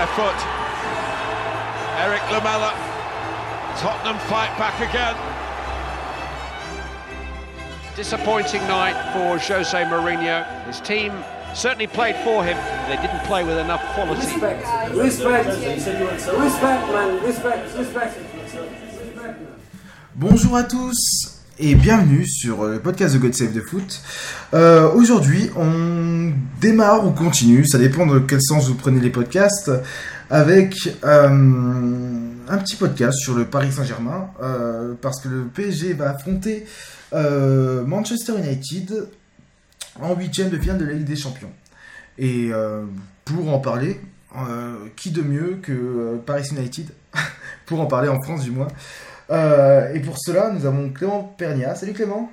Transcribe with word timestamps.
very 0.00 0.16
good 0.16 0.16
left 0.16 0.16
foot. 0.16 0.40
Eric 2.00 2.22
Lamella. 2.32 2.72
Tottenham 3.78 4.18
fight 4.28 4.56
back 4.58 4.80
again. 4.80 5.16
Disappointing 7.96 8.62
night 8.62 8.94
for 9.12 9.38
Jose 9.38 9.84
Mourinho. 9.84 10.44
His 10.66 10.80
team 10.80 11.12
certainly 11.54 11.86
played 11.86 12.16
for 12.16 12.44
him. 12.44 12.56
They 12.88 12.96
didn't 12.96 13.24
play 13.24 13.44
with 13.44 13.58
enough 13.58 13.82
quality. 13.94 14.26
Respect, 14.26 14.94
respect, 14.94 15.48
respect, 15.48 16.88
man, 16.92 17.22
respect, 17.22 17.76
respect. 17.76 18.18
Bonjour 20.14 20.56
à 20.58 20.64
tous 20.64 21.39
et 21.62 21.74
bienvenue 21.74 22.26
sur 22.26 22.64
le 22.64 22.78
podcast 22.78 23.14
de 23.14 23.18
God 23.18 23.34
Save 23.34 23.52
the 23.52 23.60
Foot. 23.60 24.00
Euh, 24.54 24.90
Aujourd'hui, 24.92 25.50
on 25.56 26.32
démarre 26.58 27.06
ou 27.06 27.10
continue, 27.10 27.66
ça 27.66 27.76
dépend 27.76 28.06
de 28.06 28.18
quel 28.18 28.40
sens 28.40 28.66
vous 28.68 28.74
prenez 28.74 28.98
les 28.98 29.10
podcasts, 29.10 29.70
avec 30.30 30.74
euh, 31.04 31.28
un 32.48 32.58
petit 32.58 32.76
podcast 32.76 33.18
sur 33.18 33.34
le 33.34 33.44
Paris 33.44 33.72
Saint-Germain, 33.72 34.30
euh, 34.42 34.94
parce 35.02 35.20
que 35.20 35.28
le 35.28 35.44
PSG 35.44 35.92
va 35.92 36.10
affronter 36.10 36.64
euh, 37.12 37.84
Manchester 37.84 38.32
United 38.38 39.08
en 40.00 40.16
huitième 40.16 40.48
de 40.48 40.56
finale 40.56 40.78
de 40.78 40.86
la 40.86 40.94
Ligue 40.94 41.06
des 41.06 41.16
Champions. 41.16 41.52
Et 42.16 42.48
euh, 42.52 42.84
pour 43.26 43.52
en 43.52 43.58
parler, 43.58 44.00
euh, 44.34 44.76
qui 44.96 45.10
de 45.10 45.20
mieux 45.20 45.58
que 45.60 45.72
euh, 45.72 46.16
Paris 46.24 46.48
United 46.52 46.88
pour 47.66 47.80
en 47.80 47.86
parler 47.86 48.08
en 48.08 48.20
France 48.22 48.44
du 48.44 48.50
moins. 48.50 48.68
Euh, 49.30 49.92
et 49.94 50.00
pour 50.00 50.18
cela, 50.18 50.50
nous 50.50 50.66
avons 50.66 50.90
Clément 50.90 51.22
Pernia. 51.38 51.74
Salut 51.74 51.92
Clément. 51.92 52.30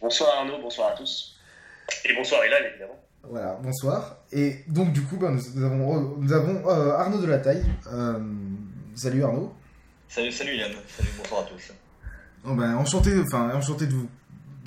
Bonsoir 0.00 0.30
Arnaud, 0.38 0.60
bonsoir 0.62 0.92
à 0.92 0.96
tous. 0.96 1.36
Et 2.04 2.14
bonsoir 2.14 2.44
Ilan 2.46 2.56
évidemment. 2.70 2.98
Voilà, 3.24 3.58
bonsoir. 3.62 4.18
Et 4.32 4.64
donc 4.68 4.92
du 4.92 5.02
coup, 5.02 5.16
ben, 5.16 5.32
nous, 5.32 5.42
nous 5.54 5.64
avons, 5.64 6.16
nous 6.18 6.32
avons 6.32 6.68
euh, 6.68 6.92
Arnaud 6.96 7.20
de 7.20 7.26
la 7.26 7.38
taille. 7.38 7.64
Euh, 7.92 8.18
salut 8.94 9.24
Arnaud. 9.24 9.52
Salut, 10.08 10.30
salut 10.32 10.54
Yann, 10.56 10.70
salut, 10.96 11.08
bonsoir 11.18 11.40
à 11.42 11.44
tous. 11.44 11.72
Oh, 12.46 12.54
ben, 12.54 12.76
enchanté, 12.76 13.10
enfin 13.20 13.50
enchanté 13.54 13.86
de 13.86 13.92
vous, 13.94 14.08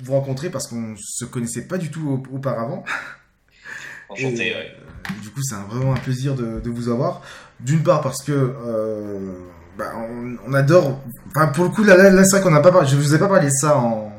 vous 0.04 0.12
rencontrer 0.12 0.50
parce 0.50 0.66
qu'on 0.66 0.94
se 0.98 1.24
connaissait 1.24 1.66
pas 1.66 1.78
du 1.78 1.90
tout 1.90 2.22
au- 2.30 2.36
auparavant. 2.36 2.84
Enchanté, 4.10 4.48
Et, 4.48 4.54
ouais. 4.54 4.72
euh, 4.76 5.20
du 5.22 5.30
coup, 5.30 5.40
c'est 5.42 5.54
vraiment 5.54 5.94
un 5.94 5.98
plaisir 5.98 6.34
de, 6.34 6.60
de 6.60 6.68
vous 6.70 6.90
avoir. 6.90 7.22
D'une 7.60 7.82
part 7.82 8.02
parce 8.02 8.22
que 8.22 8.32
euh, 8.32 9.32
bah, 9.76 9.92
on, 9.96 10.36
on 10.46 10.54
adore. 10.54 11.00
Enfin, 11.28 11.48
pour 11.48 11.64
le 11.64 11.70
coup, 11.70 11.84
là, 11.84 12.24
c'est 12.24 12.42
qu'on 12.42 12.50
n'a 12.50 12.60
pas 12.60 12.72
parlé. 12.72 12.88
Je 12.88 12.96
vous 12.96 13.14
ai 13.14 13.18
pas 13.18 13.28
parlé 13.28 13.46
de 13.46 13.52
ça 13.52 13.76
en, 13.76 14.12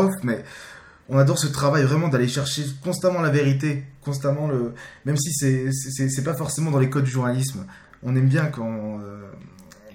off, 0.00 0.14
mais 0.22 0.44
on 1.08 1.18
adore 1.18 1.38
ce 1.38 1.46
travail 1.46 1.84
vraiment 1.84 2.08
d'aller 2.08 2.28
chercher 2.28 2.64
constamment 2.82 3.20
la 3.20 3.30
vérité, 3.30 3.84
constamment 4.02 4.48
le. 4.48 4.74
Même 5.04 5.16
si 5.16 5.32
c'est 5.32 6.24
pas 6.24 6.34
forcément 6.34 6.70
dans 6.70 6.78
les 6.78 6.90
codes 6.90 7.04
du 7.04 7.10
journalisme. 7.10 7.64
On 8.02 8.14
aime 8.14 8.28
bien 8.28 8.46
quand 8.46 9.00
euh, 9.00 9.22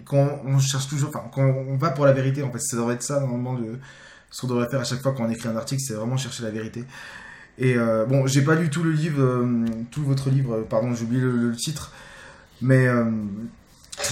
quand 0.06 0.42
on 0.46 0.60
cherche 0.60 0.88
toujours. 0.88 1.10
Enfin, 1.10 1.26
quand 1.34 1.44
on 1.44 1.78
va 1.78 1.92
pour 1.92 2.06
la 2.06 2.14
vérité. 2.14 2.44
En 2.44 2.52
fait, 2.52 2.60
ça 2.60 2.78
devrait 2.78 2.96
être 2.96 3.04
ça 3.04 3.20
normalement 3.20 3.54
le 3.54 3.80
ce 4.34 4.42
qu'on 4.42 4.48
devrait 4.48 4.68
faire 4.68 4.82
à 4.82 4.84
chaque 4.84 5.02
fois 5.02 5.14
qu'on 5.14 5.30
écrit 5.30 5.48
un 5.48 5.56
article, 5.56 5.82
c'est 5.86 5.94
vraiment 5.94 6.18
chercher 6.18 6.44
la 6.44 6.50
vérité. 6.50 6.84
Et 7.60 7.76
euh, 7.78 8.06
bon, 8.06 8.26
j'ai 8.26 8.42
pas 8.42 8.56
lu 8.56 8.70
tout 8.70 8.84
le 8.84 8.92
livre, 8.92 9.22
euh, 9.22 9.66
tout 9.92 10.04
votre 10.04 10.32
livre, 10.32 10.56
euh, 10.56 10.68
pardon, 10.68 10.94
j'ai 10.96 11.04
oublié 11.04 11.22
le, 11.22 11.56
titre, 11.56 11.92
mais 12.62 12.88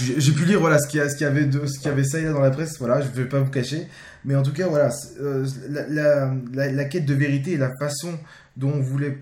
j'ai 0.00 0.32
pu 0.32 0.44
lire 0.44 0.60
voilà 0.60 0.78
ce 0.78 0.88
qu'il 0.88 1.04
y, 1.04 1.08
qu'il 1.08 1.22
y 1.22 1.24
avait 1.24 1.44
de, 1.44 1.66
ce 1.66 1.78
qu'il 1.78 1.88
y 1.88 1.92
avait 1.92 2.04
ça 2.04 2.18
et 2.18 2.22
là 2.22 2.32
dans 2.32 2.40
la 2.40 2.50
presse, 2.50 2.78
voilà, 2.78 3.00
je 3.00 3.08
vais 3.08 3.26
pas 3.28 3.40
vous 3.40 3.50
cacher, 3.50 3.88
mais 4.24 4.36
en 4.36 4.42
tout 4.42 4.52
cas 4.52 4.68
voilà, 4.68 4.90
euh, 5.20 5.46
la, 5.68 5.86
la, 5.88 6.34
la, 6.52 6.70
la 6.70 6.84
quête 6.84 7.04
de 7.04 7.14
vérité 7.14 7.52
et 7.52 7.56
la 7.56 7.76
façon 7.76 8.18
dont 8.56 8.72
on 8.72 8.80
voulait, 8.80 9.18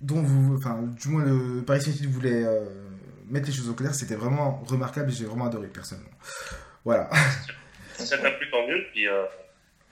dont 0.00 0.22
vous, 0.22 0.56
enfin, 0.56 0.82
du 1.00 1.08
moins 1.08 1.24
le 1.24 1.62
Paris 1.62 1.80
Saint-Germain 1.80 2.12
voulait 2.12 2.44
euh, 2.44 2.64
mettre 3.30 3.46
les 3.46 3.52
choses 3.54 3.68
au 3.68 3.74
clair, 3.74 3.94
c'était 3.94 4.14
vraiment 4.14 4.62
remarquable 4.66 5.10
et 5.10 5.14
j'ai 5.14 5.24
vraiment 5.24 5.46
adoré 5.46 5.68
personnellement. 5.68 6.10
Voilà. 6.84 7.08
Ça 7.98 8.18
t'a 8.18 8.30
plu 8.32 8.50
tant 8.50 8.66
mieux, 8.68 8.84
puis, 8.92 9.08
euh, 9.08 9.24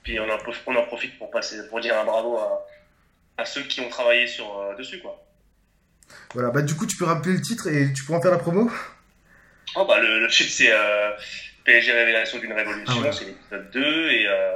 puis 0.03 0.19
on, 0.19 0.25
en, 0.25 0.37
on 0.67 0.75
en 0.75 0.85
profite 0.85 1.17
pour, 1.17 1.31
passer, 1.31 1.67
pour 1.69 1.81
dire 1.81 1.97
un 1.99 2.05
bravo 2.05 2.37
à, 2.37 2.65
à 3.37 3.45
ceux 3.45 3.63
qui 3.63 3.81
ont 3.81 3.89
travaillé 3.89 4.27
sur, 4.27 4.45
euh, 4.59 4.75
dessus 4.77 4.99
quoi. 4.99 5.21
Voilà, 6.35 6.51
bah 6.51 6.61
du 6.61 6.75
coup 6.75 6.85
tu 6.85 6.97
peux 6.97 7.05
rappeler 7.05 7.33
le 7.33 7.41
titre 7.41 7.67
et 7.67 7.91
tu 7.91 8.03
pourras 8.03 8.19
en 8.19 8.21
faire 8.21 8.31
la 8.31 8.37
promo? 8.37 8.69
Oh, 9.75 9.85
bah, 9.87 9.99
le, 9.99 10.19
le 10.21 10.27
titre 10.29 10.49
c'est 10.51 10.71
euh, 10.71 11.09
PSG 11.65 11.91
Révélation 11.91 12.39
d'une 12.39 12.53
Révolution, 12.53 12.95
Ah 12.99 13.03
ouais. 13.03 13.11
c'est 13.11 13.25
l'épisode 13.25 13.69
2, 13.71 13.81
et 13.81 14.25
euh, 14.27 14.51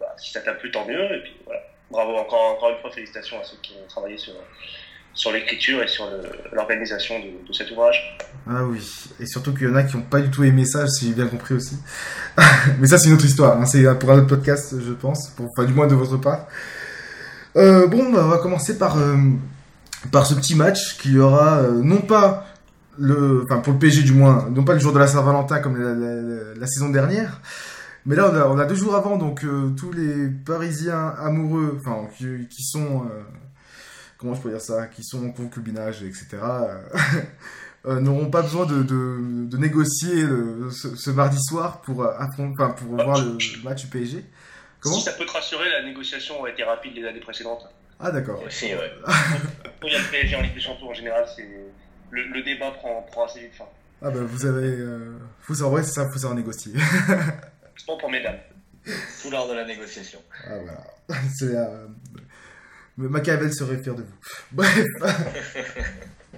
bah, 0.00 0.14
si 0.18 0.32
ça 0.32 0.40
t'a 0.40 0.52
plu 0.52 0.70
tant 0.70 0.86
mieux, 0.86 1.02
et 1.16 1.22
puis 1.22 1.36
voilà. 1.44 1.60
Bravo 1.90 2.16
encore, 2.16 2.52
encore 2.56 2.70
une 2.70 2.78
fois, 2.78 2.90
félicitations 2.90 3.38
à 3.40 3.44
ceux 3.44 3.56
qui 3.62 3.72
ont 3.74 3.86
travaillé 3.88 4.18
sur, 4.18 4.32
sur 5.14 5.30
l'écriture 5.30 5.80
et 5.82 5.86
sur 5.86 6.08
l'organisation 6.52 7.18
de, 7.20 7.46
de 7.46 7.52
cet 7.52 7.70
ouvrage. 7.70 8.18
Ah 8.48 8.64
oui, 8.64 8.80
et 9.20 9.26
surtout 9.26 9.54
qu'il 9.54 9.68
y 9.68 9.70
en 9.70 9.76
a 9.76 9.84
qui 9.84 9.96
n'ont 9.96 10.02
pas 10.02 10.20
du 10.20 10.30
tout 10.30 10.42
aimé 10.42 10.64
ça, 10.64 10.88
si 10.88 11.08
j'ai 11.08 11.14
bien 11.14 11.28
compris 11.28 11.54
aussi. 11.54 11.76
Mais 12.80 12.88
ça, 12.88 12.98
c'est 12.98 13.08
une 13.08 13.14
autre 13.14 13.24
histoire, 13.24 13.60
hein. 13.60 13.66
c'est 13.66 13.84
pour 14.00 14.10
un 14.10 14.18
autre 14.18 14.26
podcast, 14.26 14.74
je 14.84 14.92
pense, 14.92 15.28
pour, 15.36 15.46
enfin, 15.50 15.64
du 15.64 15.74
moins 15.74 15.86
de 15.86 15.94
votre 15.94 16.16
part. 16.16 16.46
Euh, 17.56 17.86
bon, 17.86 18.10
bah, 18.10 18.22
on 18.24 18.28
va 18.28 18.38
commencer 18.38 18.76
par, 18.78 18.98
euh, 18.98 19.16
par 20.12 20.26
ce 20.26 20.34
petit 20.34 20.54
match 20.56 20.96
qui 20.98 21.18
aura 21.18 21.58
euh, 21.58 21.70
non 21.82 22.00
pas 22.02 22.44
le, 22.98 23.42
enfin 23.44 23.60
pour 23.60 23.72
le 23.72 23.78
PSG 23.78 24.02
du 24.02 24.12
moins, 24.12 24.48
non 24.50 24.64
pas 24.64 24.74
le 24.74 24.78
jour 24.80 24.92
de 24.92 24.98
la 24.98 25.06
Saint-Valentin 25.06 25.60
comme 25.60 25.76
la, 25.80 25.94
la- 25.94 26.22
la- 26.22 26.54
la 26.54 26.66
saison 26.66 26.88
dernière, 26.90 27.40
mais 28.04 28.16
là 28.16 28.30
on 28.32 28.34
a, 28.36 28.46
on 28.48 28.58
a 28.58 28.64
deux 28.64 28.74
jours 28.74 28.94
avant, 28.94 29.16
donc 29.16 29.44
euh, 29.44 29.70
tous 29.76 29.92
les 29.92 30.28
Parisiens 30.28 31.14
amoureux, 31.18 31.78
enfin 31.80 32.08
qui, 32.16 32.46
qui 32.48 32.62
sont, 32.62 33.04
euh, 33.04 33.22
comment 34.18 34.34
je 34.34 34.40
peux 34.42 34.50
dire 34.50 34.60
ça, 34.60 34.86
qui 34.86 35.02
sont 35.04 35.26
en 35.26 35.30
concubinage, 35.30 36.02
etc. 36.02 36.26
euh, 37.86 38.00
n'auront 38.00 38.30
pas 38.30 38.42
besoin 38.42 38.66
de, 38.66 38.82
de, 38.82 39.46
de 39.46 39.56
négocier 39.56 40.22
le- 40.22 40.70
ce, 40.70 40.96
ce 40.96 41.10
mardi 41.10 41.38
soir 41.40 41.80
pour, 41.82 42.00
enfin, 42.18 42.70
pour 42.70 42.94
voir 42.96 43.18
le, 43.24 43.36
match 43.64 43.82
du 43.82 43.88
PSG. 43.88 44.24
Comment? 44.80 44.96
Si 44.96 45.02
ça 45.02 45.12
peut 45.12 45.24
te 45.26 45.32
rassurer, 45.32 45.68
la 45.70 45.84
négociation 45.84 46.44
a 46.44 46.50
été 46.50 46.62
rapide 46.64 46.94
les 46.96 47.04
années 47.06 47.20
précédentes. 47.20 47.64
Ah 47.98 48.10
d'accord. 48.10 48.42
Aussi, 48.46 48.66
ouais. 48.66 48.92
Quand 49.80 49.86
il 49.88 49.92
y 49.92 49.96
a 49.96 49.98
le 49.98 50.10
PSG 50.10 50.36
en 50.36 50.42
Ligue 50.42 50.54
des 50.54 50.60
Champions 50.60 50.90
en 50.90 50.94
général, 50.94 51.24
c'est 51.34 51.48
le, 52.10 52.22
le 52.32 52.42
débat 52.42 52.70
prend, 52.72 53.02
prend 53.10 53.26
assez 53.26 53.40
vite 53.40 53.54
fin. 53.54 53.64
Ah 54.02 54.10
bah 54.10 54.20
vous 54.22 54.46
avez... 54.46 54.68
Euh... 54.68 55.16
Savoir, 55.48 55.72
ouais, 55.72 55.82
c'est 55.82 55.92
ça, 55.92 56.06
faut 56.08 56.18
savoir 56.18 56.34
négocier. 56.34 56.72
Bon 57.86 57.96
pour 57.98 58.10
mesdames. 58.10 58.36
Tout 59.22 59.30
l'art 59.30 59.48
de 59.48 59.54
la 59.54 59.64
négociation. 59.64 60.18
Ah 60.46 60.58
voilà. 60.62 60.84
C'est... 61.34 61.56
Euh... 61.56 61.86
Machiavel 62.98 63.52
serait 63.52 63.78
fier 63.78 63.94
de 63.94 64.02
vous. 64.02 64.14
Bref. 64.52 64.84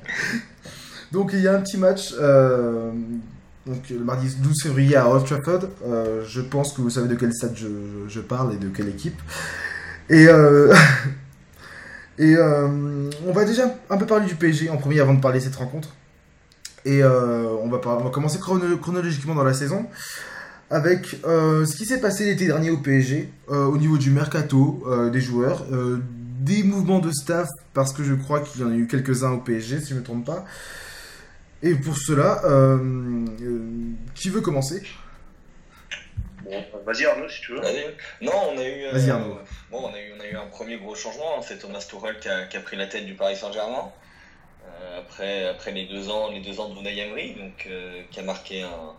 Donc 1.13 1.31
il 1.33 1.41
y 1.41 1.49
a 1.49 1.55
un 1.55 1.61
petit 1.61 1.79
match... 1.79 2.13
Euh... 2.19 2.93
Donc 3.67 3.91
le 3.91 3.99
mardi 3.99 4.35
12 4.37 4.63
février 4.63 4.97
à 4.97 5.09
Old 5.11 5.27
Trafford. 5.27 5.69
Euh, 5.85 6.25
je 6.27 6.41
pense 6.41 6.73
que 6.73 6.81
vous 6.81 6.89
savez 6.91 7.09
de 7.09 7.17
quel 7.17 7.35
stade 7.35 7.55
je, 7.55 7.67
je- 7.67 8.09
je 8.09 8.21
parle 8.21 8.55
et 8.55 8.57
de 8.57 8.69
quelle 8.69 8.89
équipe. 8.89 9.21
Et... 10.09 10.27
Euh... 10.29 10.73
Et 12.19 12.35
euh, 12.37 13.11
on 13.27 13.33
va 13.33 13.45
déjà 13.45 13.75
un 13.91 13.97
peu 13.97 14.07
parler 14.07 14.27
du 14.27 14.35
PSG 14.35 14.71
en 14.71 14.77
premier 14.77 15.01
avant 15.01 15.15
de 15.15 15.21
parler 15.21 15.39
de 15.39 15.45
cette 15.45 15.57
rencontre. 15.57 15.91
Et 16.85 17.03
euh, 17.03 17.49
on, 17.63 17.69
va 17.69 17.79
commencer 18.11 18.39
chrono- 18.39 18.77
chronologiquement 18.79 19.35
dans 19.35 19.45
la 19.45 19.55
saison 19.55 19.87
avec 20.71 21.19
euh, 21.25 21.65
ce 21.65 21.77
qui 21.77 21.87
s'est 21.87 22.01
passé 22.01 22.25
l'été 22.25 22.47
dernier 22.47 22.71
au 22.71 22.79
PSG 22.79 23.31
euh, 23.51 23.65
au 23.67 23.79
niveau 23.79 23.99
du 23.99 24.11
mercato 24.11 24.85
des 25.13 25.21
joueurs, 25.21 25.65
des 26.41 26.63
mouvements 26.63 26.99
de 27.01 27.11
staff 27.11 27.49
parce 27.75 27.93
que 27.93 28.03
je 28.05 28.15
crois 28.15 28.41
qu'il 28.41 28.61
y 28.63 28.65
en 28.65 28.71
a 28.71 28.75
eu 28.75 28.87
quelques-uns 28.87 29.33
au 29.33 29.39
PSG 29.39 29.81
si 29.81 29.89
je 29.89 29.95
ne 29.95 30.01
me 30.01 30.05
trompe 30.05 30.25
pas. 30.25 30.45
Et 31.63 31.75
pour 31.75 31.97
cela, 31.97 32.43
qui 34.15 34.31
veut 34.31 34.41
commencer? 34.41 34.83
Bon, 36.49 36.65
vas-y 36.85 37.05
Arnaud 37.05 37.29
si 37.29 37.41
tu 37.43 37.53
veux. 37.53 37.61
Non, 38.21 38.33
on 38.51 38.59
a 38.59 38.65
eu. 38.65 38.85
euh, 38.85 38.93
Vas-y, 38.93 39.11
Arnaud. 39.11 39.39
bon, 39.71 39.83
on 39.91 39.93
a 39.95 40.01
eu, 40.01 40.13
on 40.17 40.21
a 40.21 40.27
eu 40.27 40.37
un 40.37 40.47
premier 40.47 40.77
gros 40.79 40.95
changement. 40.95 41.37
hein. 41.39 41.43
C'est 41.43 41.59
Thomas 41.59 41.85
Tuchel 41.89 42.19
qui 42.19 42.29
a, 42.29 42.47
qui 42.47 42.57
a 42.57 42.61
pris 42.61 42.77
la 42.77 42.87
tête 42.87 43.05
du 43.05 43.15
Paris 43.15 43.37
Saint-Germain. 43.37 43.93
Euh, 44.65 44.99
après, 45.01 45.47
après 45.47 45.73
les 45.73 45.85
deux 45.87 46.09
ans, 46.11 46.29
les 46.31 46.41
deux 46.41 46.61
ans 46.61 46.69
de 46.69 46.75
Unai 46.79 46.99
Emery, 46.99 47.35
donc 47.35 47.67
euh, 47.67 48.03
qui 48.11 48.21
a 48.21 48.23
marqué 48.23 48.63
un, 48.63 48.97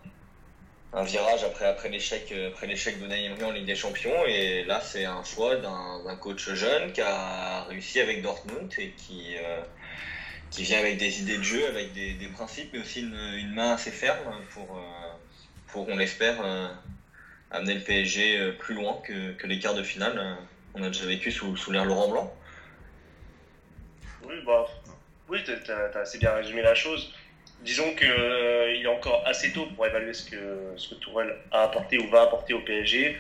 un 0.94 1.04
virage 1.04 1.44
après 1.44 1.66
après 1.66 1.90
l'échec, 1.90 2.32
euh, 2.32 2.50
après 2.50 2.68
l'échec 2.68 2.98
d'Unai 3.00 3.26
Emery 3.26 3.44
en 3.46 3.52
Ligue 3.52 3.66
des 3.66 3.76
Champions. 3.76 4.26
Et 4.26 4.64
là, 4.64 4.82
c'est 4.82 5.06
un 5.06 5.24
choix 5.24 5.56
d'un 5.58 6.04
d'un 6.04 6.16
coach 6.18 6.50
jeune 6.54 6.92
qui 6.92 7.02
a 7.02 7.64
réussi 7.66 8.00
avec 8.00 8.22
Dortmund 8.22 8.72
et 8.80 8.92
qui 8.94 9.38
euh, 9.38 9.62
qui 10.52 10.64
vient 10.64 10.80
avec 10.80 10.98
des 10.98 11.20
idées 11.20 11.38
de 11.38 11.44
jeu, 11.44 11.68
avec 11.68 11.92
des, 11.94 12.14
des 12.16 12.30
principes, 12.30 12.70
mais 12.74 12.80
aussi 12.80 13.02
une, 13.02 13.16
une 13.38 13.54
main 13.54 13.74
assez 13.74 13.92
ferme 13.92 14.44
pour 14.54 14.78
euh, 14.78 14.82
pour 15.68 15.88
on 15.90 15.98
l'espère. 15.98 16.38
Euh, 17.52 17.58
amener 17.58 17.76
le 17.76 17.82
PSG 17.82 18.38
euh, 18.38 18.52
plus 18.52 18.76
loin 18.76 18.98
que, 19.04 19.46
les 19.46 19.60
quarts 19.60 19.76
de 19.76 19.84
finale. 19.84 20.18
euh, 20.18 20.36
On 20.74 20.84
a 20.84 20.88
déjà 20.88 21.06
vécu 21.06 21.32
sous, 21.32 21.56
sous 21.56 21.72
l'ère 21.72 21.86
Laurent 21.86 22.10
Blanc. 22.10 22.34
Oui, 24.24 24.36
bah, 24.46 24.68
oui, 25.28 25.40
t'as 25.46 25.90
t'as 25.90 26.00
assez 26.00 26.18
bien 26.18 26.32
résumé 26.32 26.62
la 26.62 26.76
chose. 26.76 27.14
Disons 27.62 27.94
qu'il 27.96 28.08
est 28.08 28.88
encore 28.88 29.24
assez 29.26 29.52
tôt 29.52 29.66
pour 29.76 29.86
évaluer 29.86 30.14
ce 30.14 30.30
que, 30.30 30.74
ce 30.78 30.90
que 30.90 30.96
Tourelle 30.96 31.36
a 31.52 31.64
apporté 31.64 32.00
ou 32.00 32.08
va 32.10 32.22
apporter 32.22 32.54
au 32.54 32.62
PSG. 32.62 33.18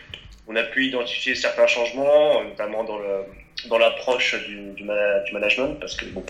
On 0.47 0.55
a 0.55 0.63
pu 0.63 0.87
identifier 0.87 1.35
certains 1.35 1.67
changements, 1.67 2.43
notamment 2.43 2.83
dans 2.83 3.77
l'approche 3.77 4.35
du, 4.45 4.83
management 4.83 5.75
parce 5.79 5.95
que 5.95 6.05
bon, 6.05 6.23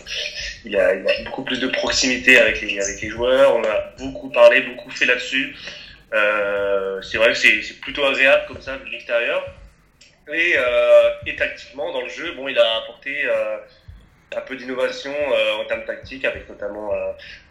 il 0.65 0.75
a, 0.75 0.93
beaucoup 1.23 1.43
plus 1.43 1.59
de 1.59 1.67
proximité 1.67 2.37
avec 2.37 2.59
les 2.61 3.09
joueurs. 3.09 3.55
On 3.55 3.63
a 3.63 3.93
beaucoup 3.99 4.29
parlé, 4.29 4.61
beaucoup 4.61 4.89
fait 4.89 5.05
là-dessus. 5.05 5.55
Euh, 6.13 7.01
c'est 7.01 7.17
vrai 7.17 7.29
que 7.29 7.38
c'est 7.38 7.79
plutôt 7.81 8.06
agréable 8.06 8.44
comme 8.47 8.61
ça 8.61 8.77
de 8.77 8.85
l'extérieur. 8.85 9.44
Et, 10.31 10.56
euh, 10.57 11.09
et, 11.25 11.35
tactiquement, 11.35 11.91
dans 11.91 12.01
le 12.01 12.09
jeu, 12.09 12.33
bon, 12.33 12.47
il 12.47 12.57
a 12.57 12.77
apporté 12.77 13.25
euh, 13.25 13.57
un 14.35 14.41
peu 14.41 14.56
d'innovation 14.56 15.13
en 15.59 15.65
termes 15.65 15.85
tactiques, 15.85 16.25
avec 16.25 16.47
notamment 16.47 16.91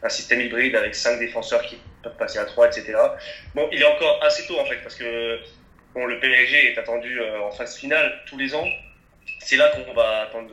un 0.03 0.09
système 0.09 0.41
hybride 0.41 0.77
avec 0.77 0.95
cinq 0.95 1.19
défenseurs 1.19 1.63
qui 1.63 1.79
peuvent 2.03 2.17
passer 2.17 2.39
à 2.39 2.45
3, 2.45 2.69
etc. 2.69 2.97
Bon, 3.55 3.69
il 3.73 3.83
est 3.83 3.87
encore 3.87 4.23
assez 4.23 4.47
tôt 4.47 4.61
en 4.61 4.65
fait, 4.65 4.77
parce 4.77 4.95
que 4.95 5.41
bon, 5.93 6.07
le 6.07 6.21
PSG 6.21 6.73
est 6.73 6.79
attendu 6.79 7.21
en 7.21 7.51
phase 7.51 7.77
finale 7.77 8.23
tous 8.27 8.39
les 8.39 8.55
ans 8.55 8.67
c'est 9.41 9.57
là 9.57 9.71
qu'on 9.71 9.93
va 9.93 10.23
attendre, 10.23 10.51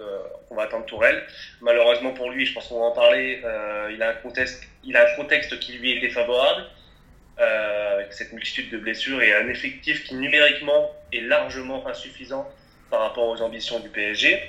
qu'on 0.47 0.55
va 0.55 0.63
attendre 0.63 0.85
Tourelle. 0.85 1.25
Malheureusement 1.61 2.11
pour 2.11 2.29
lui, 2.29 2.45
je 2.45 2.53
pense 2.53 2.67
qu'on 2.67 2.79
va 2.79 2.85
en 2.87 2.91
parler. 2.91 3.41
Il 3.91 4.01
a 4.01 4.09
un 4.09 4.13
contexte, 4.15 4.63
il 4.83 4.95
a 4.97 5.11
un 5.11 5.15
contexte 5.15 5.59
qui 5.59 5.73
lui 5.73 5.97
est 5.97 5.99
défavorable 5.99 6.65
euh, 7.39 7.95
avec 7.95 8.13
cette 8.13 8.31
multitude 8.31 8.69
de 8.69 8.77
blessures 8.77 9.21
et 9.21 9.33
un 9.33 9.49
effectif 9.49 10.05
qui 10.05 10.15
numériquement 10.15 10.91
est 11.11 11.19
largement 11.19 11.85
insuffisant 11.85 12.49
par 12.89 13.01
rapport 13.01 13.27
aux 13.27 13.41
ambitions 13.41 13.79
du 13.79 13.89
PSG. 13.89 14.41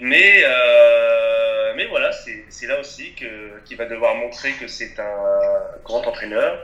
Mais 0.00 0.42
euh, 0.44 1.72
mais 1.76 1.86
voilà, 1.86 2.10
c'est 2.12 2.66
là 2.66 2.78
aussi 2.78 3.12
qu'il 3.12 3.76
va 3.76 3.86
devoir 3.86 4.16
montrer 4.16 4.52
que 4.52 4.66
c'est 4.66 4.98
un 4.98 5.62
grand 5.84 6.06
entraîneur. 6.06 6.58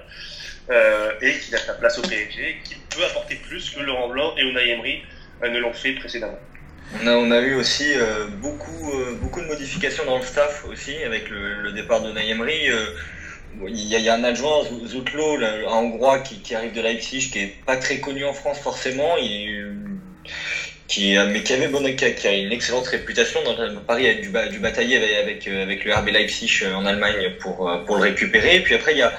Euh, 0.69 1.12
et 1.20 1.32
qu'il 1.38 1.55
a 1.55 1.59
sa 1.59 1.75
place 1.75 1.97
au 1.97 2.02
PSG, 2.02 2.50
et 2.50 2.56
qu'il 2.64 2.79
peut 2.79 3.05
apporter 3.05 3.37
plus 3.37 3.70
que 3.70 3.79
Laurent 3.79 4.09
Blanc 4.09 4.35
et 4.37 4.43
Unai 4.43 4.70
Emery 4.70 5.05
ne 5.41 5.61
l'ont 5.61 5.73
fait 5.73 5.93
précédemment. 5.93 6.41
On 7.00 7.06
a, 7.06 7.12
on 7.12 7.31
a 7.31 7.38
eu 7.38 7.55
aussi 7.55 7.94
beaucoup, 8.38 8.93
beaucoup 9.20 9.41
de 9.41 9.47
modifications 9.47 10.05
dans 10.05 10.17
le 10.17 10.25
staff 10.25 10.64
aussi 10.64 10.97
avec 11.05 11.31
le, 11.31 11.70
départ 11.70 12.02
de 12.02 12.11
Naïmri. 12.11 12.69
Euh, 12.69 12.87
il 13.67 13.88
y, 13.88 13.94
a, 13.94 13.99
y, 13.99 14.08
a 14.08 14.14
un 14.14 14.25
adjoint, 14.25 14.62
Zoutlo, 14.87 15.43
un 15.43 15.64
Hongrois 15.64 16.19
qui, 16.19 16.41
qui, 16.41 16.55
arrive 16.55 16.73
de 16.73 16.81
Leipzig, 16.81 17.29
qui 17.31 17.41
est 17.41 17.50
pas 17.64 17.76
très 17.76 17.99
connu 17.99 18.25
en 18.25 18.32
France 18.32 18.58
forcément, 18.58 19.17
il, 19.17 19.73
qui, 20.88 21.17
mais 21.26 21.43
qui 21.43 21.53
avait 21.53 21.69
bon, 21.69 21.82
qui 21.94 22.05
a, 22.05 22.11
qui 22.11 22.26
a 22.26 22.32
une 22.32 22.53
excellente 22.53 22.87
réputation 22.87 23.43
dans 23.43 23.55
Paris 23.81 24.06
avec 24.06 24.20
du, 24.20 24.31
du 24.49 24.58
batailler 24.58 24.97
avec, 24.97 25.14
avec, 25.14 25.47
avec, 25.47 25.85
le 25.85 25.94
RB 25.94 26.08
Leipzig 26.08 26.64
en 26.64 26.85
Allemagne 26.85 27.31
pour, 27.38 27.70
pour 27.85 27.97
le 27.97 28.03
récupérer. 28.03 28.56
Et 28.56 28.61
puis 28.61 28.75
après, 28.75 28.93
il 28.93 28.99
y 28.99 29.03
a, 29.03 29.12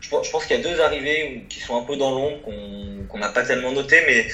je, 0.00 0.08
je 0.22 0.30
pense 0.30 0.44
qu'il 0.44 0.56
y 0.56 0.58
a 0.58 0.62
deux 0.62 0.80
arrivées 0.80 1.42
qui 1.48 1.60
sont 1.60 1.76
un 1.76 1.82
peu 1.82 1.96
dans 1.96 2.10
l'ombre, 2.10 2.40
qu'on 2.42 3.18
n'a 3.18 3.28
pas 3.28 3.42
tellement 3.42 3.72
noté, 3.72 4.00
mais 4.00 4.26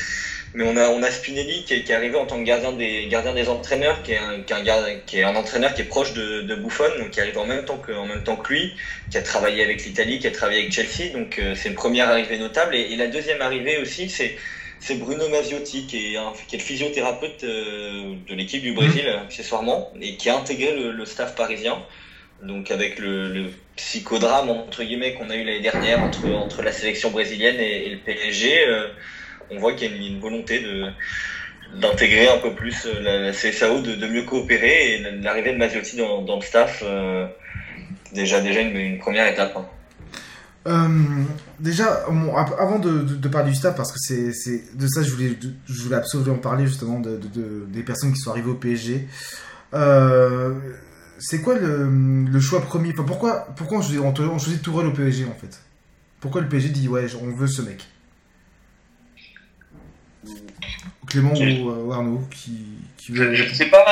mais 0.54 0.64
on 0.64 0.76
a, 0.76 0.88
on 0.88 1.02
a 1.02 1.10
Spinelli 1.10 1.64
qui 1.64 1.74
est, 1.74 1.82
qui 1.82 1.92
est 1.92 1.94
arrivé 1.94 2.16
en 2.16 2.26
tant 2.26 2.38
que 2.38 2.44
gardien 2.44 2.72
des, 2.72 3.06
gardien 3.08 3.34
des 3.34 3.48
entraîneurs, 3.48 4.02
qui 4.02 4.12
est, 4.12 4.18
un, 4.18 4.40
qui, 4.40 4.52
est 4.52 4.70
un, 4.70 4.98
qui 5.06 5.18
est 5.18 5.22
un 5.22 5.36
entraîneur 5.36 5.74
qui 5.74 5.82
est 5.82 5.86
proche 5.86 6.14
de, 6.14 6.42
de 6.42 6.54
Buffon, 6.54 6.88
donc 6.98 7.10
qui 7.10 7.20
arrive 7.20 7.38
en 7.38 7.44
même 7.46 7.64
temps 7.64 7.78
que, 7.78 7.92
en 7.92 8.06
même 8.06 8.24
temps 8.24 8.36
que 8.36 8.52
lui, 8.52 8.72
qui 9.10 9.18
a 9.18 9.22
travaillé 9.22 9.62
avec 9.62 9.84
l'Italie, 9.84 10.18
qui 10.18 10.26
a 10.26 10.30
travaillé 10.30 10.60
avec 10.60 10.72
Chelsea, 10.72 11.12
donc 11.12 11.38
euh, 11.38 11.54
c'est 11.54 11.68
une 11.68 11.74
première 11.74 12.08
arrivée 12.08 12.38
notable. 12.38 12.74
Et, 12.74 12.92
et, 12.92 12.96
la 12.96 13.08
deuxième 13.08 13.42
arrivée 13.42 13.78
aussi, 13.78 14.08
c'est 14.08 14.36
c'est 14.80 14.94
Bruno 14.94 15.28
Maziotti, 15.28 15.86
qui 15.86 16.14
est, 16.14 16.16
un, 16.16 16.32
qui 16.46 16.54
est 16.54 16.58
le 16.58 16.64
physiothérapeute 16.64 17.42
euh, 17.42 18.14
de 18.28 18.34
l'équipe 18.34 18.62
du 18.62 18.72
Brésil, 18.72 19.04
mmh. 19.06 19.24
accessoirement, 19.24 19.92
et 20.00 20.14
qui 20.14 20.30
a 20.30 20.36
intégré 20.36 20.72
le, 20.72 20.92
le 20.92 21.04
staff 21.04 21.34
parisien. 21.34 21.82
Donc 22.42 22.70
avec 22.70 23.00
le, 23.00 23.28
le 23.32 23.46
psychodrame 23.74 24.48
entre 24.48 24.84
guillemets 24.84 25.14
qu'on 25.14 25.28
a 25.28 25.34
eu 25.34 25.42
l'année 25.42 25.60
dernière 25.60 26.00
entre 26.04 26.24
entre 26.30 26.62
la 26.62 26.70
sélection 26.70 27.10
brésilienne 27.10 27.56
et, 27.58 27.86
et 27.86 27.90
le 27.90 27.98
PSG. 27.98 28.68
Euh, 28.68 28.86
on 29.50 29.58
voit 29.58 29.72
qu'il 29.74 29.90
y 29.90 29.94
a 29.94 30.08
une, 30.08 30.20
volonté 30.20 30.62
d'intégrer 31.74 32.28
un 32.28 32.38
peu 32.38 32.54
plus 32.54 32.86
euh, 32.86 33.22
la, 33.26 33.32
CSAO, 33.32 33.80
de, 33.80 33.94
de, 33.94 34.06
mieux 34.06 34.22
coopérer 34.22 34.94
et 34.94 35.20
l'arrivée 35.20 35.52
de 35.52 35.58
Maziotti 35.58 35.96
dans, 35.96 36.36
le 36.36 36.42
staff, 36.42 36.82
euh, 36.84 37.26
déjà 38.12 38.40
déjà 38.40 38.60
une, 38.60 38.98
première 38.98 39.26
étape. 39.26 39.54
Hein. 39.56 39.66
Euh, 40.66 40.88
déjà, 41.60 42.04
bon, 42.10 42.34
avant 42.36 42.78
de, 42.78 43.00
de, 43.00 43.28
parler 43.28 43.50
du 43.50 43.56
staff, 43.56 43.76
parce 43.76 43.92
que 43.92 43.98
c'est 43.98 44.76
de 44.76 44.86
ça 44.86 45.02
je 45.02 45.10
voulais, 45.10 45.30
je 45.66 45.82
voulais 45.82 45.96
absolument 45.96 46.36
parler 46.36 46.66
justement 46.66 47.00
de, 47.00 47.18
des 47.68 47.82
personnes 47.82 48.12
qui 48.12 48.20
sont 48.20 48.30
arrivées 48.30 48.50
au 48.50 48.54
PSG. 48.54 49.06
C'est 51.20 51.40
quoi 51.42 51.54
le, 51.58 52.40
choix 52.40 52.60
premier? 52.60 52.92
Enfin, 52.92 53.04
Pourquoi, 53.04 53.48
pourquoi 53.56 53.78
on, 53.78 54.02
on, 54.02 54.20
on 54.20 54.38
choisit 54.38 54.66
au 54.68 54.90
PSG 54.90 55.24
en 55.24 55.38
fait? 55.38 55.60
Pourquoi 56.20 56.40
le 56.40 56.48
PSG 56.48 56.70
dit 56.70 56.88
ouais, 56.88 57.06
on 57.22 57.30
veut 57.30 57.46
ce 57.46 57.62
mec? 57.62 57.86
Clément 61.08 61.32
ou, 61.34 61.92
Arnaud 61.92 62.22
qui, 62.30 62.64
qui 62.96 63.12
veut... 63.12 63.34
je, 63.34 63.44
je 63.44 63.54
sais 63.54 63.66
pas. 63.66 63.84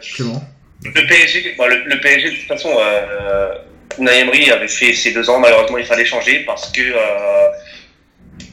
Je... 0.00 0.14
Clément. 0.14 0.42
Le 0.84 1.06
PSG, 1.06 1.54
bon, 1.56 1.66
le, 1.66 1.84
le, 1.84 2.00
PSG 2.00 2.30
de 2.30 2.36
toute 2.36 2.48
façon, 2.48 2.76
euh, 2.78 3.54
Naïmri 3.98 4.50
avait 4.50 4.68
fait 4.68 4.92
ses 4.92 5.12
deux 5.12 5.28
ans. 5.30 5.38
Malheureusement, 5.38 5.78
il 5.78 5.86
fallait 5.86 6.04
changer 6.04 6.40
parce 6.40 6.70
que 6.70 6.82
euh, 6.82 7.48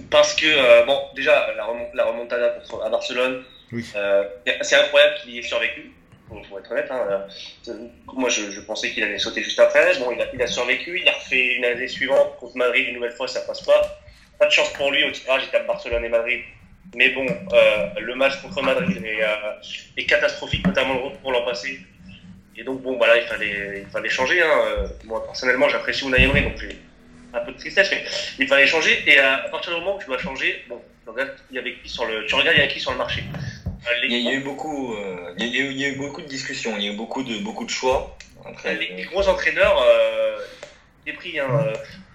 parce 0.10 0.36
que 0.36 0.46
euh, 0.46 0.86
bon, 0.86 1.00
déjà 1.16 1.54
la, 1.56 1.66
remont 1.66 1.88
la 1.94 2.06
remontada 2.06 2.56
à 2.84 2.90
Barcelone, 2.90 3.44
oui. 3.72 3.86
euh, 3.96 4.24
c'est 4.62 4.76
incroyable 4.76 5.16
qu'il 5.22 5.32
y 5.36 5.40
ait 5.40 5.44
survécu. 5.44 5.92
Pour 6.48 6.60
être 6.60 6.72
honnête, 6.72 6.90
hein. 6.90 7.26
moi 8.14 8.30
je, 8.30 8.52
je 8.52 8.62
pensais 8.62 8.90
qu'il 8.92 9.04
allait 9.04 9.18
sauter 9.18 9.44
juste 9.44 9.60
après. 9.60 10.00
Bon, 10.00 10.12
il 10.14 10.22
a, 10.22 10.28
il 10.34 10.42
a 10.42 10.48
survécu, 10.48 11.02
il 11.02 11.10
a 11.10 11.12
refait 11.12 11.56
une 11.56 11.66
année 11.66 11.90
suivante 11.90 12.38
contre 12.40 12.56
Madrid 12.56 12.88
une 12.88 12.96
nouvelle 12.96 13.12
fois, 13.12 13.28
ça 13.28 13.42
passe 13.42 13.62
pas. 13.64 14.00
Pas 14.40 14.46
de 14.46 14.52
chance 14.52 14.72
pour 14.72 14.92
lui 14.92 15.04
au 15.04 15.12
tirage, 15.12 15.42
il 15.46 15.50
tape 15.52 15.68
Barcelone 15.68 16.06
et 16.06 16.10
Madrid 16.10 16.40
mais 16.96 17.10
bon, 17.10 17.26
euh, 17.54 17.88
le 18.00 18.16
match 18.16 18.42
contre 18.42 18.62
Madrid 18.62 19.02
est, 19.04 19.24
euh, 19.24 19.54
est 19.98 20.06
catastrophique, 20.06 20.66
notamment 20.66 21.10
pour 21.22 21.32
l'an 21.32 21.46
passé. 21.46 21.80
Et 22.58 22.64
donc, 22.64 22.82
bon, 22.82 22.98
voilà, 22.98 23.18
il 23.18 23.24
fallait, 23.24 23.84
il 23.86 23.90
fallait 23.90 24.10
changer. 24.10 24.42
Hein. 24.42 24.62
Euh, 24.66 24.88
moi, 25.06 25.26
personnellement, 25.26 25.70
j'apprécie 25.70 26.06
Unai 26.06 26.24
Emery, 26.24 26.44
donc 26.44 26.58
j'ai 26.58 26.78
un 27.34 27.40
peu 27.40 27.54
de 27.54 27.58
tristesse, 27.58 27.90
mais 27.92 28.04
il 28.40 28.48
fallait 28.48 28.68
changer. 28.68 29.04
Et 29.08 29.18
à 29.20 29.38
partir 29.50 29.74
du 29.74 29.80
moment 29.80 29.96
où 29.96 30.00
tu 30.00 30.08
dois 30.08 30.18
changer, 30.18 30.64
bon, 30.68 30.82
tu 31.04 31.10
regardes, 31.10 31.32
il 31.50 31.56
y 31.56 31.60
avait 31.60 31.76
qui 31.76 31.88
sur 31.88 32.06
le, 32.06 32.26
tu 32.26 32.36
regardes, 32.36 32.58
il 32.58 32.62
y 32.62 32.64
a 32.64 32.68
qui 32.68 32.80
sur 32.80 32.92
le 32.92 32.98
marché? 32.98 33.24
il, 34.04 34.12
y 34.12 34.28
a, 34.28 34.34
eu 34.34 34.42
beaucoup, 34.42 34.94
euh, 34.94 35.34
il, 35.40 35.48
y 35.48 35.60
a 35.60 35.62
eu, 35.62 35.72
il 35.72 35.80
y 35.80 35.86
a 35.86 35.90
eu 35.90 35.96
beaucoup 35.96 36.22
de 36.22 36.28
discussions, 36.28 36.76
il 36.78 36.84
y 36.84 36.90
a 36.90 36.92
eu 36.92 36.98
beaucoup 36.98 37.24
de, 37.24 37.38
beaucoup 37.38 37.64
de 37.64 37.70
choix. 37.70 38.18
Après, 38.46 38.76
les, 38.76 38.90
les 38.96 39.04
gros 39.04 39.28
entraîneurs, 39.30 39.82
des 41.06 41.14
prix. 41.14 41.40
Hein. 41.40 41.48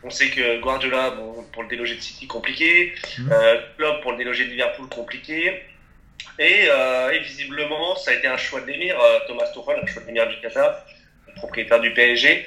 On 0.07 0.11
sait 0.11 0.31
que 0.31 0.61
Guardiola, 0.61 1.11
bon, 1.11 1.45
pour 1.53 1.65
le 1.65 1.69
déloger 1.69 1.97
de 1.97 2.01
City, 2.01 2.29
compliqué. 2.29 2.93
Mmh. 3.19 3.33
Euh, 3.33 3.61
Klopp, 3.77 4.03
pour 4.03 4.13
le 4.13 4.19
déloger 4.19 4.45
de 4.45 4.51
Liverpool, 4.51 4.89
compliqué. 4.89 5.65
Et, 6.39 6.69
euh, 6.69 7.11
et, 7.11 7.19
visiblement, 7.19 7.97
ça 7.97 8.13
a 8.13 8.15
été 8.15 8.29
un 8.29 8.37
choix 8.37 8.61
de 8.61 8.67
l'émir, 8.67 8.97
euh, 9.01 9.19
Thomas 9.27 9.49
Tuchel, 9.49 9.81
un 9.83 9.87
choix 9.87 10.03
de 10.03 10.07
l'émir 10.07 10.29
du 10.29 10.39
Qatar, 10.41 10.87
propriétaire 11.35 11.81
du 11.81 11.93
PSG. 11.93 12.47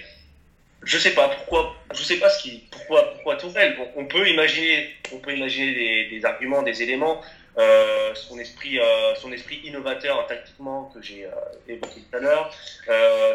Je 0.83 0.97
sais 0.97 1.13
pas 1.13 1.27
pourquoi, 1.27 1.75
je 1.93 2.01
sais 2.01 2.15
pas 2.15 2.29
ce 2.29 2.41
qui, 2.41 2.63
pourquoi, 2.71 3.11
pourquoi 3.11 3.35
Tuchel. 3.35 3.75
Bon, 3.75 3.89
on 3.97 4.05
peut 4.05 4.25
imaginer, 4.29 4.95
on 5.11 5.17
peut 5.17 5.35
imaginer 5.35 5.73
des, 5.73 6.05
des 6.11 6.25
arguments, 6.25 6.61
des 6.61 6.81
éléments. 6.81 7.21
Euh, 7.57 8.15
son 8.15 8.39
esprit, 8.39 8.79
euh, 8.79 9.15
son 9.15 9.33
esprit 9.33 9.59
innovateur 9.65 10.25
tactiquement 10.27 10.89
que 10.93 11.01
j'ai 11.01 11.25
euh, 11.25 11.31
évoqué 11.67 11.99
tout 12.09 12.15
à 12.15 12.19
l'heure, 12.19 12.55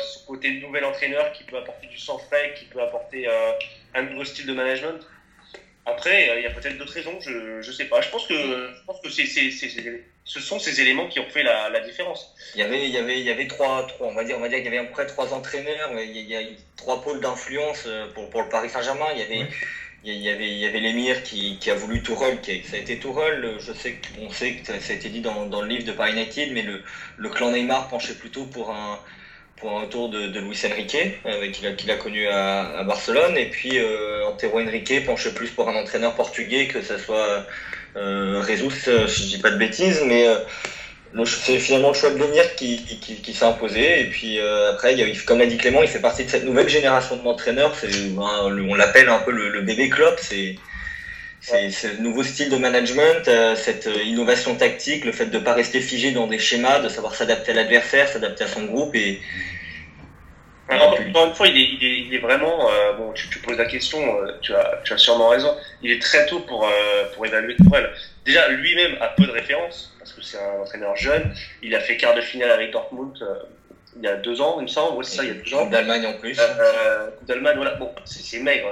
ce 0.01 0.27
côté 0.27 0.53
nouvel 0.61 0.85
entraîneur 0.85 1.31
qui 1.33 1.45
peut 1.45 1.59
apporter 1.59 1.89
du 1.89 1.99
sang 1.99 2.17
frais, 2.19 2.55
qui 2.57 2.65
peut 2.67 2.81
apporter 2.81 3.29
un 3.95 4.03
nouveau 4.03 4.25
style 4.25 4.47
de 4.47 4.53
management. 4.53 5.01
Après, 5.87 6.39
il 6.39 6.43
y 6.43 6.47
a 6.47 6.51
peut-être 6.51 6.79
d'autres 6.79 6.95
raisons, 6.95 7.21
je 7.21 7.61
je 7.61 7.71
sais 7.71 7.85
pas. 7.85 8.01
Je 8.01 8.09
pense 8.09 8.27
que 8.27 8.35
je 8.35 8.85
pense 8.87 9.01
que 9.01 9.11
c'est 9.11 9.27
c'est 9.27 9.51
ce 10.25 10.41
sont 10.41 10.59
ces 10.59 10.81
éléments 10.81 11.07
qui 11.09 11.21
ont 11.21 11.29
fait 11.29 11.43
la, 11.43 11.69
la 11.69 11.81
différence. 11.81 12.33
Il 12.55 12.61
y 12.61 12.63
avait 12.63 12.87
il 12.87 12.91
y 12.91 12.97
avait 12.97 13.19
il 13.19 13.25
y 13.25 13.31
avait 13.31 13.47
trois 13.47 13.87
trois 13.87 14.07
on 14.09 14.15
va 14.15 14.25
dire 14.25 14.37
on 14.39 14.41
va 14.41 14.49
dire 14.49 14.59
qu'il 14.59 14.67
y 14.67 14.69
avait 14.69 14.79
à 14.79 14.85
peu 14.85 14.91
près 14.93 15.07
trois 15.07 15.35
entraîneurs, 15.35 15.91
il 16.01 16.17
y 16.17 16.35
a, 16.35 16.39
a 16.39 16.43
trois 16.77 17.03
pôles 17.03 17.21
d'influence 17.21 17.87
pour 18.15 18.31
pour 18.31 18.41
le 18.43 18.49
Paris 18.49 18.71
Saint-Germain. 18.71 19.11
Il 19.13 19.19
y 19.19 19.23
avait 19.23 19.43
oui 19.43 19.55
il 20.07 20.21
y 20.21 20.29
avait 20.29 20.51
il 20.51 20.59
y 20.59 20.67
avait 20.67 20.81
l'émir 20.81 21.23
qui, 21.23 21.57
qui 21.59 21.71
a 21.71 21.75
voulu 21.75 22.03
Tourelle 22.03 22.39
qui 22.41 22.63
ça 22.63 22.77
a 22.77 22.79
été 22.79 22.99
Tourelle 22.99 23.57
je 23.59 23.73
sais 23.73 23.97
qu'on 24.17 24.29
sait 24.31 24.55
que 24.57 24.79
ça 24.79 24.93
a 24.93 24.95
été 24.95 25.09
dit 25.09 25.23
dans, 25.23 25.47
dans 25.47 25.63
le 25.63 25.69
livre 25.69 25.85
de 25.85 25.93
Paris 25.93 26.13
United 26.13 26.51
mais 26.53 26.63
le, 26.63 26.83
le 27.17 27.29
clan 27.31 27.51
Neymar 27.51 27.89
penchait 27.89 28.15
plutôt 28.15 28.45
pour 28.45 28.71
un 28.71 29.01
pour 29.57 29.79
un 29.79 29.83
retour 29.83 30.09
de, 30.09 30.27
de 30.27 30.41
Luis 30.41 30.61
Enrique 30.67 30.97
euh, 31.27 31.51
qu'il 31.51 31.91
a, 31.91 31.95
a 31.95 31.97
connu 31.97 32.27
à, 32.29 32.79
à, 32.79 32.85
Barcelone 32.85 33.37
et 33.37 33.47
puis 33.51 33.79
euh, 33.79 34.27
Antero 34.27 34.61
Henrique 34.61 35.07
penchait 35.07 35.33
plus 35.33 35.51
pour 35.51 35.69
un 35.69 35.77
entraîneur 35.77 36.15
portugais 36.15 36.67
que 36.67 36.83
ce 36.83 36.99
soit 36.99 37.47
euh, 37.97 38.45
Jesus 38.47 38.89
euh, 38.89 39.07
si 39.07 39.25
je 39.25 39.37
dis 39.37 39.43
pas 39.43 39.51
de 39.51 39.57
bêtises 39.57 40.03
mais 40.05 40.27
euh, 40.27 40.39
c'est 41.25 41.59
finalement 41.59 41.89
le 41.89 41.95
choix 41.95 42.11
de 42.11 42.19
Lemire 42.19 42.57
qui, 42.57 42.83
qui, 42.85 43.17
qui, 43.17 43.35
s'est 43.35 43.45
imposé. 43.45 44.01
Et 44.01 44.05
puis 44.07 44.39
euh, 44.39 44.73
après, 44.73 44.93
il 44.95 44.99
y 44.99 45.03
a, 45.03 45.47
dit 45.47 45.57
Clément, 45.57 45.83
il 45.83 45.89
fait 45.89 46.01
partie 46.01 46.25
de 46.25 46.31
cette 46.31 46.45
nouvelle 46.45 46.69
génération 46.69 47.17
d'entraîneurs. 47.17 47.73
Ben, 47.83 48.23
on 48.69 48.75
l'appelle 48.75 49.09
un 49.09 49.21
peu 49.21 49.31
le, 49.31 49.51
le 49.51 49.61
bébé 49.61 49.89
club. 49.89 50.17
C'est 50.19 50.57
c'est 51.45 51.69
ce 51.69 51.89
nouveau 52.01 52.23
style 52.23 52.49
de 52.49 52.57
management, 52.57 53.29
euh, 53.29 53.55
cette 53.55 53.87
innovation 54.07 54.55
tactique, 54.55 55.05
le 55.05 55.13
fait 55.13 55.27
de 55.27 55.39
ne 55.39 55.45
pas 55.45 55.53
rester 55.53 55.83
figé 55.83 56.11
dans 56.11 56.27
des 56.27 56.39
schémas, 56.39 56.81
de 56.81 56.89
savoir 56.89 57.15
s'adapter 57.15 57.53
à 57.53 57.55
l'adversaire, 57.55 58.09
s'adapter 58.09 58.45
à 58.45 58.49
son 58.49 58.65
groupe. 58.65 58.95
Et, 58.95 59.21
encore 60.71 60.99
une 61.01 61.35
fois, 61.35 61.47
il 61.49 61.59
est, 61.59 61.69
il 61.75 61.85
est, 61.85 61.99
il 62.07 62.15
est 62.15 62.19
vraiment. 62.19 62.71
Euh, 62.71 62.95
bon, 62.95 63.13
tu, 63.13 63.29
tu, 63.29 63.41
poses 63.41 63.59
la 63.59 63.67
question, 63.67 63.99
euh, 64.23 64.39
tu, 64.41 64.55
as, 64.55 64.81
tu 64.85 64.95
as 64.95 64.97
sûrement 64.97 65.29
raison. 65.29 65.55
Il 65.83 65.91
est 65.91 66.01
très 66.01 66.25
tôt 66.25 66.41
pour, 66.41 66.65
euh, 66.65 67.05
pour 67.15 67.27
évaluer 67.27 67.57
Tourelle. 67.57 67.91
Déjà, 68.25 68.49
lui-même 68.49 68.97
a 69.03 69.09
peu 69.09 69.27
de 69.27 69.33
références, 69.33 69.95
parce 69.99 70.15
que 70.15 70.23
c'est 70.23 70.39
un 70.39 70.63
entraîneur 70.63 70.97
jeune. 70.97 71.35
Il 71.63 71.75
a 71.75 71.81
fait 71.81 71.99
quart 71.99 72.15
de 72.15 72.23
finale 72.23 72.53
avec 72.53 72.71
Dortmund 72.71 73.23
il 73.97 74.03
y 74.03 74.09
a 74.09 74.17
deux 74.17 74.41
ans, 74.41 74.57
il 74.59 74.63
me 74.63 74.69
semble. 74.69 74.97
Ouais, 74.97 75.05
c'est 75.05 75.19
ça, 75.19 75.25
il 75.25 75.29
y 75.29 75.31
a 75.31 75.35
deux 75.35 75.55
ans. 75.55 75.67
d'Allemagne 75.67 76.07
en 76.07 76.15
plus. 76.15 76.37
Coupe 76.37 77.29
d'Allemagne, 77.29 77.57
voilà. 77.57 77.75
Bon, 77.75 77.95
c'est 78.07 78.41
maigre, 78.41 78.67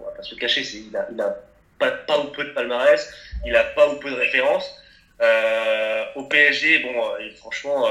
on 0.00 0.04
va 0.04 0.12
pas 0.12 0.22
se 0.22 0.34
le 0.34 0.40
cacher. 0.40 0.62
Il 0.62 0.96
a, 0.96 1.08
il 1.12 1.20
a 1.20 1.36
pas, 1.90 2.18
ou 2.20 2.28
peu 2.28 2.44
de 2.44 2.50
palmarès, 2.50 3.12
il 3.44 3.56
a 3.56 3.64
pas 3.64 3.88
ou 3.88 3.96
peu 3.96 4.10
de 4.10 4.16
références. 4.16 4.78
au 6.16 6.24
PSG, 6.24 6.80
bon, 6.80 6.94
franchement 7.36 7.86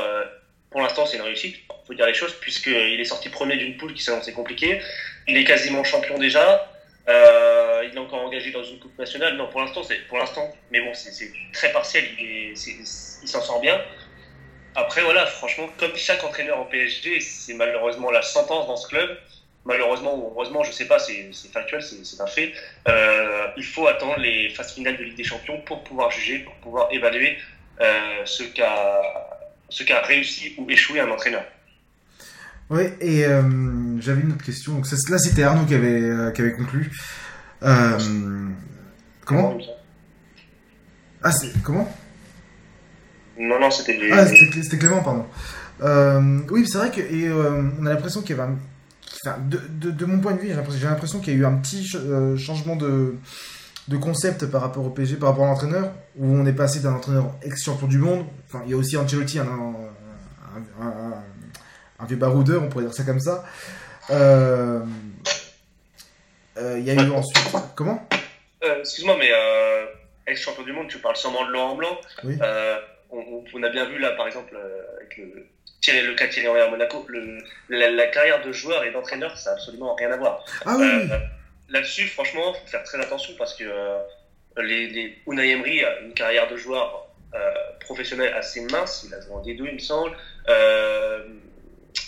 pour 0.72 0.82
l'instant, 0.82 1.06
c'est 1.06 1.18
une 1.18 1.24
réussite, 1.24 1.58
il 1.58 1.86
faut 1.86 1.94
dire 1.94 2.06
les 2.06 2.14
choses, 2.14 2.34
puisqu'il 2.40 3.00
est 3.00 3.06
sorti 3.06 3.28
premier 3.28 3.58
d'une 3.58 3.76
poule 3.76 3.94
qui 3.94 4.02
s'annonçait 4.02 4.32
compliquée. 4.32 4.82
Il 5.28 5.38
est 5.38 5.44
quasiment 5.44 5.84
champion 5.84 6.18
déjà. 6.18 6.72
Euh, 7.10 7.84
il 7.90 7.96
est 7.96 8.00
encore 8.00 8.22
engagé 8.22 8.52
dans 8.52 8.64
une 8.64 8.80
coupe 8.80 8.98
nationale. 8.98 9.36
Non, 9.36 9.48
pour 9.48 9.60
l'instant, 9.60 9.84
c'est 9.84 10.08
pour 10.08 10.18
l'instant, 10.18 10.50
mais 10.72 10.80
bon, 10.80 10.94
c'est 10.94 11.30
très 11.52 11.74
partiel. 11.74 12.06
Il 12.18 12.56
s'en 12.88 13.42
sort 13.42 13.60
bien. 13.60 13.82
Après, 14.76 15.02
voilà, 15.02 15.26
franchement, 15.26 15.68
comme 15.78 15.96
chaque 15.98 16.24
entraîneur 16.24 16.58
en 16.58 16.66
PSG, 16.66 17.20
c'est 17.20 17.54
malheureusement 17.54 18.10
la 18.10 18.22
sentence 18.22 18.68
dans 18.68 18.78
ce 18.78 18.88
club. 18.88 19.18
Malheureusement 19.64 20.16
ou 20.16 20.32
heureusement, 20.34 20.64
je 20.64 20.72
sais 20.72 20.86
pas, 20.86 20.98
c'est 20.98 21.32
factuel, 21.54 21.84
c'est 21.84 22.20
un 22.20 22.26
fait. 22.26 22.54
Euh, 22.88 23.46
il 23.58 23.64
faut 23.64 23.88
attendre 23.88 24.18
les 24.18 24.50
phases 24.50 24.74
finales 24.74 24.98
de 24.98 25.04
Ligue 25.04 25.18
des 25.18 25.24
Champions 25.24 25.62
pour 25.62 25.84
pouvoir 25.84 26.10
juger, 26.10 26.40
pour 26.40 26.56
pouvoir 26.56 26.88
évaluer 26.92 27.38
euh, 27.80 28.26
ce 28.26 28.44
qu'a 28.44 29.02
qu'a 29.86 30.02
réussi 30.02 30.56
ou 30.58 30.68
échoué 30.70 31.00
un 31.00 31.10
entraîneur. 31.12 31.44
Oui, 32.72 32.86
et 33.02 33.26
euh, 33.26 33.44
j'avais 34.00 34.22
une 34.22 34.32
autre 34.32 34.44
question. 34.44 34.74
Donc, 34.74 34.90
là, 34.90 35.20
c'était 35.20 35.44
Arnaud 35.44 35.66
qui 35.66 35.76
avait, 35.76 36.34
qui 36.34 36.42
avait 36.42 36.54
conclu. 36.54 36.90
Comment? 39.26 39.60
Ah, 41.22 41.32
c'est. 41.32 41.62
Comment? 41.62 41.88
Non, 43.38 43.60
non, 43.60 43.70
c'était. 43.70 44.00
Ah, 44.12 44.26
c'était 44.26 44.78
Clément, 44.78 45.04
pardon. 45.04 45.28
oui, 46.50 46.68
c'est 46.68 46.80
vrai 46.80 46.90
que. 46.90 47.02
Et, 47.02 47.32
on 47.32 47.86
a 47.86 47.90
l'impression 47.90 48.22
qu'il 48.22 48.36
y 48.36 48.40
avait 48.40 48.52
un. 48.52 48.58
Enfin, 49.24 49.38
de, 49.40 49.60
de, 49.70 49.92
de, 49.92 50.06
mon 50.06 50.20
point 50.20 50.34
de 50.34 50.40
vue, 50.40 50.48
j'ai 50.48 50.86
l'impression 50.88 51.20
qu'il 51.20 51.34
y 51.34 51.36
a 51.36 51.40
eu 51.40 51.46
un 51.46 51.58
petit 51.58 51.86
changement 52.38 52.76
de, 52.76 53.16
de 53.88 53.98
concept 53.98 54.46
par 54.46 54.62
rapport 54.62 54.86
au 54.86 54.90
PSG, 54.90 55.18
par 55.18 55.30
rapport 55.30 55.46
à 55.46 55.48
l'entraîneur, 55.48 55.92
où 56.18 56.26
on 56.26 56.46
est 56.46 56.54
passé 56.54 56.80
d'un 56.80 56.94
entraîneur 56.94 57.32
ex-champion 57.44 57.88
du 57.88 57.98
monde, 57.98 58.26
enfin 58.48 58.64
il 58.66 58.72
y 58.72 58.74
a 58.74 58.78
aussi 58.78 58.98
Ancelotti, 58.98 59.40
un, 59.40 59.48
un, 60.80 62.06
vieux 62.06 62.18
baroudeur, 62.18 62.64
on 62.64 62.70
pourrait 62.70 62.86
dire 62.86 62.94
ça 62.94 63.04
comme 63.04 63.20
ça. 63.20 63.44
Euh, 64.10 64.80
euh, 66.58 66.80
il 66.80 66.86
y 66.86 66.90
a 66.90 66.94
eu 66.94 67.12
ensuite... 67.12 67.38
Comment? 67.76 68.08
Euh, 68.64 68.80
Excuse-moi, 68.80 69.18
mais 69.20 69.30
ex-champion 70.28 70.64
du 70.64 70.74
monde, 70.74 70.88
tu 70.88 71.00
parles 71.00 71.16
sûrement 71.16 71.46
de 71.46 71.52
Laurent 71.52 71.76
Blanc. 71.76 71.98
Oui. 72.24 72.38
On, 73.14 73.64
a 73.64 73.70
bien 73.70 73.86
vu 73.86 74.00
là, 74.00 74.12
par 74.12 74.26
exemple, 74.26 74.58
avec 74.98 75.18
le, 75.18 75.48
Thierry, 75.82 76.06
le 76.06 76.14
cas 76.14 76.28
Thierry 76.28 76.48
Henry 76.48 76.62
à 76.62 76.70
Monaco, 76.70 77.06
le, 77.10 77.40
la, 77.70 78.08
carrière 78.08 78.46
de 78.46 78.52
joueur 78.52 78.84
et 78.84 78.92
d'entraîneur, 78.92 79.38
ça 79.38 79.52
n'a 79.52 79.56
absolument 79.58 79.96
rien 79.96 80.12
à 80.12 80.18
voir. 80.18 80.46
Ah 80.66 80.78
oui 80.78 81.10
là-dessus, 81.72 82.08
franchement, 82.08 82.54
faut 82.54 82.68
faire 82.68 82.84
très 82.84 83.00
attention 83.00 83.34
parce 83.38 83.56
que 83.56 83.64
euh, 83.64 83.98
les, 84.58 84.88
les 84.88 85.18
Unai 85.28 85.52
Emery 85.52 85.84
a 85.84 86.00
une 86.02 86.14
carrière 86.14 86.50
de 86.50 86.58
joueur 86.58 87.08
euh, 87.34 87.54
professionnel 87.80 88.34
assez 88.34 88.62
mince. 88.72 89.06
Il 89.08 89.14
a 89.14 89.22
joué 89.22 89.34
en 89.34 89.42
D2, 89.42 89.68
il 89.70 89.74
me 89.76 89.80
semble. 89.80 90.16
Euh, 90.50 91.24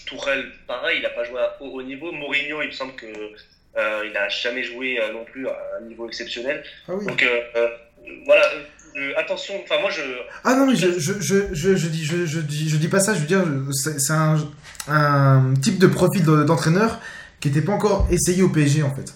Tourelle, 0.06 0.52
pareil, 0.68 0.98
il 0.98 1.04
n'a 1.04 1.10
pas 1.10 1.24
joué 1.24 1.40
à 1.40 1.58
haut, 1.62 1.82
niveau. 1.82 2.12
Mourinho, 2.12 2.62
il 2.62 2.68
me 2.68 2.72
semble 2.72 2.96
que 2.96 3.06
euh, 3.06 4.04
il 4.06 4.12
n'a 4.12 4.30
jamais 4.30 4.64
joué 4.64 5.00
euh, 5.00 5.14
non 5.14 5.24
plus 5.24 5.48
à 5.48 5.58
un 5.80 5.86
niveau 5.86 6.08
exceptionnel. 6.08 6.64
Ah 6.88 6.94
oui. 6.96 7.06
Donc 7.06 7.26
voilà. 8.26 8.50
Attention, 9.18 9.56
enfin 9.64 9.80
moi 9.82 9.90
je. 9.90 10.02
Ah 10.44 10.56
non 10.56 10.66
mais 10.66 10.76
je, 10.76 11.00
je, 11.00 11.14
je, 11.20 11.54
je, 11.54 11.88
dis 11.88 12.06
je, 12.06 12.26
je, 12.26 12.40
dis 12.40 12.70
je 12.70 12.78
dis 12.78 12.88
pas 12.88 13.00
ça. 13.00 13.14
Je 13.14 13.20
veux 13.20 13.26
dire 13.26 13.44
c'est 13.72 14.14
un, 14.14 14.38
un 14.88 15.54
type 15.62 15.80
de 15.80 15.88
profil 15.88 16.24
d'entraîneur 16.24 17.00
qui 17.40 17.50
n'était 17.50 17.62
pas 17.62 17.74
encore 17.74 18.08
essayé 18.12 18.44
au 18.44 18.50
PSG 18.50 18.84
en 18.84 18.94
fait. 18.94 19.14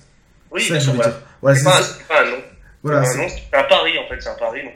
Oui, 0.52 0.62
ça, 0.62 0.78
dire. 0.78 0.94
Voilà, 1.42 1.58
c'est 1.58 1.64
pas, 2.08 2.22
un 2.22 2.32
nom. 2.32 2.38
Voilà, 2.84 3.06
c'est 3.06 3.22
un, 3.54 3.60
un 3.60 3.64
pari 3.64 3.98
en 3.98 4.08
fait, 4.08 4.22
c'est 4.22 4.30
un 4.30 4.36
pari. 4.36 4.64
Donc, 4.64 4.74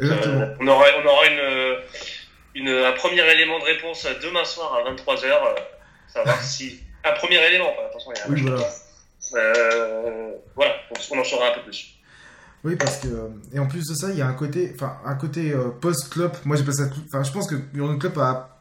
euh, 0.00 0.10
euh, 0.12 0.54
on 0.60 0.66
aura, 0.68 0.84
on 1.02 1.06
aura 1.06 1.26
une, 1.26 1.76
une, 2.54 2.68
un 2.68 2.92
premier 2.92 3.22
élément 3.32 3.58
de 3.58 3.64
réponse 3.64 4.06
demain 4.22 4.44
soir 4.44 4.74
à 4.74 4.90
23h. 4.90 5.24
Euh, 5.24 5.54
savoir 6.06 6.42
si. 6.42 6.80
Un 7.04 7.12
premier 7.12 7.36
élément, 7.36 7.72
attention, 7.88 8.12
il 8.14 8.18
y 8.18 8.22
a 8.22 8.28
oui, 8.28 8.42
voilà. 8.42 8.68
Euh, 9.34 10.32
voilà, 10.54 10.74
on 11.10 11.18
en 11.18 11.24
saura 11.24 11.48
un 11.48 11.52
peu 11.52 11.62
plus. 11.62 11.97
Oui, 12.64 12.76
parce 12.76 12.98
que 12.98 13.08
et 13.52 13.58
en 13.58 13.66
plus 13.66 13.86
de 13.86 13.94
ça, 13.94 14.08
il 14.10 14.18
y 14.18 14.22
a 14.22 14.26
un 14.26 14.32
côté, 14.32 14.72
enfin 14.74 14.96
un 15.04 15.14
côté 15.14 15.52
euh, 15.52 15.68
post-club. 15.80 16.32
Moi, 16.44 16.56
j'ai 16.56 16.64
pas 16.64 16.72
ça. 16.72 16.84
Enfin, 17.06 17.22
je 17.22 17.32
pense 17.32 17.46
que 17.46 17.54
le 17.72 17.96
Club 17.96 18.18
a 18.18 18.58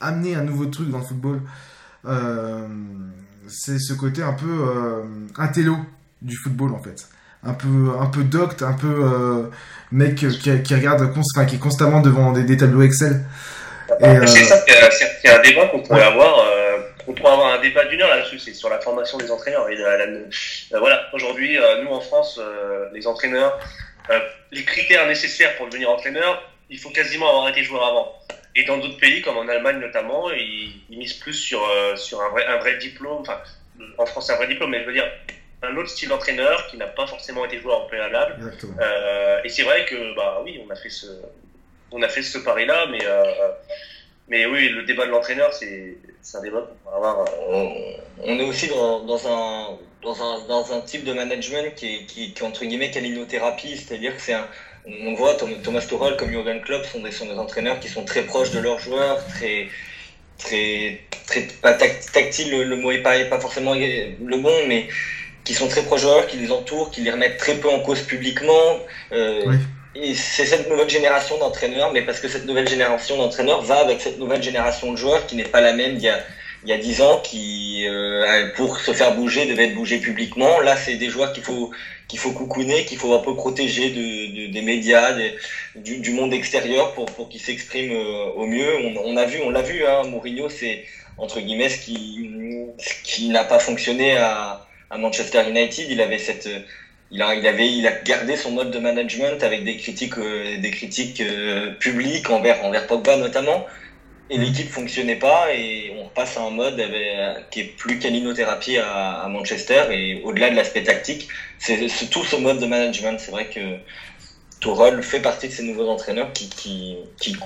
amené 0.00 0.34
un 0.34 0.42
nouveau 0.42 0.66
truc 0.66 0.90
dans 0.90 0.98
le 0.98 1.04
football. 1.04 1.40
Euh, 2.06 2.66
c'est 3.48 3.78
ce 3.78 3.92
côté 3.94 4.22
un 4.22 4.32
peu 4.32 4.46
euh, 4.46 5.02
intello 5.36 5.76
du 6.20 6.36
football 6.36 6.72
en 6.72 6.82
fait. 6.82 7.08
Un 7.44 7.54
peu, 7.54 7.90
un 8.00 8.06
peu 8.06 8.22
docte, 8.22 8.62
un 8.62 8.72
peu 8.72 8.86
euh, 8.86 9.42
mec 9.90 10.14
qui, 10.14 10.62
qui 10.62 10.74
regarde, 10.74 11.02
enfin, 11.02 11.44
qui 11.44 11.56
est 11.56 11.58
constamment 11.58 12.00
devant 12.00 12.32
des, 12.32 12.56
tableaux 12.56 12.82
Excel. 12.82 13.24
Euh, 14.00 14.26
c'est 14.26 14.44
ça, 14.44 14.62
c'est 15.20 15.28
un 15.28 15.42
débat 15.42 15.66
qu'on 15.66 15.82
pourrait 15.82 16.04
avoir. 16.04 16.36
Euh, 17.02 17.10
on 17.10 17.12
pourrait 17.14 17.32
avoir 17.32 17.54
un 17.54 17.60
débat 17.60 17.84
d'une 17.86 18.02
heure 18.02 18.10
là-dessus, 18.10 18.38
c'est 18.38 18.54
sur 18.54 18.68
la 18.68 18.80
formation 18.80 19.18
des 19.18 19.30
entraîneurs. 19.30 19.68
Et 19.68 19.76
voilà, 20.70 21.08
aujourd'hui, 21.12 21.58
nous 21.82 21.90
en 21.90 22.00
France, 22.00 22.40
les 22.92 23.06
entraîneurs, 23.06 23.58
les 24.50 24.64
critères 24.64 25.06
nécessaires 25.06 25.56
pour 25.56 25.66
devenir 25.66 25.90
entraîneur, 25.90 26.42
il 26.70 26.78
faut 26.78 26.90
quasiment 26.90 27.28
avoir 27.28 27.48
été 27.48 27.62
joueur 27.62 27.84
avant. 27.86 28.12
Et 28.54 28.64
dans 28.64 28.78
d'autres 28.78 28.98
pays, 28.98 29.22
comme 29.22 29.38
en 29.38 29.48
Allemagne 29.48 29.78
notamment, 29.78 30.30
ils, 30.30 30.72
ils 30.90 30.98
misent 30.98 31.14
plus 31.14 31.34
sur, 31.34 31.62
euh, 31.64 31.96
sur 31.96 32.20
un, 32.20 32.28
vrai, 32.30 32.46
un 32.46 32.58
vrai 32.58 32.76
diplôme. 32.76 33.18
Enfin, 33.20 33.40
en 33.98 34.06
France, 34.06 34.26
c'est 34.26 34.34
un 34.34 34.36
vrai 34.36 34.46
diplôme, 34.46 34.70
mais 34.70 34.80
je 34.80 34.86
veux 34.86 34.92
dire, 34.92 35.10
un 35.62 35.74
autre 35.76 35.88
style 35.88 36.08
d'entraîneur 36.08 36.66
qui 36.66 36.76
n'a 36.76 36.86
pas 36.86 37.06
forcément 37.06 37.44
été 37.46 37.60
joueur 37.60 37.82
en 37.82 37.86
préalable. 37.86 38.52
Euh, 38.80 39.40
et 39.42 39.48
c'est 39.48 39.62
vrai 39.62 39.86
que, 39.86 40.14
bah 40.14 40.42
oui, 40.44 40.60
on 40.66 40.70
a 40.70 40.76
fait 40.76 40.90
ce, 40.90 41.06
on 41.92 42.02
a 42.02 42.08
fait 42.08 42.22
ce 42.22 42.38
pari-là, 42.38 42.86
mais, 42.90 43.04
euh, 43.04 43.24
mais 44.28 44.46
oui, 44.46 44.68
le 44.68 44.84
débat 44.84 45.06
de 45.06 45.10
l'entraîneur, 45.10 45.52
c'est, 45.52 45.98
c'est 46.22 46.38
un 46.38 46.42
débat 46.42 46.68
qu'on 46.84 46.90
va 46.90 46.96
avoir. 46.96 47.26
Euh, 47.50 47.66
on, 48.24 48.38
est 48.38 48.44
aussi 48.44 48.68
dans, 48.68 49.00
dans, 49.04 49.26
un, 49.26 49.76
dans, 50.02 50.22
un, 50.22 50.46
dans 50.46 50.72
un 50.72 50.80
type 50.80 51.04
de 51.04 51.12
management 51.12 51.74
qui 51.74 51.94
est, 51.94 52.06
qui, 52.06 52.32
qui 52.32 52.42
entre 52.42 52.64
guillemets, 52.64 52.90
calinothérapie, 52.90 53.76
c'est-à-dire 53.76 54.14
que 54.16 54.22
c'est 54.22 54.34
un, 54.34 54.46
on 54.86 55.14
voit 55.14 55.34
Thomas 55.34 55.80
Tuchel 55.80 56.16
comme 56.16 56.30
Jurgen 56.30 56.60
Klopp 56.60 56.84
sont 56.84 57.00
des, 57.00 57.12
sont 57.12 57.26
des 57.26 57.38
entraîneurs 57.38 57.78
qui 57.78 57.88
sont 57.88 58.04
très 58.04 58.22
proches 58.22 58.50
de 58.50 58.58
leurs 58.58 58.78
joueurs, 58.78 59.24
très 59.28 59.68
très 60.38 61.00
très 61.26 61.42
pas 61.60 61.74
tactile 61.74 62.50
le, 62.50 62.76
mot 62.76 62.90
est 62.90 62.98
pas, 62.98 63.24
pas 63.26 63.38
forcément 63.38 63.74
le 63.74 64.36
bon 64.38 64.66
mais 64.66 64.88
qui 65.44 65.54
sont 65.54 65.68
très 65.68 65.82
proches 65.82 66.02
de 66.02 66.06
joueurs, 66.06 66.26
qui 66.26 66.36
les 66.36 66.52
entourent, 66.52 66.90
qui 66.90 67.00
les 67.00 67.10
remettent 67.10 67.38
très 67.38 67.54
peu 67.54 67.68
en 67.68 67.80
cause 67.80 68.02
publiquement. 68.02 68.78
Euh, 69.12 69.56
c'est 69.94 70.46
cette 70.46 70.68
nouvelle 70.68 70.88
génération 70.88 71.38
d'entraîneurs, 71.38 71.92
mais 71.92 72.02
parce 72.02 72.20
que 72.20 72.28
cette 72.28 72.46
nouvelle 72.46 72.68
génération 72.68 73.16
d'entraîneurs 73.16 73.62
va 73.62 73.78
avec 73.80 74.00
cette 74.00 74.18
nouvelle 74.18 74.42
génération 74.42 74.92
de 74.92 74.96
joueurs 74.96 75.26
qui 75.26 75.36
n'est 75.36 75.44
pas 75.44 75.60
la 75.60 75.74
même 75.74 75.96
il 75.96 76.02
y 76.02 76.08
a 76.08 76.18
il 76.64 76.68
y 76.68 76.72
a 76.72 76.78
dix 76.78 77.02
ans 77.02 77.20
qui, 77.24 77.86
euh, 77.88 78.48
pour 78.54 78.78
se 78.78 78.92
faire 78.92 79.16
bouger, 79.16 79.46
devait 79.46 79.64
être 79.64 79.74
bougé 79.74 79.98
publiquement. 79.98 80.60
Là, 80.60 80.76
c'est 80.76 80.94
des 80.94 81.10
joueurs 81.10 81.32
qu'il 81.32 81.42
faut 81.42 81.72
qu'il 82.08 82.18
faut 82.20 82.30
coucouner, 82.32 82.84
qu'il 82.84 82.98
faut 82.98 83.14
un 83.14 83.18
peu 83.18 83.34
protéger 83.34 83.90
de, 83.90 84.46
de 84.46 84.52
des 84.52 84.62
médias, 84.62 85.12
du, 85.74 85.98
du, 85.98 86.12
monde 86.12 86.32
extérieur 86.32 86.92
pour 86.92 87.06
pour 87.06 87.28
qu'ils 87.28 87.40
s'expriment 87.40 87.92
euh, 87.96 88.26
au 88.36 88.46
mieux. 88.46 88.76
On, 88.84 88.96
on, 89.04 89.16
a 89.16 89.24
vu, 89.24 89.40
on 89.42 89.50
l'a 89.50 89.62
vu, 89.62 89.84
hein, 89.84 90.04
Mourinho, 90.04 90.48
c'est 90.48 90.84
entre 91.18 91.40
guillemets 91.40 91.68
ce 91.68 91.78
qui 91.80 92.30
qui 93.02 93.28
n'a 93.28 93.44
pas 93.44 93.58
fonctionné 93.58 94.16
à, 94.16 94.64
à 94.90 94.98
Manchester 94.98 95.42
United. 95.48 95.90
Il 95.90 96.00
avait 96.00 96.18
cette 96.18 96.48
il 97.12 97.20
a, 97.20 97.34
il 97.34 97.46
avait, 97.46 97.70
il 97.70 97.86
a 97.86 97.92
gardé 97.92 98.36
son 98.36 98.52
mode 98.52 98.70
de 98.70 98.78
management 98.78 99.42
avec 99.42 99.64
des 99.64 99.76
critiques, 99.76 100.16
euh, 100.18 100.56
des 100.58 100.70
critiques 100.70 101.20
euh, 101.20 101.72
publiques 101.74 102.30
envers, 102.30 102.64
envers 102.64 102.86
Pogba 102.86 103.16
notamment 103.16 103.66
et 104.30 104.38
l'équipe 104.38 104.68
fonctionnait 104.70 105.16
pas 105.16 105.52
et 105.54 105.94
on 105.98 106.04
repasse 106.04 106.38
à 106.38 106.40
un 106.40 106.50
mode 106.50 106.82
qui 107.50 107.60
est 107.60 107.76
plus 107.76 107.98
calinothérapie 107.98 108.78
à, 108.78 109.20
à 109.20 109.28
Manchester 109.28 109.84
et 109.90 110.22
au-delà 110.24 110.48
de 110.48 110.56
l'aspect 110.56 110.82
tactique, 110.82 111.28
c'est 111.58 111.86
tout 112.10 112.24
ce 112.24 112.36
mode 112.36 112.58
de 112.58 112.64
management. 112.64 113.20
C'est 113.20 113.30
vrai 113.30 113.50
que 113.50 113.60
Tourelle 114.60 115.02
fait 115.02 115.20
partie 115.20 115.48
de 115.48 115.52
ces 115.52 115.64
nouveaux 115.64 115.88
entraîneurs 115.88 116.32
qui, 116.32 116.48
qui, 116.48 116.96
qui 117.20 117.36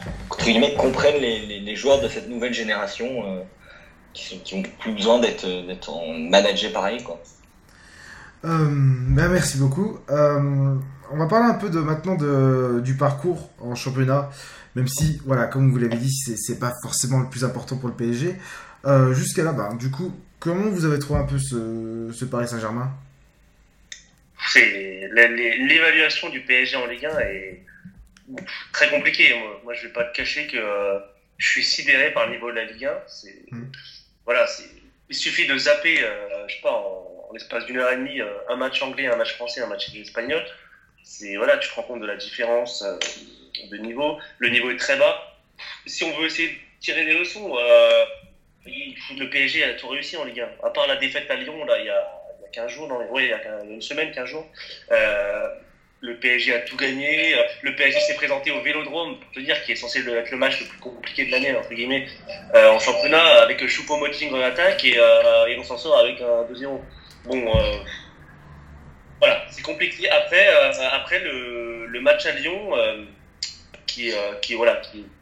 comprennent 0.77 1.21
les, 1.21 1.59
les, 1.59 1.77
joueurs 1.77 2.01
de 2.01 2.09
cette 2.09 2.29
nouvelle 2.29 2.55
génération 2.55 3.25
euh, 3.27 3.41
qui, 4.13 4.39
qui 4.41 4.55
ont 4.55 4.63
plus 4.79 4.93
besoin 4.93 5.19
d'être 5.19 5.47
managés 6.19 6.69
pareil. 6.69 7.03
Quoi. 7.03 7.21
Euh, 8.45 8.67
ben 8.69 9.29
merci 9.29 9.59
beaucoup. 9.59 9.99
Euh, 10.11 10.75
on 11.11 11.17
va 11.17 11.27
parler 11.27 11.47
un 11.47 11.55
peu 11.55 11.71
de 11.71 11.79
maintenant 11.81 12.15
de, 12.17 12.81
du 12.85 12.95
parcours 12.97 13.51
en 13.61 13.75
championnat. 13.75 14.31
Même 14.75 14.89
si, 14.89 15.21
voilà, 15.25 15.47
comme 15.47 15.71
vous 15.71 15.79
l'avez 15.79 15.97
dit, 15.97 16.13
c'est 16.13 16.59
pas 16.59 16.73
forcément 16.83 17.21
le 17.21 17.29
plus 17.29 17.45
important 17.45 17.77
pour 17.79 17.89
le 17.89 17.95
PSG. 17.95 18.35
Euh, 18.85 19.15
Jusqu'à 19.15 19.43
là-bas, 19.43 19.71
du 19.79 19.91
coup, 19.91 20.15
comment 20.39 20.69
vous 20.71 20.85
avez 20.85 20.99
trouvé 20.99 21.21
un 21.21 21.25
peu 21.25 21.39
ce, 21.39 22.11
ce 22.13 22.25
Paris 22.27 22.49
Saint-Germain? 22.49 22.93
C'est 24.53 25.09
l'évaluation 25.15 26.29
du 26.29 26.41
PSG 26.43 26.77
en 26.77 26.87
Ligue 26.87 27.07
1 27.07 27.19
est 27.21 27.63
très 28.73 28.91
compliquée. 28.91 29.35
Moi, 29.39 29.61
moi 29.65 29.75
je 29.75 29.87
vais 29.87 29.93
pas 29.93 30.05
te 30.05 30.15
cacher 30.15 30.47
que 30.47 30.59
je 31.39 31.49
suis 31.49 31.65
sidéré 31.65 32.13
par 32.13 32.27
le 32.27 32.33
niveau 32.35 32.51
de 32.51 32.57
la 32.57 32.65
Ligue 32.67 32.85
1. 32.85 32.91
C'est 33.09 33.35
Mm. 33.51 33.65
voilà, 34.25 34.47
il 35.09 35.15
suffit 35.17 35.47
de 35.47 35.57
zapper, 35.57 35.97
je 36.49 36.55
sais 36.55 36.61
pas, 36.63 36.73
en, 36.73 37.06
en 37.29 37.33
l'espace 37.33 37.67
d'une 37.67 37.79
heure 37.79 37.93
et 37.93 37.97
demie, 37.97 38.21
euh, 38.21 38.33
un 38.49 38.57
match 38.57 38.83
anglais, 38.83 39.07
un 39.07 39.17
match 39.17 39.35
français, 39.35 39.61
un 39.61 39.67
match 39.67 39.95
espagnol. 39.95 40.45
Voilà, 41.37 41.57
tu 41.59 41.69
te 41.69 41.75
rends 41.75 41.83
compte 41.83 42.01
de 42.01 42.07
la 42.07 42.17
différence 42.17 42.83
euh, 42.83 42.99
de 43.71 43.77
niveau. 43.79 44.19
Le 44.39 44.49
niveau 44.49 44.71
est 44.71 44.77
très 44.77 44.97
bas. 44.97 45.35
Si 45.87 46.05
on 46.05 46.13
veut 46.19 46.27
essayer 46.27 46.49
de 46.49 46.55
tirer 46.81 47.05
des 47.05 47.19
leçons, 47.19 47.57
euh, 47.57 48.05
le 49.17 49.31
PSG 49.31 49.65
a 49.65 49.75
tout 49.75 49.89
réussi 49.89 50.17
en 50.17 50.25
Ligue 50.25 50.41
1. 50.41 50.67
À 50.67 50.71
part 50.71 50.87
la 50.87 50.97
défaite 50.97 51.31
à 51.31 51.37
Lyon, 51.37 51.65
là, 51.65 51.79
il 51.79 51.87
y 51.87 51.91
a, 51.91 52.13
il 52.39 52.43
y 52.43 52.47
a 52.47 52.49
15 52.51 52.71
jours, 52.71 52.89
non, 52.89 53.01
il 53.17 53.27
y 53.27 53.33
a 53.33 53.41
une 53.65 53.83
semaine, 53.83 54.13
15 54.13 54.29
jours. 54.29 54.47
Le 56.01 56.15
PSG 56.19 56.55
a 56.55 56.61
tout 56.61 56.77
gagné. 56.77 57.35
Le 57.63 57.75
PSG 57.75 57.99
s'est 58.01 58.15
présenté 58.15 58.51
au 58.51 58.61
Vélodrome, 58.61 59.19
pour 59.19 59.33
te 59.33 59.41
dire, 59.41 59.63
qui 59.65 59.73
est 59.73 59.77
censé 59.77 60.01
être 60.01 60.31
le 60.31 60.37
match 60.37 60.61
le 60.61 60.67
plus 60.67 60.79
compliqué 60.79 61.25
de 61.25 61.31
l'année, 61.31 61.57
entre 61.57 61.73
guillemets, 61.73 62.07
en 62.53 62.79
championnat, 62.79 63.43
avec 63.43 63.65
Choupo-Moting 63.67 64.33
en 64.35 64.41
attaque, 64.41 64.85
et, 64.85 64.99
euh, 64.99 65.47
et 65.47 65.59
on 65.59 65.65
s'en 65.65 65.79
sort 65.79 65.99
avec 65.99 66.21
un 66.21 66.45
2-0. 66.53 66.81
Bon, 67.27 67.45
euh, 67.57 67.79
voilà, 69.19 69.45
c'est 69.51 69.63
compliqué. 69.63 70.09
Après, 70.11 70.47
euh, 70.49 71.87
le, 71.89 72.01
match 72.01 72.25
à 72.25 72.33
Lyon, 72.33 72.77
euh, 72.77 73.05
qui, 73.87 74.11
est, 74.11 74.15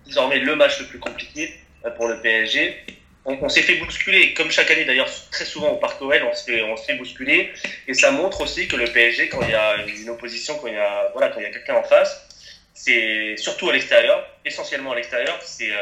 désormais 0.06 0.38
le 0.38 0.54
match 0.54 0.80
le 0.80 0.86
plus 0.86 0.98
compliqué 0.98 1.54
pour 1.96 2.08
le 2.08 2.20
PSG, 2.20 2.84
on, 3.24 3.48
s'est 3.48 3.62
fait 3.62 3.76
bousculer, 3.76 4.34
comme 4.34 4.50
chaque 4.50 4.70
année 4.70 4.84
d'ailleurs, 4.84 5.08
très 5.30 5.46
souvent 5.46 5.70
au 5.70 5.76
Parc 5.76 5.96
on 6.02 6.34
se 6.34 6.84
fait, 6.84 6.94
bousculer. 6.96 7.50
Et 7.88 7.94
ça 7.94 8.10
montre 8.10 8.42
aussi 8.42 8.68
que 8.68 8.76
le 8.76 8.84
PSG, 8.84 9.30
quand 9.30 9.40
il 9.42 9.50
y 9.50 9.54
a 9.54 9.76
une 9.86 10.10
opposition, 10.10 10.58
quand 10.58 10.66
il 10.66 10.74
y 10.74 10.76
a, 10.76 11.10
quelqu'un 11.50 11.76
en 11.76 11.84
face, 11.84 12.28
c'est 12.74 13.36
surtout 13.38 13.70
à 13.70 13.72
l'extérieur, 13.72 14.28
essentiellement 14.44 14.92
à 14.92 14.96
l'extérieur, 14.96 15.38
c'est 15.40 15.72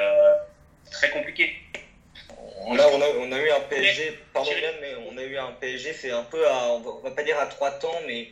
très 0.93 1.11
compliqué. 1.11 1.57
On 2.67 2.79
a, 2.79 2.87
on, 2.87 3.01
a, 3.01 3.09
on 3.19 3.33
a 3.33 3.39
eu 3.41 3.51
un 3.51 3.61
PSG, 3.61 4.15
pardon 4.33 4.51
Yann, 4.51 4.77
mais 4.81 4.95
on 4.95 5.17
a 5.17 5.23
eu 5.23 5.37
un 5.37 5.53
PSG, 5.53 5.93
c'est 5.93 6.11
un 6.11 6.23
peu 6.23 6.47
à, 6.47 6.71
on 6.73 6.81
va, 6.81 7.11
pas 7.11 7.23
dire 7.23 7.39
à 7.39 7.47
trois 7.47 7.71
temps, 7.71 8.01
mais, 8.07 8.29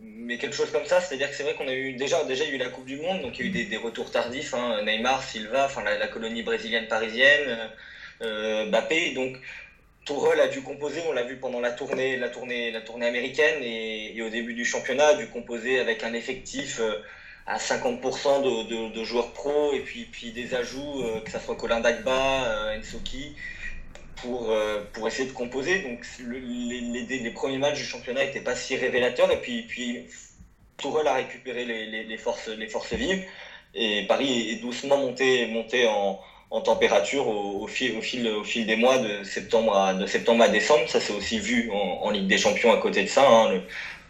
mais 0.00 0.36
quelque 0.36 0.54
chose 0.54 0.70
comme 0.70 0.84
ça. 0.84 1.00
C'est-à-dire 1.00 1.28
que 1.28 1.34
c'est 1.34 1.42
vrai 1.42 1.54
qu'on 1.54 1.68
a 1.68 1.74
eu 1.74 1.92
déjà, 1.92 2.24
déjà 2.24 2.44
eu 2.44 2.56
la 2.56 2.68
Coupe 2.68 2.86
du 2.86 2.96
Monde, 2.96 3.20
donc 3.22 3.38
il 3.38 3.42
y 3.42 3.44
a 3.44 3.46
eu 3.48 3.50
des, 3.50 3.64
des 3.64 3.76
retours 3.76 4.10
tardifs, 4.10 4.54
hein, 4.54 4.82
Neymar, 4.82 5.22
Silva, 5.22 5.64
enfin 5.64 5.82
la, 5.82 5.96
la 5.96 6.08
colonie 6.08 6.42
brésilienne 6.42 6.86
parisienne, 6.86 7.70
euh, 8.22 8.64
Mbappé, 8.66 9.10
donc 9.10 9.38
Tourelle 10.04 10.40
a 10.40 10.48
dû 10.48 10.62
composer, 10.62 11.00
on 11.02 11.12
l'a 11.12 11.22
vu 11.22 11.36
pendant 11.36 11.60
la 11.60 11.70
tournée, 11.70 12.16
la 12.16 12.28
tournée, 12.28 12.70
la 12.70 12.80
tournée 12.80 13.06
américaine 13.06 13.62
et, 13.62 14.16
et 14.16 14.22
au 14.22 14.28
début 14.28 14.54
du 14.54 14.64
championnat, 14.64 15.08
a 15.08 15.14
dû 15.14 15.28
composer 15.28 15.78
avec 15.78 16.02
un 16.02 16.12
effectif 16.12 16.80
euh, 16.80 16.96
à 17.46 17.58
50% 17.58 18.42
de, 18.42 18.94
de, 18.94 19.04
joueurs 19.04 19.32
pros 19.32 19.72
et 19.72 19.80
puis, 19.80 20.04
puis 20.04 20.30
des 20.30 20.54
ajouts, 20.54 21.02
euh, 21.02 21.20
que 21.20 21.30
ce 21.30 21.38
soit 21.38 21.56
Colin 21.56 21.80
Dagba, 21.80 22.44
euh, 22.46 22.80
pour, 24.16 24.50
euh, 24.50 24.84
pour 24.92 25.08
essayer 25.08 25.28
de 25.28 25.34
composer. 25.34 25.82
Donc 25.82 26.06
le, 26.20 26.38
les, 26.38 27.18
les, 27.18 27.30
premiers 27.30 27.58
matchs 27.58 27.78
du 27.78 27.84
championnat 27.84 28.24
n'étaient 28.24 28.40
pas 28.40 28.54
si 28.54 28.76
révélateurs 28.76 29.30
et 29.32 29.40
puis, 29.40 29.62
puis 29.62 30.06
Tourelle 30.76 31.08
a 31.08 31.14
récupéré 31.14 31.64
les, 31.64 32.04
les, 32.04 32.16
forces, 32.16 32.48
les 32.48 32.68
forces 32.68 32.92
vives 32.92 33.24
et 33.74 34.06
Paris 34.06 34.50
est 34.50 34.56
doucement 34.56 34.98
monté, 34.98 35.46
monté 35.46 35.86
en, 35.86 36.20
en 36.50 36.60
température 36.60 37.26
au, 37.28 37.66
fil, 37.66 37.96
au, 37.96 38.02
fil, 38.02 38.28
au 38.28 38.44
fil 38.44 38.66
des 38.66 38.76
mois 38.76 38.98
de 38.98 39.24
septembre 39.24 39.74
à, 39.74 39.94
de 39.94 40.06
septembre 40.06 40.44
à 40.44 40.48
décembre. 40.48 40.86
Ça 40.88 41.00
s'est 41.00 41.14
aussi 41.14 41.38
vu 41.38 41.70
en, 41.72 42.10
Ligue 42.10 42.26
des 42.26 42.36
Champions 42.36 42.72
à 42.72 42.76
côté 42.76 43.02
de 43.02 43.08
ça. 43.08 43.26
Hein, 43.26 43.62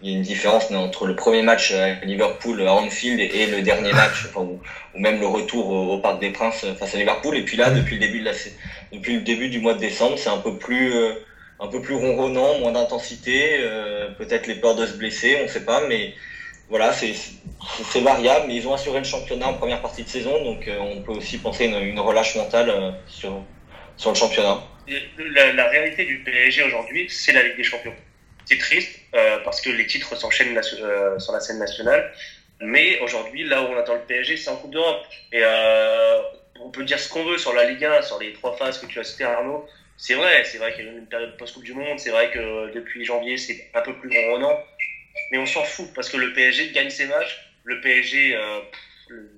il 0.03 0.11
y 0.11 0.15
a 0.15 0.17
une 0.17 0.23
différence 0.23 0.71
entre 0.73 1.07
le 1.07 1.15
premier 1.15 1.43
match 1.43 1.73
à 1.73 1.95
Liverpool 2.05 2.61
à 2.67 2.75
Anfield 2.75 3.21
et 3.21 3.47
le 3.47 3.63
dernier 3.63 3.93
match, 3.93 4.27
enfin, 4.29 4.41
ou, 4.41 4.61
ou, 4.95 4.99
même 4.99 5.21
le 5.21 5.27
retour 5.27 5.69
au, 5.69 5.95
au, 5.95 5.99
Parc 5.99 6.21
des 6.21 6.31
Princes 6.31 6.67
face 6.79 6.95
à 6.95 6.99
Liverpool. 6.99 7.37
Et 7.37 7.45
puis 7.45 7.57
là, 7.57 7.71
depuis 7.71 7.95
le 7.95 8.01
début 8.01 8.21
de 8.21 8.25
la, 8.25 8.33
depuis 8.93 9.15
le 9.15 9.23
début 9.23 9.49
du 9.49 9.61
mois 9.61 9.75
de 9.75 9.79
décembre, 9.79 10.19
c'est 10.19 10.31
un 10.31 10.39
peu 10.39 10.59
plus, 10.59 10.93
euh, 10.93 11.13
un 11.61 11.69
peu 11.69 11.81
plus 11.81 11.95
ronronnant, 11.95 12.59
moins 12.59 12.73
d'intensité, 12.73 13.59
euh, 13.61 14.11
peut-être 14.19 14.49
les 14.49 14.57
peurs 14.57 14.75
de 14.75 14.87
se 14.87 14.95
blesser, 14.95 15.37
on 15.41 15.45
ne 15.45 15.49
sait 15.49 15.65
pas, 15.65 15.87
mais 15.87 16.15
voilà, 16.69 16.93
c'est 16.93 17.13
c'est 17.85 18.01
variable. 18.01 18.47
Mais 18.49 18.57
ils 18.57 18.67
ont 18.67 18.75
assuré 18.75 18.99
le 18.99 19.05
championnat 19.05 19.47
en 19.47 19.55
première 19.55 19.81
partie 19.81 20.03
de 20.03 20.09
saison, 20.09 20.43
donc 20.43 20.67
euh, 20.67 20.79
on 20.81 21.03
peut 21.03 21.13
aussi 21.13 21.39
penser 21.39 21.67
une, 21.67 21.81
une 21.81 22.01
relâche 22.01 22.35
mentale 22.35 22.71
euh, 22.71 22.91
sur 23.07 23.45
sur 23.97 24.11
le 24.11 24.17
championnat. 24.17 24.59
La, 25.19 25.53
la 25.53 25.69
réalité 25.69 26.05
du 26.05 26.25
PSG 26.25 26.65
aujourd'hui, 26.65 27.07
c'est 27.09 27.33
la 27.33 27.45
Ligue 27.45 27.57
des 27.57 27.63
Champions 27.63 27.95
c'est 28.45 28.59
triste 28.59 29.01
euh, 29.15 29.39
parce 29.45 29.61
que 29.61 29.71
les 29.71 29.87
titres 29.87 30.17
s'enchaînent 30.17 30.57
euh, 30.57 31.19
sur 31.19 31.33
la 31.33 31.41
scène 31.41 31.59
nationale. 31.59 32.13
Mais 32.61 33.01
aujourd'hui, 33.01 33.45
là 33.45 33.63
où 33.63 33.67
on 33.67 33.77
attend 33.77 33.95
le 33.95 34.01
PSG, 34.03 34.37
c'est 34.37 34.51
en 34.51 34.57
Coupe 34.57 34.73
d'Europe. 34.73 35.05
Et 35.33 35.41
euh, 35.43 36.21
on 36.61 36.71
peut 36.71 36.85
dire 36.85 36.99
ce 36.99 37.09
qu'on 37.09 37.25
veut 37.25 37.39
sur 37.39 37.53
la 37.53 37.65
Ligue 37.65 37.85
1, 37.85 38.03
sur 38.03 38.19
les 38.21 38.33
trois 38.33 38.57
phases 38.57 38.79
que 38.79 38.87
tu 38.87 38.99
as 39.01 39.05
cité, 39.05 39.25
Arnaud. 39.25 39.67
C'est 39.97 40.15
vrai, 40.15 40.45
c'est 40.45 40.59
vrai 40.59 40.73
qu'il 40.75 40.85
y 40.85 40.89
a 40.89 40.93
une 40.93 41.07
période 41.07 41.37
post-Coupe 41.37 41.65
du 41.65 41.75
Monde. 41.75 41.99
C'est 41.99 42.11
vrai 42.11 42.31
que 42.31 42.73
depuis 42.73 43.05
janvier, 43.05 43.37
c'est 43.37 43.71
un 43.75 43.83
peu 43.83 43.95
plus 43.95 44.09
ronronnant. 44.09 44.59
Mais 45.31 45.39
on 45.39 45.47
s'en 45.47 45.65
fout 45.65 45.93
parce 45.95 46.09
que 46.09 46.17
le 46.17 46.33
PSG 46.33 46.73
gagne 46.73 46.91
ses 46.91 47.07
matchs. 47.07 47.39
Le 47.65 47.81
PSG 47.81 48.37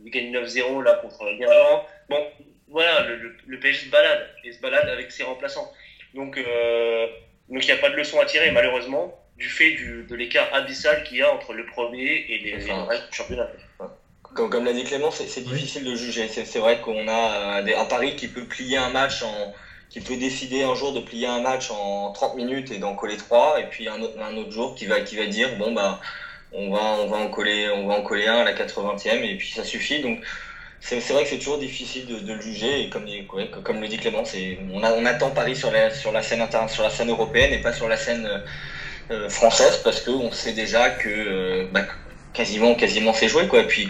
il 0.05 0.11
gagne 0.11 0.33
9-0 0.33 0.83
là 0.83 0.95
contre 0.95 1.25
Guingamp. 1.37 1.87
Bon, 2.09 2.27
voilà, 2.69 3.07
le, 3.47 3.59
PSG 3.59 3.87
se 3.87 3.90
balade 3.90 4.29
et 4.45 4.53
se 4.53 4.61
balade 4.61 4.88
avec 4.88 5.11
ses 5.11 5.25
remplaçants. 5.25 5.73
Donc 6.14 6.38
donc 7.48 7.64
il 7.64 7.66
n'y 7.66 7.78
a 7.78 7.80
pas 7.80 7.90
de 7.90 7.96
leçon 7.96 8.20
à 8.20 8.24
tirer, 8.24 8.50
malheureusement, 8.50 9.12
du 9.37 9.48
fait 9.48 9.72
du, 9.72 10.04
de 10.09 10.14
l'écart 10.14 10.48
abyssal 10.52 11.02
qu'il 11.04 11.18
y 11.18 11.22
a 11.22 11.33
entre 11.33 11.52
le 11.52 11.66
premier 11.66 12.24
et 12.28 12.38
les, 12.38 12.57
enfin, 12.57 12.87
les 12.90 12.98
du 12.98 13.04
championnat. 13.11 13.48
Comme, 14.35 14.50
comme 14.50 14.64
l'a 14.64 14.72
dit 14.72 14.85
Clément, 14.85 15.11
c'est 15.11 15.44
difficile 15.44 15.85
de 15.85 15.94
juger. 15.94 16.28
C'est 16.28 16.59
vrai 16.59 16.80
qu'on 16.80 17.07
a 17.09 17.62
des, 17.62 17.74
un 17.74 17.85
pari 17.85 18.16
qui 18.16 18.28
peut 18.28 18.44
plier 18.44 18.78
un 18.78 18.90
match 18.90 19.22
en 19.22 19.52
qui 19.90 20.00
peut 20.00 20.16
décider 20.16 20.64
un 20.64 20.74
jour 20.74 20.92
de 20.92 20.98
plier 20.98 21.28
un 21.28 21.40
match 21.40 21.70
en 21.70 22.11
30 22.11 22.35
minutes 22.35 22.72
et 22.72 22.78
d'en 22.78 22.94
coller 22.94 23.16
trois, 23.16 23.61
et 23.61 23.64
puis 23.64 23.88
un 23.88 24.00
autre, 24.00 24.18
un 24.18 24.37
autre 24.37 24.50
jour 24.50 24.74
qui 24.74 24.87
va, 24.87 25.00
qui 25.00 25.16
va 25.16 25.26
dire 25.26 25.57
bon 25.57 25.72
bah 25.72 26.00
on 26.50 26.68
va, 26.70 26.80
on 26.80 27.07
va 27.07 27.16
en 27.18 27.28
coller, 27.28 27.70
on 27.70 27.87
va 27.87 27.94
en 27.94 28.02
coller 28.02 28.26
un 28.26 28.38
à 28.38 28.44
la 28.44 28.54
80e 28.54 29.22
et 29.22 29.37
puis 29.37 29.50
ça 29.50 29.62
suffit. 29.62 30.00
Donc 30.00 30.20
c'est 30.87 31.12
vrai 31.14 31.23
que 31.23 31.31
c'est 31.31 31.38
toujours 31.38 31.57
difficile 31.57 32.05
de, 32.07 32.18
de, 32.18 32.35
le 32.35 32.40
juger 32.42 32.83
et 32.83 32.88
comme, 32.90 33.07
comme 33.62 33.81
le 33.81 33.88
dit 33.88 33.97
Clément, 33.97 34.23
on, 34.75 34.83
a, 34.83 34.92
on 34.92 35.07
attend 35.07 35.31
Paris 35.31 35.57
sur 35.57 35.70
la, 35.70 35.88
sur 35.90 36.12
la 36.12 36.20
scène 36.20 36.42
interne, 36.42 36.68
sur 36.68 36.83
la 36.83 36.90
scène 36.90 37.09
européenne 37.09 37.55
et 37.55 37.59
pas 37.59 37.73
sur 37.73 37.88
la 37.88 37.97
scène 37.97 38.29
euh, 39.11 39.29
française 39.31 39.81
parce 39.83 40.03
qu'on 40.03 40.31
sait 40.31 40.53
déjà 40.53 40.90
que 40.90 41.09
euh, 41.09 41.66
bah, 41.73 41.87
quasiment 42.35 42.75
quasiment 42.75 43.14
c'est 43.14 43.29
joué 43.29 43.49
quoi. 43.49 43.61
Et 43.61 43.66
puis 43.66 43.88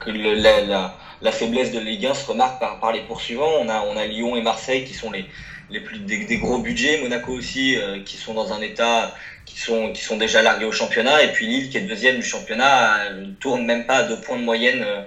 que 0.00 0.10
le, 0.10 0.34
la, 0.34 0.92
la, 1.20 1.32
faiblesse 1.32 1.70
de 1.70 1.78
Ligue 1.78 2.06
1 2.06 2.14
se 2.14 2.26
remarque 2.26 2.58
par, 2.58 2.80
par 2.80 2.92
les 2.92 3.02
poursuivants. 3.02 3.52
On 3.60 3.68
a 3.68 3.80
on 3.82 3.96
a 3.96 4.04
Lyon 4.04 4.34
et 4.34 4.42
Marseille 4.42 4.84
qui 4.84 4.94
sont 4.94 5.12
les 5.12 5.26
les 5.70 5.80
plus 5.80 6.00
des, 6.00 6.38
gros 6.38 6.58
budgets, 6.58 6.98
Monaco 6.98 7.32
aussi 7.32 7.76
euh, 7.76 8.00
qui 8.04 8.16
sont 8.16 8.34
dans 8.34 8.52
un 8.52 8.60
état 8.60 9.14
qui 9.46 9.58
sont 9.58 9.92
qui 9.92 10.02
sont 10.02 10.16
déjà 10.16 10.42
largués 10.42 10.66
au 10.66 10.72
championnat 10.72 11.22
et 11.22 11.32
puis 11.32 11.46
Lille 11.46 11.70
qui 11.70 11.78
est 11.78 11.82
deuxième 11.82 12.16
du 12.16 12.24
championnat 12.24 13.10
ne 13.10 13.32
tourne 13.34 13.64
même 13.64 13.86
pas 13.86 13.98
à 13.98 14.02
deux 14.02 14.20
points 14.20 14.38
de 14.38 14.42
moyenne 14.42 14.82
euh, 14.82 15.02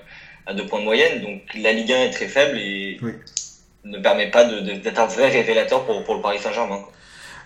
à 0.45 0.53
deux 0.53 0.65
points 0.65 0.79
de 0.79 0.86
moyenne. 0.86 1.21
Donc 1.21 1.41
la 1.55 1.71
Ligue 1.73 1.91
1 1.91 1.95
est 1.95 2.12
très 2.12 2.27
faible 2.27 2.58
et 2.58 2.99
oui. 3.01 3.12
ne 3.84 3.99
permet 3.99 4.29
pas 4.29 4.45
d'être 4.45 4.99
un 4.99 5.08
vrai 5.08 5.29
révélateur 5.29 5.86
pour, 5.86 6.03
pour 6.03 6.15
le 6.15 6.21
Paris 6.21 6.39
Saint-Germain. 6.39 6.79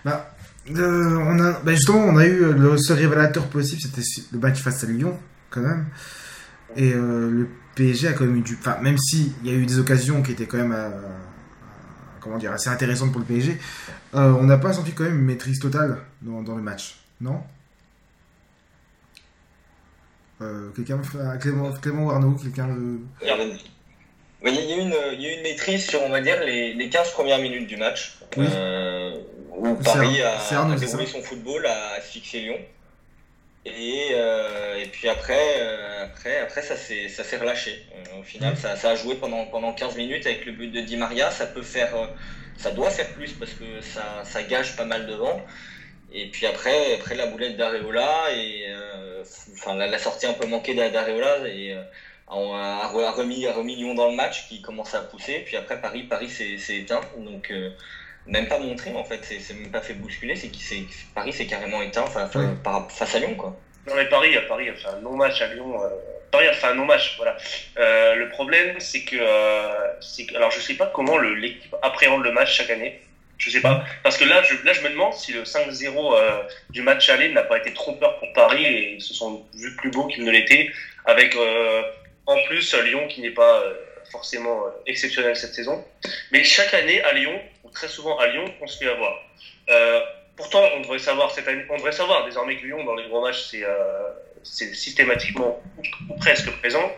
Bah, 0.04 0.34
euh, 0.68 1.18
on 1.26 1.38
a, 1.40 1.52
bah 1.60 1.72
justement, 1.72 2.00
on 2.00 2.16
a 2.16 2.26
eu 2.26 2.52
le 2.52 2.76
seul 2.78 2.98
révélateur 2.98 3.46
possible, 3.46 3.80
c'était 3.80 4.02
le 4.32 4.38
match 4.38 4.60
face 4.60 4.84
à 4.84 4.86
Lyon, 4.86 5.18
quand 5.48 5.60
même. 5.60 5.86
Et 6.76 6.92
euh, 6.92 7.30
le 7.30 7.48
PSG 7.74 8.08
a 8.08 8.12
quand 8.12 8.24
même 8.24 8.36
eu 8.36 8.42
du. 8.42 8.56
Enfin, 8.60 8.78
même 8.80 8.98
s'il 8.98 9.32
y 9.44 9.50
a 9.50 9.54
eu 9.54 9.66
des 9.66 9.78
occasions 9.78 10.22
qui 10.22 10.32
étaient 10.32 10.46
quand 10.46 10.58
même. 10.58 10.74
Euh, 10.76 10.90
comment 12.20 12.36
dire, 12.36 12.52
assez 12.52 12.68
intéressantes 12.68 13.12
pour 13.12 13.20
le 13.20 13.26
PSG, 13.26 13.58
on 14.12 14.44
n'a 14.44 14.58
pas 14.58 14.74
senti 14.74 14.92
quand 14.92 15.04
même 15.04 15.18
une 15.18 15.24
maîtrise 15.24 15.58
totale 15.58 15.96
dans, 16.20 16.42
dans 16.42 16.54
le 16.54 16.62
match, 16.62 16.98
non? 17.18 17.40
Euh, 20.42 20.70
quelqu'un 20.74 21.00
Clément, 21.40 21.70
Clément 21.72 22.06
ou 22.06 22.10
Arnaud 22.10 22.32
quelqu'un 22.32 22.68
il, 23.20 23.26
y 23.26 23.30
a 23.30 24.76
une, 24.76 24.94
il 25.12 25.20
y 25.20 25.26
a 25.26 25.34
une 25.34 25.42
maîtrise 25.42 25.86
sur 25.86 26.02
on 26.02 26.08
va 26.08 26.22
dire 26.22 26.40
les, 26.42 26.72
les 26.72 26.88
15 26.88 27.10
premières 27.12 27.38
minutes 27.38 27.66
du 27.66 27.76
match. 27.76 28.16
Oui. 28.36 28.46
euh, 28.50 29.18
où 29.54 29.74
Paris 29.74 30.22
a, 30.22 30.38
Arnaud, 30.56 30.74
a 30.74 30.76
déroulé 30.76 31.06
son 31.06 31.20
football 31.20 31.66
à, 31.66 32.00
fixer 32.00 32.40
Lyon. 32.40 32.58
Et, 33.66 34.08
euh, 34.12 34.82
et 34.82 34.86
puis 34.86 35.10
après 35.10 35.60
après 36.02 36.38
après 36.38 36.62
ça 36.62 36.76
s'est 36.76 37.08
ça 37.08 37.22
s'est 37.22 37.36
relâché. 37.36 37.86
Au 38.18 38.22
final 38.22 38.54
oui. 38.54 38.60
ça, 38.60 38.76
ça, 38.76 38.90
a 38.90 38.94
joué 38.94 39.16
pendant 39.16 39.44
pendant 39.44 39.74
15 39.74 39.96
minutes 39.96 40.24
avec 40.24 40.46
le 40.46 40.52
but 40.52 40.68
de 40.68 40.80
Di 40.80 40.96
Maria. 40.96 41.30
Ça 41.30 41.46
peut 41.46 41.62
faire 41.62 41.90
ça 42.56 42.70
doit 42.70 42.90
faire 42.90 43.08
plus 43.10 43.32
parce 43.32 43.52
que 43.52 43.82
ça, 43.82 44.22
ça 44.24 44.42
gage 44.42 44.76
pas 44.76 44.86
mal 44.86 45.06
devant 45.06 45.42
et 46.12 46.26
puis 46.26 46.46
après, 46.46 46.94
après 46.94 47.14
la 47.14 47.26
boulette 47.26 47.56
d'Areola 47.56 48.32
et 48.32 48.64
euh, 48.68 49.22
enfin 49.52 49.76
la, 49.76 49.86
la, 49.86 49.98
sortie 49.98 50.26
un 50.26 50.32
peu 50.32 50.46
manquée 50.46 50.74
d'Areola 50.74 51.48
et 51.48 51.74
euh, 51.74 51.82
a, 52.28 52.84
a, 52.84 53.12
remis 53.12 53.46
a 53.46 53.52
remis 53.52 53.76
Lyon 53.76 53.94
dans 53.94 54.08
le 54.08 54.16
match 54.16 54.48
qui 54.48 54.60
commence 54.60 54.94
à 54.94 55.02
pousser. 55.02 55.42
Puis 55.46 55.56
après 55.56 55.80
Paris 55.80 56.02
Paris 56.04 56.28
s'est 56.28 56.76
éteint. 56.76 57.00
Donc 57.16 57.50
euh, 57.50 57.70
même 58.26 58.48
pas 58.48 58.58
montré 58.58 58.92
en 58.94 59.04
fait, 59.04 59.20
c'est 59.22 59.54
même 59.54 59.70
pas 59.70 59.80
fait 59.80 59.94
bousculer, 59.94 60.34
c'est 60.34 60.48
que 60.48 61.14
Paris 61.14 61.32
s'est 61.32 61.46
carrément 61.46 61.80
éteint 61.80 62.06
face, 62.06 62.30
face, 62.88 63.14
à 63.14 63.18
Lyon 63.18 63.34
quoi. 63.36 63.56
Non 63.86 63.94
mais 63.94 64.06
Paris, 64.08 64.36
Paris 64.48 64.68
a 64.68 64.74
fait 64.74 64.88
un 64.88 65.00
non-match 65.00 65.40
à 65.40 65.54
Lyon. 65.54 65.74
Paris 66.30 66.46
a 66.46 66.52
fait 66.52 66.68
un 66.68 66.74
non-match, 66.74 67.16
voilà. 67.16 67.36
le 68.14 68.28
problème, 68.28 68.78
c'est 68.78 69.02
que, 69.02 69.16
que, 69.16 70.36
alors 70.36 70.50
je 70.50 70.60
sais 70.60 70.74
pas 70.74 70.86
comment 70.86 71.18
l'équipe 71.18 71.74
appréhende 71.82 72.22
le 72.22 72.30
match 72.30 72.54
chaque 72.54 72.70
année. 72.70 73.00
Je 73.40 73.48
sais 73.48 73.62
pas. 73.62 73.84
Parce 74.02 74.18
que 74.18 74.24
là, 74.24 74.42
je, 74.42 74.54
là, 74.66 74.74
je 74.74 74.82
me 74.82 74.90
demande 74.90 75.14
si 75.14 75.32
le 75.32 75.44
5-0 75.44 76.14
euh, 76.14 76.42
du 76.68 76.82
match 76.82 77.08
aller 77.08 77.30
n'a 77.30 77.42
pas 77.42 77.56
été 77.56 77.72
trop 77.72 77.94
peur 77.94 78.18
pour 78.18 78.30
Paris 78.34 78.64
et 78.66 78.92
ils 78.96 79.00
se 79.00 79.14
sont 79.14 79.46
vus 79.54 79.74
plus 79.76 79.90
beaux 79.90 80.06
qu'ils 80.08 80.24
ne 80.24 80.30
l'étaient. 80.30 80.70
Avec 81.06 81.34
euh, 81.34 81.82
en 82.26 82.36
plus 82.44 82.74
Lyon 82.74 83.08
qui 83.08 83.22
n'est 83.22 83.30
pas 83.30 83.62
euh, 83.62 83.72
forcément 84.12 84.62
exceptionnel 84.86 85.34
cette 85.36 85.54
saison. 85.54 85.82
Mais 86.32 86.44
chaque 86.44 86.74
année 86.74 87.02
à 87.02 87.14
Lyon, 87.14 87.40
ou 87.64 87.70
très 87.70 87.88
souvent 87.88 88.18
à 88.18 88.26
Lyon, 88.26 88.44
on 88.60 88.66
se 88.66 88.76
fait 88.76 88.90
avoir. 88.90 89.14
pourtant, 90.36 90.62
on 90.76 90.80
devrait 90.80 90.98
savoir 90.98 91.30
cette 91.30 91.48
année, 91.48 91.64
on 91.70 91.76
devrait 91.78 91.92
savoir 91.92 92.26
désormais 92.26 92.58
que 92.58 92.66
Lyon 92.66 92.84
dans 92.84 92.94
les 92.94 93.08
gros 93.08 93.22
matchs 93.22 93.54
c'est 94.42 94.74
systématiquement 94.74 95.62
ou, 96.10 96.16
presque 96.18 96.50
présent 96.58 96.92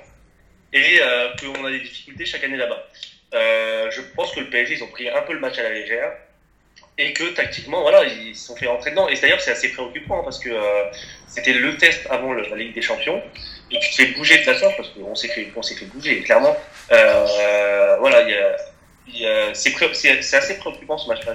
et 0.73 1.01
qu'on 1.41 1.65
a 1.67 1.71
des 1.71 1.81
difficultés 1.81 2.25
chaque 2.25 2.43
année 2.43 2.57
là-bas. 2.57 2.85
je 3.33 4.01
pense 4.17 4.35
que 4.35 4.41
le 4.41 4.51
PSG 4.51 4.75
ils 4.75 4.83
ont 4.83 4.89
pris 4.91 5.09
un 5.09 5.23
peu 5.23 5.35
le 5.35 5.41
match 5.41 5.59
à 5.59 5.63
la 5.63 5.71
légère 5.71 6.13
et 6.99 7.13
que 7.13 7.25
tactiquement, 7.35 7.83
voilà, 7.83 8.05
ils 8.05 8.37
se 8.37 8.47
sont 8.47 8.57
fait 8.57 8.67
rentrer 8.67 8.91
dedans. 8.91 9.09
Et 9.09 9.15
d'ailleurs, 9.15 9.41
c'est 9.41 9.53
assez 9.53 9.71
préoccupant 9.71 10.21
hein, 10.21 10.25
parce 10.25 10.39
que 10.39 10.51
euh, 10.51 10.85
c'était 11.27 11.55
le 11.55 11.77
test 11.77 12.07
avant 12.11 12.33
la 12.33 12.57
Ligue 12.57 12.75
des 12.75 12.83
Champions. 12.83 13.23
Et 13.71 13.79
tu 13.79 13.91
te 13.91 13.95
fais 13.95 14.07
bouger 14.13 14.43
de 14.43 14.51
la 14.51 14.59
sorte 14.59 14.77
parce 14.77 14.91
qu'on 14.91 15.15
s'est 15.15 15.29
fait, 15.29 15.51
on 15.57 15.63
s'est 15.63 15.75
fait 15.75 15.87
bouger, 15.87 16.23
clairement. 16.23 16.55
Euh, 16.91 17.97
voilà, 17.99 18.23
il 18.23 18.31
y 18.31 18.35
a, 18.35 18.57
c'est 19.55 20.35
assez 20.35 20.59
préoccupant 20.59 20.99
ce 20.99 21.09
match-là. 21.09 21.35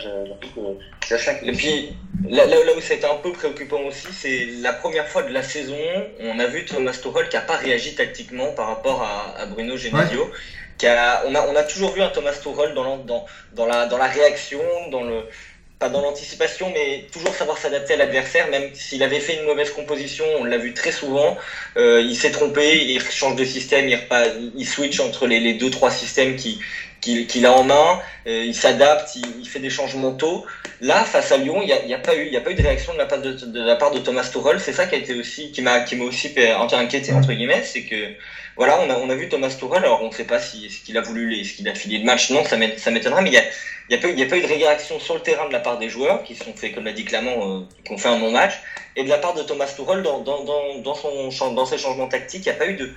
Et 1.43 1.51
puis, 1.51 1.93
là, 2.29 2.45
là, 2.45 2.57
où 2.75 2.81
ça 2.81 2.93
a 2.93 2.97
été 2.97 3.05
un 3.05 3.15
peu 3.15 3.31
préoccupant 3.31 3.81
aussi, 3.81 4.07
c'est 4.11 4.45
la 4.61 4.73
première 4.73 5.07
fois 5.07 5.23
de 5.23 5.33
la 5.33 5.43
saison, 5.43 5.77
on 6.19 6.39
a 6.39 6.47
vu 6.47 6.65
Thomas 6.65 6.93
Tuchel 6.93 7.29
qui 7.29 7.35
n'a 7.35 7.41
pas 7.41 7.57
réagi 7.57 7.95
tactiquement 7.95 8.51
par 8.53 8.67
rapport 8.67 9.01
à, 9.01 9.45
Bruno 9.47 9.77
Genesio 9.77 10.31
on, 10.83 11.35
a, 11.35 11.45
on 11.47 11.55
a 11.55 11.63
toujours 11.63 11.91
vu 11.91 12.01
un 12.01 12.09
Thomas 12.09 12.33
Tuchel 12.33 12.73
dans, 12.73 12.97
dans, 12.97 13.25
dans, 13.53 13.65
la, 13.65 13.85
dans 13.85 13.97
la 13.97 14.07
réaction, 14.07 14.61
dans 14.89 15.03
le, 15.03 15.25
pas 15.79 15.89
dans 15.89 16.01
l'anticipation, 16.01 16.71
mais 16.71 17.05
toujours 17.11 17.35
savoir 17.35 17.57
s'adapter 17.57 17.93
à 17.93 17.97
l'adversaire, 17.97 18.47
même 18.47 18.73
s'il 18.73 19.03
avait 19.03 19.19
fait 19.19 19.35
une 19.35 19.43
mauvaise 19.45 19.69
composition, 19.69 20.25
on 20.39 20.43
l'a 20.43 20.57
vu 20.57 20.73
très 20.73 20.91
souvent, 20.91 21.37
euh, 21.77 22.01
il 22.01 22.15
s'est 22.15 22.31
trompé, 22.31 22.79
il 22.79 22.99
change 23.01 23.35
de 23.35 23.45
système, 23.45 23.87
il, 23.87 23.99
il 24.55 24.65
switch 24.65 24.99
entre 24.99 25.27
les, 25.27 25.39
les 25.39 25.53
deux 25.53 25.69
trois 25.69 25.91
systèmes 25.91 26.35
qui 26.35 26.57
qu'il 27.27 27.45
a 27.45 27.51
en 27.53 27.63
main, 27.63 27.99
euh, 28.27 28.43
il 28.45 28.55
s'adapte, 28.55 29.15
il, 29.15 29.47
fait 29.47 29.59
des 29.59 29.69
changements 29.69 30.13
tôt. 30.13 30.45
Là, 30.81 31.03
face 31.03 31.31
à 31.31 31.37
Lyon, 31.37 31.61
il 31.61 31.67
n'y 31.87 31.93
a, 31.93 31.97
a, 31.97 31.99
pas 31.99 32.15
eu, 32.15 32.27
il 32.27 32.33
y 32.33 32.37
a 32.37 32.41
pas 32.41 32.51
eu 32.51 32.55
de 32.55 32.61
réaction 32.61 32.93
de 32.93 32.97
la 32.97 33.05
part 33.05 33.21
de, 33.21 33.59
la 33.59 33.75
part 33.75 33.91
de 33.91 33.99
Thomas 33.99 34.29
Tuchel. 34.31 34.59
C'est 34.59 34.73
ça 34.73 34.85
qui 34.85 34.95
a 34.95 34.97
été 34.97 35.13
aussi, 35.15 35.51
qui 35.51 35.61
m'a, 35.61 35.81
qui 35.81 35.95
m'a 35.95 36.05
aussi 36.05 36.33
inquiété 36.73 37.13
entre 37.13 37.33
guillemets, 37.33 37.63
c'est 37.63 37.83
que 37.83 38.13
voilà, 38.55 38.79
on 38.81 38.89
a, 38.89 38.97
on 38.97 39.09
a 39.09 39.15
vu 39.15 39.29
Thomas 39.29 39.49
Tuchel. 39.49 39.83
Alors 39.83 40.01
on 40.03 40.07
ne 40.07 40.13
sait 40.13 40.25
pas 40.25 40.39
si 40.39 40.69
ce 40.69 40.83
qu'il 40.83 40.97
a 40.97 41.01
voulu, 41.01 41.43
ce 41.43 41.53
qu'il 41.53 41.67
a 41.69 41.75
filé 41.75 41.99
de 41.99 42.05
match. 42.05 42.29
Non, 42.31 42.43
ça 42.43 42.57
m'étonnerait, 42.57 43.21
mais 43.21 43.31
il 43.31 43.37
a, 43.37 43.43
il 43.89 44.19
y 44.19 44.23
a 44.23 44.27
pas, 44.27 44.37
eu 44.37 44.41
de 44.41 44.47
réaction 44.47 44.99
sur 44.99 45.15
le 45.15 45.21
terrain 45.21 45.47
de 45.47 45.53
la 45.53 45.59
part 45.59 45.77
des 45.77 45.89
joueurs 45.89 46.23
qui 46.23 46.35
sont 46.35 46.53
fait, 46.53 46.71
comme 46.71 46.85
l'a 46.85 46.91
dit 46.91 47.05
Clément, 47.05 47.59
euh, 47.59 47.61
qui 47.85 47.93
ont 47.93 47.97
fait 47.97 48.09
un 48.09 48.19
non 48.19 48.31
match, 48.31 48.53
et 48.95 49.03
de 49.03 49.09
la 49.09 49.17
part 49.17 49.33
de 49.33 49.43
Thomas 49.43 49.67
Tuchel 49.67 50.03
dans, 50.03 50.19
dans, 50.19 50.43
dans, 50.43 50.79
dans 50.79 50.95
son 50.95 51.53
dans 51.53 51.65
ses 51.65 51.77
changements 51.77 52.07
tactiques, 52.07 52.45
il 52.45 52.49
n'y 52.49 52.55
a 52.55 52.59
pas 52.59 52.67
eu 52.67 52.75
de, 52.75 52.91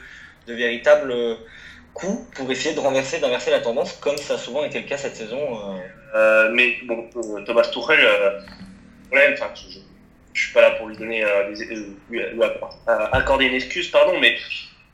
de 0.46 0.54
véritable 0.54 1.12
euh, 1.12 1.36
coup 1.94 2.26
pour 2.34 2.50
essayer 2.50 2.74
de 2.74 2.80
renverser, 2.80 3.20
d'inverser 3.20 3.50
la 3.50 3.60
tendance, 3.60 3.92
comme 3.94 4.16
ça 4.16 4.34
a 4.34 4.38
souvent 4.38 4.64
été 4.64 4.80
le 4.80 4.86
cas 4.86 4.96
cette 4.96 5.16
saison. 5.16 5.38
Euh. 5.40 5.78
Euh, 6.14 6.50
mais 6.52 6.78
bon, 6.84 7.08
Thomas 7.44 7.62
Tuchel, 7.62 8.00
euh, 8.00 8.40
enfin, 9.32 9.50
je, 9.54 9.78
ne 9.78 9.82
suis 10.34 10.52
pas 10.52 10.60
là 10.60 10.72
pour 10.72 10.88
lui 10.88 10.96
donner 10.96 11.24
lui, 12.08 12.20
accorder 12.86 13.46
une 13.46 13.54
excuse, 13.54 13.88
pardon, 13.88 14.18
mais 14.18 14.36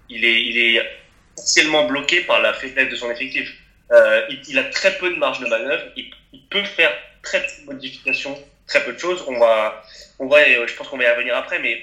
il 0.08 0.24
est, 0.24 0.42
il 0.42 0.58
est 0.58 0.86
partiellement 1.34 1.86
bloqué 1.86 2.20
par 2.22 2.40
la 2.40 2.52
faiblesse 2.52 2.90
de 2.90 2.96
son 2.96 3.10
effectif. 3.10 3.50
Il, 3.90 4.40
il, 4.48 4.58
a 4.58 4.64
très 4.64 4.96
peu 4.98 5.10
de 5.10 5.16
marge 5.16 5.40
de 5.40 5.46
manœuvre. 5.46 5.84
Il, 5.96 6.10
peut 6.50 6.64
faire 6.64 6.92
très 7.22 7.40
peu 7.40 7.62
de 7.62 7.66
modifications, 7.66 8.38
très 8.66 8.84
peu 8.84 8.92
de 8.92 8.98
choses. 8.98 9.24
On 9.26 9.38
va, 9.38 9.82
on 10.18 10.26
va, 10.26 10.44
je 10.44 10.74
pense 10.74 10.88
qu'on 10.88 10.96
va 10.96 11.04
y 11.04 11.10
revenir 11.10 11.36
après, 11.36 11.58
mais 11.58 11.82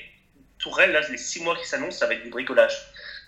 Tourelle, 0.59 0.91
là, 0.91 1.01
les 1.09 1.17
six 1.17 1.43
mois 1.43 1.55
qui 1.57 1.67
s'annoncent, 1.67 1.97
ça 1.97 2.07
va 2.07 2.13
être 2.13 2.23
du 2.23 2.29
bricolage. 2.29 2.73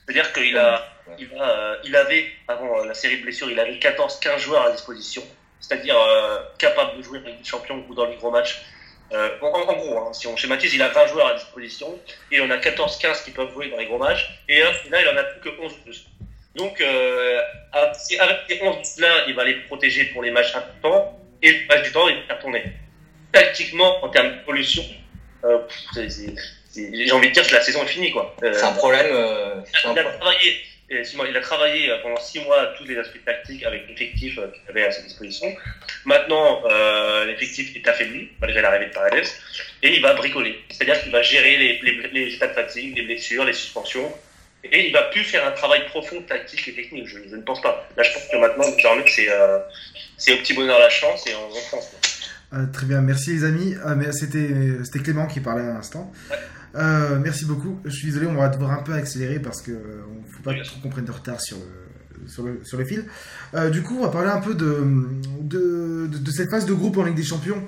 C'est-à-dire 0.06 0.32
qu'il 0.34 0.58
a, 0.58 0.88
il, 1.18 1.30
euh, 1.40 1.76
il, 1.84 1.96
avait, 1.96 2.28
avant 2.48 2.84
la 2.84 2.94
série 2.94 3.18
de 3.18 3.24
blessures, 3.24 3.50
il 3.50 3.60
avait 3.60 3.74
14-15 3.74 4.40
joueurs 4.40 4.66
à 4.68 4.72
disposition, 4.72 5.24
c'est-à-dire 5.60 5.98
euh, 5.98 6.40
capables 6.58 6.98
de 6.98 7.04
jouer 7.04 7.20
avec 7.20 7.40
des 7.40 7.44
champions 7.44 7.84
ou 7.88 7.96
dans 7.96 8.06
les 8.06 8.16
gros 8.18 8.32
matchs. 8.32 8.62
Euh, 9.14 9.30
en, 9.42 9.74
gros, 9.74 10.00
hein, 10.00 10.14
si 10.14 10.28
on 10.28 10.36
schématise, 10.36 10.74
il 10.74 10.82
a 10.82 10.90
20 10.90 11.08
joueurs 11.08 11.28
à 11.28 11.34
disposition 11.36 12.00
et 12.32 12.42
on 12.42 12.50
a 12.50 12.58
14-15 12.58 13.24
qui 13.24 13.32
peuvent 13.32 13.52
jouer 13.52 13.70
dans 13.70 13.78
les 13.78 13.86
gros 13.86 13.98
matchs, 13.98 14.28
et 14.48 14.60
là, 14.62 15.02
il 15.02 15.08
en 15.10 15.18
a 15.18 15.24
plus 15.24 15.42
que 15.42 15.62
11 15.62 15.74
plus. 15.84 16.06
Donc, 16.56 16.82
avec 17.72 17.96
ces 17.98 18.20
11 18.62 19.00
là, 19.00 19.26
il 19.28 19.36
va 19.36 19.44
les 19.44 19.56
protéger 19.62 20.06
pour 20.06 20.24
les 20.24 20.32
matchs 20.32 20.56
importants, 20.56 21.20
et 21.42 21.52
le 21.52 21.74
reste 21.74 21.86
du 21.86 21.92
temps, 21.92 22.08
il 22.08 22.16
va 22.16 22.24
faire 22.24 22.40
tourner. 22.40 22.64
Tactiquement, 23.32 24.04
en 24.04 24.10
termes 24.10 24.38
de 24.38 24.44
pollution, 24.44 24.84
c'est 25.94 26.34
j'ai 26.76 27.12
envie 27.12 27.30
de 27.30 27.34
dire 27.34 27.48
que 27.48 27.54
la 27.54 27.62
saison 27.62 27.84
est 27.84 27.88
finie. 27.88 28.12
quoi. 28.12 28.36
Euh, 28.44 28.54
c'est 28.54 28.66
un 28.66 28.74
problème. 28.74 29.08
Euh, 29.12 29.62
il, 29.84 30.00
a 30.00 30.04
travaillé, 30.04 30.62
euh, 30.92 31.04
il 31.30 31.38
a 31.38 31.42
travaillé 31.42 31.92
pendant 32.02 32.20
six 32.20 32.40
mois 32.42 32.74
tous 32.78 32.86
les 32.86 32.98
aspects 32.98 33.24
tactiques 33.26 33.64
avec 33.64 33.88
l'effectif 33.88 34.36
qu'il 34.36 34.70
avait 34.70 34.86
à 34.86 34.92
sa 34.92 35.02
disposition. 35.02 35.48
Maintenant, 36.06 36.64
l'effectif 37.26 37.76
est 37.76 37.88
affaibli 37.88 38.30
malgré 38.42 38.62
l'arrivée 38.62 38.88
de 38.88 38.94
Paredes 38.94 39.28
et 39.84 39.96
il 39.96 40.02
va 40.02 40.14
bricoler. 40.14 40.60
C'est-à-dire 40.70 41.02
qu'il 41.02 41.12
va 41.12 41.22
gérer 41.22 41.58
les, 41.58 42.10
les, 42.12 42.36
états 42.36 42.48
de 42.48 42.54
fatigue, 42.54 42.96
les 42.98 43.04
blessures, 43.04 43.46
les 43.46 43.54
suspensions. 43.54 44.12
Et 44.64 44.88
il 44.88 44.94
va 44.94 45.04
plus 45.04 45.24
faire 45.24 45.46
un 45.46 45.52
travail 45.52 45.86
profond 45.86 46.22
tactique 46.24 46.68
et 46.68 46.74
technique. 46.74 47.08
Je, 47.08 47.20
ne 47.20 47.42
pense 47.44 47.62
pas. 47.62 47.88
Là, 47.96 48.02
je 48.02 48.12
pense 48.14 48.28
que 48.32 48.38
maintenant, 48.38 48.68
désormais, 48.76 49.04
c'est 49.08 49.30
c'est 50.18 50.34
au 50.34 50.38
petit 50.38 50.54
bonheur 50.54 50.80
la 50.80 50.90
chance 50.90 51.28
et 51.28 51.36
en 51.36 51.50
France. 51.68 51.92
très 52.74 52.86
bien, 52.88 53.02
merci 53.02 53.32
les 53.32 53.44
amis. 53.44 53.76
Ah, 53.86 53.96
c'était 54.12 55.00
Clément 55.04 55.28
qui 55.28 55.40
parlait 55.40 55.66
à 55.66 55.74
l'instant. 55.74 56.12
Euh, 56.76 57.20
merci 57.24 57.46
beaucoup. 57.46 57.80
Je 57.86 57.92
suis 57.92 58.08
désolé, 58.08 58.28
on 58.28 58.36
va 58.36 58.50
devoir 58.50 58.72
un 58.72 58.84
peu 58.84 58.94
accélérer 58.94 59.40
parce 59.40 59.62
que 59.62 59.72
ne 59.72 59.78
euh, 59.78 60.02
faut 60.30 60.44
pas 60.44 60.54
qu'on 60.82 60.90
prenne 60.90 61.06
de 61.06 61.12
retard 61.12 61.40
sur 61.40 61.58
le, 61.58 62.28
sur 62.28 62.44
le, 62.44 62.60
sur 62.64 62.78
le 62.78 62.86
fil. 62.86 63.06
Euh, 63.54 63.70
du 63.70 63.82
coup, 63.82 63.98
on 64.00 64.04
va 64.04 64.10
parler 64.10 64.30
un 64.30 64.42
peu 64.42 64.54
de, 64.54 64.84
de, 65.42 66.08
de, 66.08 66.32
cette 66.32 66.50
phase 66.50 66.66
de 66.66 66.74
groupe 66.74 66.98
en 66.98 67.04
Ligue 67.04 67.16
des 67.16 67.24
Champions, 67.24 67.64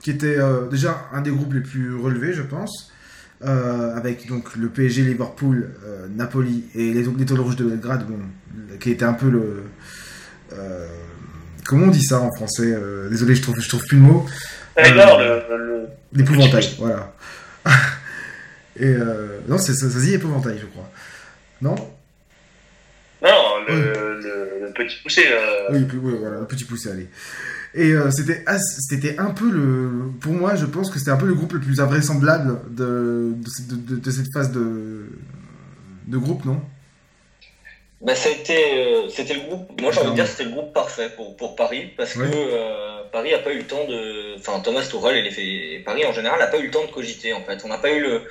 qui 0.00 0.10
était 0.10 0.38
déjà 0.70 1.08
un 1.12 1.22
des 1.22 1.30
groupes 1.30 1.54
les 1.54 1.60
plus 1.60 1.94
relevés, 1.94 2.32
je 2.32 2.42
pense, 2.42 2.92
avec 3.40 4.28
donc 4.28 4.54
le 4.56 4.68
PSG, 4.68 5.02
Liverpool, 5.02 5.70
Napoli 6.14 6.64
et 6.74 6.92
les 6.92 7.08
Étoiles 7.08 7.40
Rouges 7.40 7.56
de 7.56 7.64
Belgrade, 7.64 8.06
bon, 8.06 8.18
qui 8.78 8.90
était 8.90 9.04
un 9.04 9.14
peu 9.14 9.30
le 9.30 9.64
comment 11.64 11.86
on 11.86 11.90
dit 11.90 12.02
ça 12.02 12.20
en 12.20 12.32
français 12.32 12.76
Désolé, 13.10 13.34
je 13.34 13.42
trouve, 13.42 13.58
je 13.60 13.68
trouve 13.68 13.84
plus 13.86 13.96
le 13.96 14.02
mot. 14.02 14.26
L'épouvantail, 16.12 16.68
voilà. 16.78 17.14
Et 18.76 18.86
euh, 18.86 19.40
non, 19.48 19.58
c'est 19.58 19.74
ça, 19.74 19.90
ça 19.90 19.98
dit 19.98 20.14
épouvantail, 20.14 20.58
je 20.58 20.66
crois. 20.66 20.90
Non? 21.60 21.74
Non, 23.22 23.64
le, 23.68 24.20
le, 24.20 24.72
petit 24.74 24.96
poussé. 25.02 25.24
Euh... 25.30 25.68
Oui, 25.70 25.86
voilà, 26.18 26.40
le 26.40 26.46
petit 26.46 26.64
poussé, 26.64 26.90
allez. 26.90 27.08
Et 27.74 27.92
euh, 27.92 28.10
c'était, 28.10 28.44
c'était 28.58 29.18
un 29.18 29.30
peu 29.30 29.50
le. 29.50 30.10
Pour 30.20 30.32
moi, 30.32 30.56
je 30.56 30.66
pense 30.66 30.90
que 30.90 30.98
c'était 30.98 31.10
un 31.10 31.16
peu 31.16 31.26
le 31.26 31.34
groupe 31.34 31.52
le 31.52 31.60
plus 31.60 31.80
invraisemblable 31.80 32.60
de, 32.68 33.34
de, 33.70 33.96
de, 33.96 34.10
cette 34.10 34.32
phase 34.32 34.52
de, 34.52 35.06
de 36.06 36.18
groupe, 36.18 36.44
non? 36.44 36.60
Bah, 38.02 38.14
c'était, 38.16 38.74
euh, 38.76 39.08
c'était 39.08 39.34
le 39.34 39.40
groupe. 39.40 39.80
Moi, 39.80 39.92
j'ai 39.92 40.00
envie 40.00 40.10
de 40.10 40.14
dire 40.16 40.26
c'était 40.26 40.44
le 40.44 40.50
groupe 40.50 40.74
parfait 40.74 41.10
pour, 41.14 41.36
pour 41.36 41.54
Paris 41.54 41.92
parce 41.96 42.14
que 42.14 42.20
euh, 42.24 43.04
Paris 43.12 43.30
n'a 43.30 43.38
pas 43.38 43.52
eu 43.52 43.58
le 43.58 43.66
temps 43.66 43.86
de. 43.88 44.36
Enfin, 44.36 44.60
Thomas 44.60 44.82
Tuchel 44.82 45.16
et 45.16 45.30
les 45.30 45.78
Paris 45.78 46.04
en 46.04 46.12
général 46.12 46.40
n'a 46.40 46.48
pas 46.48 46.58
eu 46.58 46.64
le 46.64 46.70
temps 46.70 46.84
de 46.84 46.90
cogiter 46.90 47.32
en 47.32 47.42
fait. 47.42 47.64
On 47.64 47.68
n'a 47.68 47.78
pas 47.78 47.92
eu 47.92 48.00
le, 48.00 48.22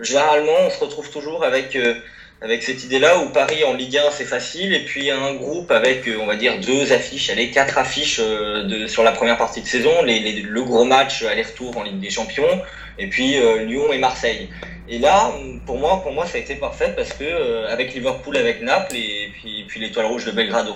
généralement, 0.00 0.52
on 0.66 0.70
se 0.70 0.78
retrouve 0.80 1.10
toujours 1.10 1.44
avec 1.44 1.74
euh, 1.76 1.94
avec 2.40 2.62
cette 2.62 2.84
idée-là 2.84 3.18
où 3.18 3.30
Paris 3.30 3.64
en 3.64 3.74
Ligue 3.74 3.96
1 3.96 4.12
c'est 4.12 4.24
facile 4.24 4.72
et 4.72 4.84
puis 4.84 5.10
un 5.10 5.34
groupe 5.34 5.72
avec 5.72 6.06
euh, 6.06 6.18
on 6.20 6.26
va 6.26 6.36
dire 6.36 6.60
deux 6.60 6.92
affiches, 6.92 7.30
allez 7.30 7.50
quatre 7.50 7.78
affiches 7.78 8.20
euh, 8.20 8.62
de, 8.62 8.86
sur 8.86 9.02
la 9.02 9.10
première 9.12 9.36
partie 9.36 9.60
de 9.60 9.66
saison, 9.66 10.02
les, 10.04 10.20
les, 10.20 10.42
le 10.42 10.62
gros 10.62 10.84
match 10.84 11.24
aller-retour 11.24 11.76
en 11.76 11.82
Ligue 11.82 11.98
des 12.00 12.10
Champions 12.10 12.62
et 12.98 13.08
puis 13.08 13.36
Lyon 13.66 13.92
et 13.92 13.98
Marseille. 13.98 14.48
Et 14.88 14.98
là, 14.98 15.30
pour 15.66 15.78
moi, 15.78 16.02
pour 16.02 16.12
moi, 16.12 16.26
ça 16.26 16.38
a 16.38 16.40
été 16.40 16.56
parfait 16.56 16.92
parce 16.96 17.12
que 17.12 17.66
avec 17.66 17.94
Liverpool, 17.94 18.36
avec 18.36 18.62
Naples 18.62 18.96
et 18.96 19.30
puis, 19.34 19.64
puis 19.68 19.80
l'étoile 19.80 20.06
rouge 20.06 20.24
de 20.24 20.32
Belgrade 20.32 20.66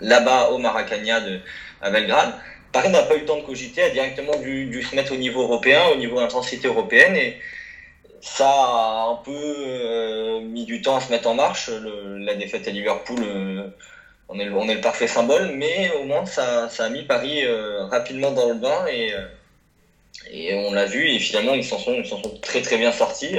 là-bas 0.00 0.48
au 0.50 0.58
Maracana 0.58 1.20
de, 1.20 1.40
à 1.82 1.90
Belgrade, 1.90 2.32
Paris 2.72 2.90
n'a 2.90 3.02
pas 3.02 3.16
eu 3.16 3.20
le 3.20 3.24
temps 3.26 3.36
de 3.36 3.42
cogiter, 3.42 3.82
a 3.82 3.90
directement 3.90 4.36
dû, 4.36 4.66
dû 4.66 4.82
se 4.82 4.94
mettre 4.94 5.12
au 5.12 5.16
niveau 5.16 5.42
européen, 5.42 5.80
au 5.92 5.96
niveau 5.96 6.18
intensité 6.18 6.68
européenne 6.68 7.16
et 7.16 7.38
ça 8.20 8.48
a 8.48 9.08
un 9.12 9.16
peu 9.16 9.32
euh, 9.32 10.40
mis 10.40 10.64
du 10.64 10.80
temps 10.80 10.96
à 10.96 11.00
se 11.00 11.10
mettre 11.10 11.28
en 11.28 11.34
marche. 11.34 11.70
la 11.70 12.34
défaite 12.34 12.68
à 12.68 12.70
Liverpool, 12.70 13.18
euh, 13.22 13.66
on 14.28 14.38
est, 14.38 14.44
le, 14.44 14.80
parfait 14.80 15.06
symbole, 15.06 15.48
mais 15.52 15.90
au 15.90 16.04
moins 16.04 16.24
ça, 16.26 16.68
a 16.78 16.88
mis 16.88 17.04
Paris 17.04 17.46
rapidement 17.90 18.30
dans 18.30 18.48
le 18.48 18.54
bain 18.54 18.86
et, 18.86 19.12
on 20.52 20.72
l'a 20.72 20.84
vu 20.84 21.08
et 21.08 21.18
finalement 21.18 21.54
ils 21.54 21.64
s'en 21.64 21.78
sont 21.78 22.02
très 22.42 22.60
très 22.60 22.76
bien 22.76 22.92
sortis. 22.92 23.36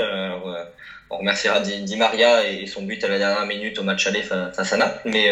on 1.12 1.18
remerciera 1.18 1.60
Di, 1.60 1.96
Maria 1.96 2.44
et 2.44 2.66
son 2.66 2.84
but 2.84 3.04
à 3.04 3.08
la 3.08 3.20
dernière 3.20 3.46
minute 3.46 3.78
au 3.78 3.84
match 3.84 4.08
aller 4.08 4.24
face 4.24 4.74
à 4.74 4.78
Naples, 4.78 5.02
mais 5.06 5.30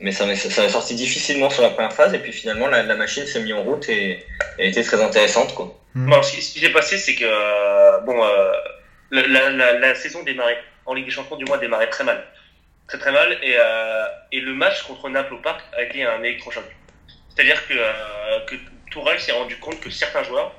mais 0.00 0.12
ça, 0.12 0.32
ça 0.36 0.62
a 0.62 0.68
sorti 0.68 0.94
difficilement 0.94 1.50
sur 1.50 1.62
la 1.62 1.70
première 1.70 1.92
phase 1.92 2.14
et 2.14 2.18
puis 2.18 2.32
finalement 2.32 2.68
la, 2.68 2.82
la 2.82 2.94
machine 2.94 3.26
s'est 3.26 3.40
mise 3.40 3.52
en 3.52 3.62
route 3.62 3.88
et, 3.88 4.24
a 4.58 4.62
été 4.62 4.82
très 4.82 5.02
intéressante 5.02 5.54
quoi. 5.54 5.76
Hmm. 5.94 6.10
Bon, 6.10 6.22
ce 6.22 6.32
qui, 6.32 6.42
s'est 6.42 6.70
passé 6.70 6.98
c'est 6.98 7.14
que 7.14 7.24
euh, 7.24 7.98
bon 8.00 8.22
euh, 8.22 8.52
la, 9.10 9.50
la, 9.50 9.72
la, 9.72 9.94
saison 9.94 10.22
démarrait 10.22 10.58
en 10.86 10.94
Ligue 10.94 11.06
des 11.06 11.10
Champions 11.10 11.36
du 11.36 11.44
mois 11.44 11.58
démarrait 11.58 11.90
très 11.90 12.04
mal 12.04 12.24
très 12.86 12.98
très 12.98 13.12
mal 13.12 13.38
et, 13.42 13.54
euh, 13.56 14.06
et 14.32 14.40
le 14.40 14.54
match 14.54 14.82
contre 14.82 15.08
Naples 15.08 15.34
au 15.34 15.38
parc 15.38 15.62
a 15.76 15.82
été 15.82 16.04
un 16.04 16.22
électrochoc. 16.22 16.64
C'est-à-dire 17.28 17.66
que 17.68 17.74
euh, 17.74 18.40
que 18.46 18.56
Tourelle 18.90 19.20
s'est 19.20 19.32
rendu 19.32 19.58
compte 19.58 19.80
que 19.80 19.90
certains 19.90 20.22
joueurs 20.22 20.54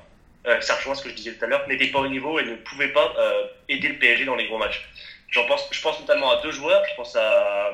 euh, 0.46 0.60
ça 0.60 0.76
rejoint 0.76 0.94
ce 0.94 1.02
que 1.02 1.10
je 1.10 1.14
disais 1.14 1.32
tout 1.32 1.44
à 1.44 1.48
l'heure 1.48 1.66
n'étaient 1.68 1.88
pas 1.88 1.98
au 1.98 2.08
niveau 2.08 2.38
et 2.38 2.44
ne 2.44 2.54
pouvaient 2.56 2.92
pas 2.92 3.14
aider 3.68 3.88
le 3.88 3.98
PSG 3.98 4.24
dans 4.24 4.36
les 4.36 4.46
gros 4.46 4.58
matchs. 4.58 4.88
J'en 5.30 5.46
pense 5.46 5.68
je 5.70 5.80
pense 5.80 5.98
notamment 6.00 6.30
à 6.30 6.42
deux 6.42 6.52
joueurs, 6.52 6.82
je 6.90 6.94
pense 6.96 7.16
à 7.16 7.72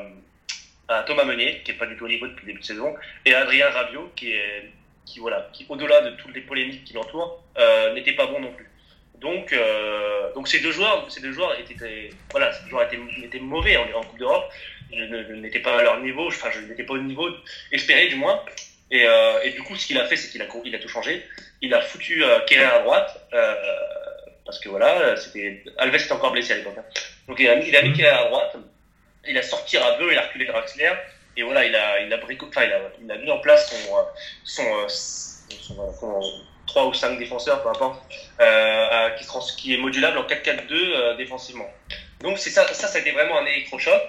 à 0.88 1.02
Thomas 1.02 1.24
Meunier, 1.24 1.62
qui 1.64 1.72
est 1.72 1.74
pas 1.74 1.86
du 1.86 1.96
tout 1.96 2.04
au 2.04 2.08
niveau 2.08 2.26
depuis 2.26 2.46
le 2.46 2.52
début 2.52 2.60
de 2.60 2.64
saison, 2.64 2.94
et 3.24 3.34
à 3.34 3.40
Adrien 3.40 3.68
Rabiot, 3.70 4.12
qui 4.16 4.32
est, 4.32 4.70
qui 5.04 5.18
voilà, 5.18 5.48
qui 5.52 5.66
au-delà 5.68 6.00
de 6.02 6.10
toutes 6.16 6.34
les 6.34 6.42
polémiques 6.42 6.84
qui 6.84 6.94
l'entourent, 6.94 7.42
euh, 7.58 7.94
n'était 7.94 8.12
pas 8.12 8.26
bon 8.26 8.40
non 8.40 8.52
plus. 8.52 8.68
Donc, 9.20 9.52
euh, 9.52 10.32
donc 10.34 10.46
ces 10.46 10.60
deux 10.60 10.72
joueurs, 10.72 11.10
ces 11.10 11.22
deux 11.22 11.32
joueurs 11.32 11.58
étaient, 11.58 12.10
voilà, 12.30 12.52
ces 12.52 12.64
deux 12.64 12.70
joueurs 12.70 12.84
étaient, 12.84 12.98
étaient 13.24 13.40
mauvais 13.40 13.76
en, 13.76 13.84
en 13.98 14.02
Coupe 14.02 14.18
d'Europe. 14.18 14.44
Je 14.92 15.32
n'étais 15.32 15.60
pas 15.60 15.78
à 15.78 15.82
leur 15.82 16.00
niveau, 16.00 16.28
enfin, 16.28 16.50
je 16.52 16.60
n'étais 16.60 16.84
pas 16.84 16.94
au 16.94 16.98
niveau 16.98 17.28
espéré 17.72 18.08
du 18.08 18.16
moins. 18.16 18.40
Et, 18.90 19.04
euh, 19.04 19.42
et 19.42 19.50
du 19.50 19.62
coup, 19.62 19.74
ce 19.74 19.86
qu'il 19.86 19.98
a 19.98 20.06
fait, 20.06 20.16
c'est 20.16 20.30
qu'il 20.30 20.42
a, 20.42 20.46
il 20.64 20.74
a 20.74 20.78
tout 20.78 20.88
changé. 20.88 21.24
Il 21.60 21.74
a 21.74 21.80
foutu 21.80 22.22
euh, 22.22 22.40
Kerrer 22.40 22.66
à 22.66 22.82
droite, 22.82 23.26
euh, 23.32 23.54
parce 24.44 24.60
que 24.60 24.68
voilà, 24.68 25.16
c'était 25.16 25.64
Alves 25.78 25.94
était 25.94 26.12
encore 26.12 26.32
blessé 26.32 26.52
à 26.52 26.56
l'époque. 26.58 26.76
Hein. 26.78 26.84
Donc 27.26 27.40
il 27.40 27.48
a, 27.48 27.58
il 27.58 27.74
a 27.74 27.82
mis 27.82 27.90
mmh. 27.90 27.94
Kerrer 27.94 28.16
à 28.16 28.24
droite 28.26 28.56
il 29.28 29.38
a 29.38 29.42
sorti 29.42 29.78
Rabiot, 29.78 30.10
il 30.10 30.18
a 30.18 30.22
reculé 30.22 30.46
Draxler, 30.46 30.92
et 31.36 31.42
voilà, 31.42 31.64
il 31.64 31.74
a, 31.76 32.00
il 32.00 32.12
a, 32.12 32.16
enfin, 32.16 32.62
il 33.02 33.10
a, 33.10 33.16
mis 33.16 33.30
en 33.30 33.38
place 33.38 33.70
son, 33.70 34.88
son, 34.88 34.88
son, 35.48 36.20
3 36.66 36.86
ou 36.86 36.94
5 36.94 37.18
défenseurs, 37.18 37.62
peu 37.62 37.68
importe, 37.68 38.02
euh, 38.40 39.10
qui, 39.56 39.74
est 39.74 39.76
modulable 39.76 40.18
en 40.18 40.24
4-4-2 40.24 40.72
euh, 40.72 41.16
défensivement. 41.16 41.68
Donc 42.20 42.38
ça, 42.38 42.50
ça, 42.50 42.88
ça 42.88 42.98
a 42.98 43.00
été 43.00 43.12
vraiment 43.12 43.38
un 43.38 43.46
électrochoc, 43.46 44.02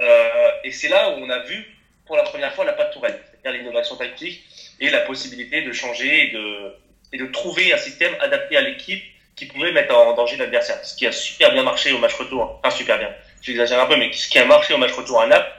euh, 0.00 0.50
et 0.64 0.72
c'est 0.72 0.88
là 0.88 1.10
où 1.10 1.24
on 1.24 1.30
a 1.30 1.40
vu 1.40 1.64
pour 2.06 2.16
la 2.16 2.24
première 2.24 2.54
fois 2.54 2.64
la 2.64 2.74
patte 2.74 2.92
tourelle, 2.92 3.18
c'est-à-dire 3.30 3.60
l'innovation 3.60 3.96
tactique 3.96 4.44
et 4.80 4.90
la 4.90 5.00
possibilité 5.00 5.62
de 5.62 5.72
changer 5.72 6.28
et 6.28 6.32
de, 6.32 6.76
et 7.12 7.18
de 7.18 7.26
trouver 7.26 7.72
un 7.72 7.78
système 7.78 8.14
adapté 8.20 8.56
à 8.56 8.60
l'équipe 8.60 9.02
qui 9.36 9.46
pouvait 9.46 9.72
mettre 9.72 9.96
en 9.96 10.14
danger 10.14 10.36
l'adversaire, 10.36 10.84
ce 10.84 10.94
qui 10.94 11.06
a 11.06 11.12
super 11.12 11.52
bien 11.52 11.62
marché 11.62 11.92
au 11.92 11.98
match 11.98 12.14
retour, 12.14 12.60
enfin 12.62 12.76
super 12.76 12.98
bien, 12.98 13.12
j'exagère 13.44 13.80
un 13.80 13.86
peu, 13.86 13.96
mais 13.96 14.10
ce 14.12 14.28
qui 14.28 14.38
a 14.38 14.46
marché 14.46 14.74
au 14.74 14.78
match 14.78 14.92
retour 14.92 15.20
à 15.20 15.26
Naples, 15.26 15.52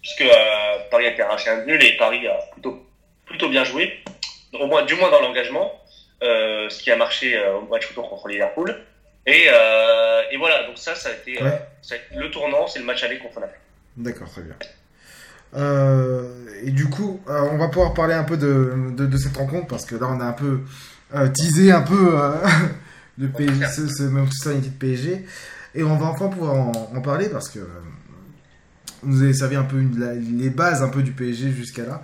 puisque 0.00 0.22
euh, 0.22 0.78
Paris 0.90 1.06
a 1.06 1.10
été 1.10 1.22
arraché 1.22 1.50
un 1.50 1.64
nul 1.64 1.82
et 1.82 1.96
Paris 1.96 2.26
a 2.26 2.38
plutôt, 2.52 2.86
plutôt 3.26 3.48
bien 3.48 3.64
joué, 3.64 3.92
au 4.52 4.66
moins, 4.66 4.84
du 4.84 4.94
moins 4.94 5.10
dans 5.10 5.20
l'engagement, 5.20 5.72
euh, 6.22 6.68
ce 6.70 6.82
qui 6.82 6.90
a 6.90 6.96
marché 6.96 7.36
euh, 7.36 7.58
au 7.58 7.68
match 7.68 7.86
retour 7.88 8.08
contre 8.08 8.28
Liverpool. 8.28 8.76
Et, 9.26 9.46
et 10.32 10.36
voilà, 10.36 10.66
donc 10.66 10.78
ça, 10.78 10.96
ça 10.96 11.10
a 11.10 11.12
été, 11.12 11.38
ça 11.80 11.94
a 11.94 11.96
été 11.96 12.16
le 12.16 12.28
tournant, 12.32 12.66
c'est 12.66 12.80
le 12.80 12.84
match 12.84 13.04
aller 13.04 13.18
contre 13.18 13.38
Naples. 13.38 13.58
D'accord, 13.96 14.28
très 14.28 14.42
bien. 14.42 14.56
et 16.66 16.70
du 16.72 16.90
coup, 16.90 17.22
on 17.28 17.56
va 17.56 17.68
pouvoir 17.68 17.94
parler 17.94 18.14
un 18.14 18.24
peu 18.24 18.36
de, 18.36 18.74
de, 18.96 19.06
de, 19.06 19.16
cette 19.16 19.36
rencontre 19.36 19.68
parce 19.68 19.84
que 19.84 19.94
là, 19.94 20.08
on 20.10 20.18
a 20.18 20.24
un 20.24 20.32
peu 20.32 20.62
teasé 21.12 21.70
un 21.70 21.82
peu 21.82 22.18
le 23.18 23.28
PSG, 23.28 23.66
ce, 23.66 23.86
ce, 23.86 24.02
même 24.02 24.26
tout 24.26 24.42
ça, 24.42 24.50
une 24.50 24.58
petite 24.58 24.78
PSG. 24.80 25.24
Et 25.74 25.82
on 25.82 25.96
va 25.96 26.06
enfin 26.06 26.28
pouvoir 26.28 26.54
en, 26.54 27.00
parler 27.00 27.28
parce 27.28 27.48
que 27.48 27.60
vous 29.02 29.22
avez 29.22 29.32
servi 29.32 29.56
un 29.56 29.64
peu 29.64 29.82
les 30.38 30.50
bases 30.50 30.82
un 30.82 30.88
peu 30.88 31.02
du 31.02 31.12
PSG 31.12 31.50
jusqu'à 31.50 31.84
là. 31.84 32.02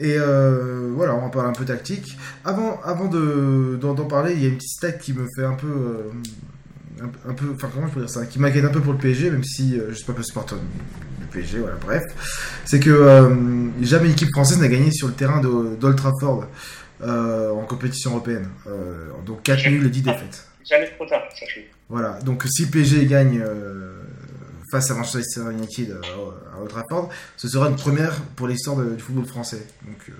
Et 0.00 0.16
euh, 0.16 0.90
voilà, 0.94 1.14
on 1.14 1.20
va 1.20 1.28
parler 1.28 1.50
un 1.50 1.52
peu 1.52 1.66
tactique. 1.66 2.16
Avant, 2.44 2.80
avant 2.82 3.06
de, 3.06 3.78
d'en, 3.80 3.94
parler, 4.06 4.32
il 4.32 4.42
y 4.42 4.46
a 4.46 4.48
une 4.48 4.56
petite 4.56 4.70
stat 4.70 4.92
qui 4.92 5.12
me 5.12 5.26
fait 5.36 5.44
un 5.44 5.54
peu. 5.54 5.68
Euh, 5.68 7.02
un, 7.28 7.34
peu 7.34 7.52
enfin, 7.54 7.68
comment 7.72 7.86
je 7.86 7.92
peux 7.92 8.00
dire 8.00 8.10
ça 8.10 8.24
Qui 8.24 8.38
m'inquiète 8.38 8.64
un 8.64 8.70
peu 8.70 8.80
pour 8.80 8.94
le 8.94 8.98
PSG, 8.98 9.30
même 9.30 9.44
si 9.44 9.78
euh, 9.78 9.88
je 9.90 9.96
suis 9.96 10.04
pas 10.04 10.14
peu 10.14 10.22
supporter 10.22 10.56
du 10.56 11.26
PSG, 11.26 11.58
voilà, 11.58 11.76
bref. 11.76 12.02
C'est 12.64 12.80
que 12.80 13.70
jamais 13.82 14.06
une 14.06 14.12
équipe 14.12 14.30
française 14.30 14.58
n'a 14.58 14.68
gagné 14.68 14.90
sur 14.90 15.06
le 15.06 15.14
terrain 15.14 15.40
de, 15.40 15.76
d'Old 15.76 15.96
Trafford 15.96 16.46
en 17.02 17.64
compétition 17.66 18.12
européenne. 18.12 18.48
donc 19.26 19.42
4 19.42 19.68
nuls 19.68 19.86
et 19.86 19.90
10 19.90 20.02
défaites. 20.02 20.46
Jamais 20.64 20.90
trop 20.96 21.06
tard, 21.06 21.22
sachez. 21.38 21.70
Voilà, 21.90 22.20
donc 22.24 22.44
si 22.48 22.66
PSG 22.66 23.04
gagne 23.06 23.42
euh, 23.44 24.04
face 24.70 24.92
à 24.92 24.94
Manchester 24.94 25.40
United 25.50 25.90
euh, 25.90 26.54
à 26.54 26.60
Old 26.60 26.70
Trafford, 26.70 27.10
ce 27.36 27.48
sera 27.48 27.68
une 27.68 27.74
première 27.74 28.14
pour 28.36 28.46
l'histoire 28.46 28.76
du 28.76 29.02
football 29.02 29.26
français. 29.26 29.66
Donc 29.84 29.98
euh, 30.08 30.12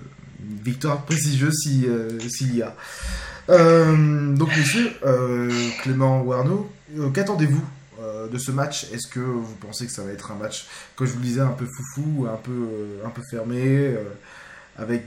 une 0.43 0.57
victoire 0.57 1.05
prestigieuse 1.05 1.55
s'il 1.63 2.55
y 2.55 2.61
a. 2.61 2.75
donc 3.47 4.49
messieurs, 4.49 4.91
Clément 5.81 6.21
ou 6.23 6.33
Arnaud, 6.33 6.69
qu'attendez-vous 7.13 7.63
de 8.29 8.37
ce 8.37 8.51
match? 8.51 8.87
Est-ce 8.91 9.07
que 9.07 9.21
vous 9.21 9.55
pensez 9.61 9.85
que 9.85 9.93
ça 9.93 10.03
va 10.03 10.11
être 10.11 10.31
un 10.31 10.35
match, 10.35 10.67
comme 10.95 11.07
je 11.07 11.13
vous 11.13 11.19
le 11.19 11.25
disais, 11.25 11.41
un 11.41 11.51
peu 11.51 11.65
foufou, 11.65 12.27
un 12.27 12.37
peu, 12.37 12.67
un 13.05 13.09
peu 13.09 13.21
fermé, 13.29 13.95
avec, 14.77 15.05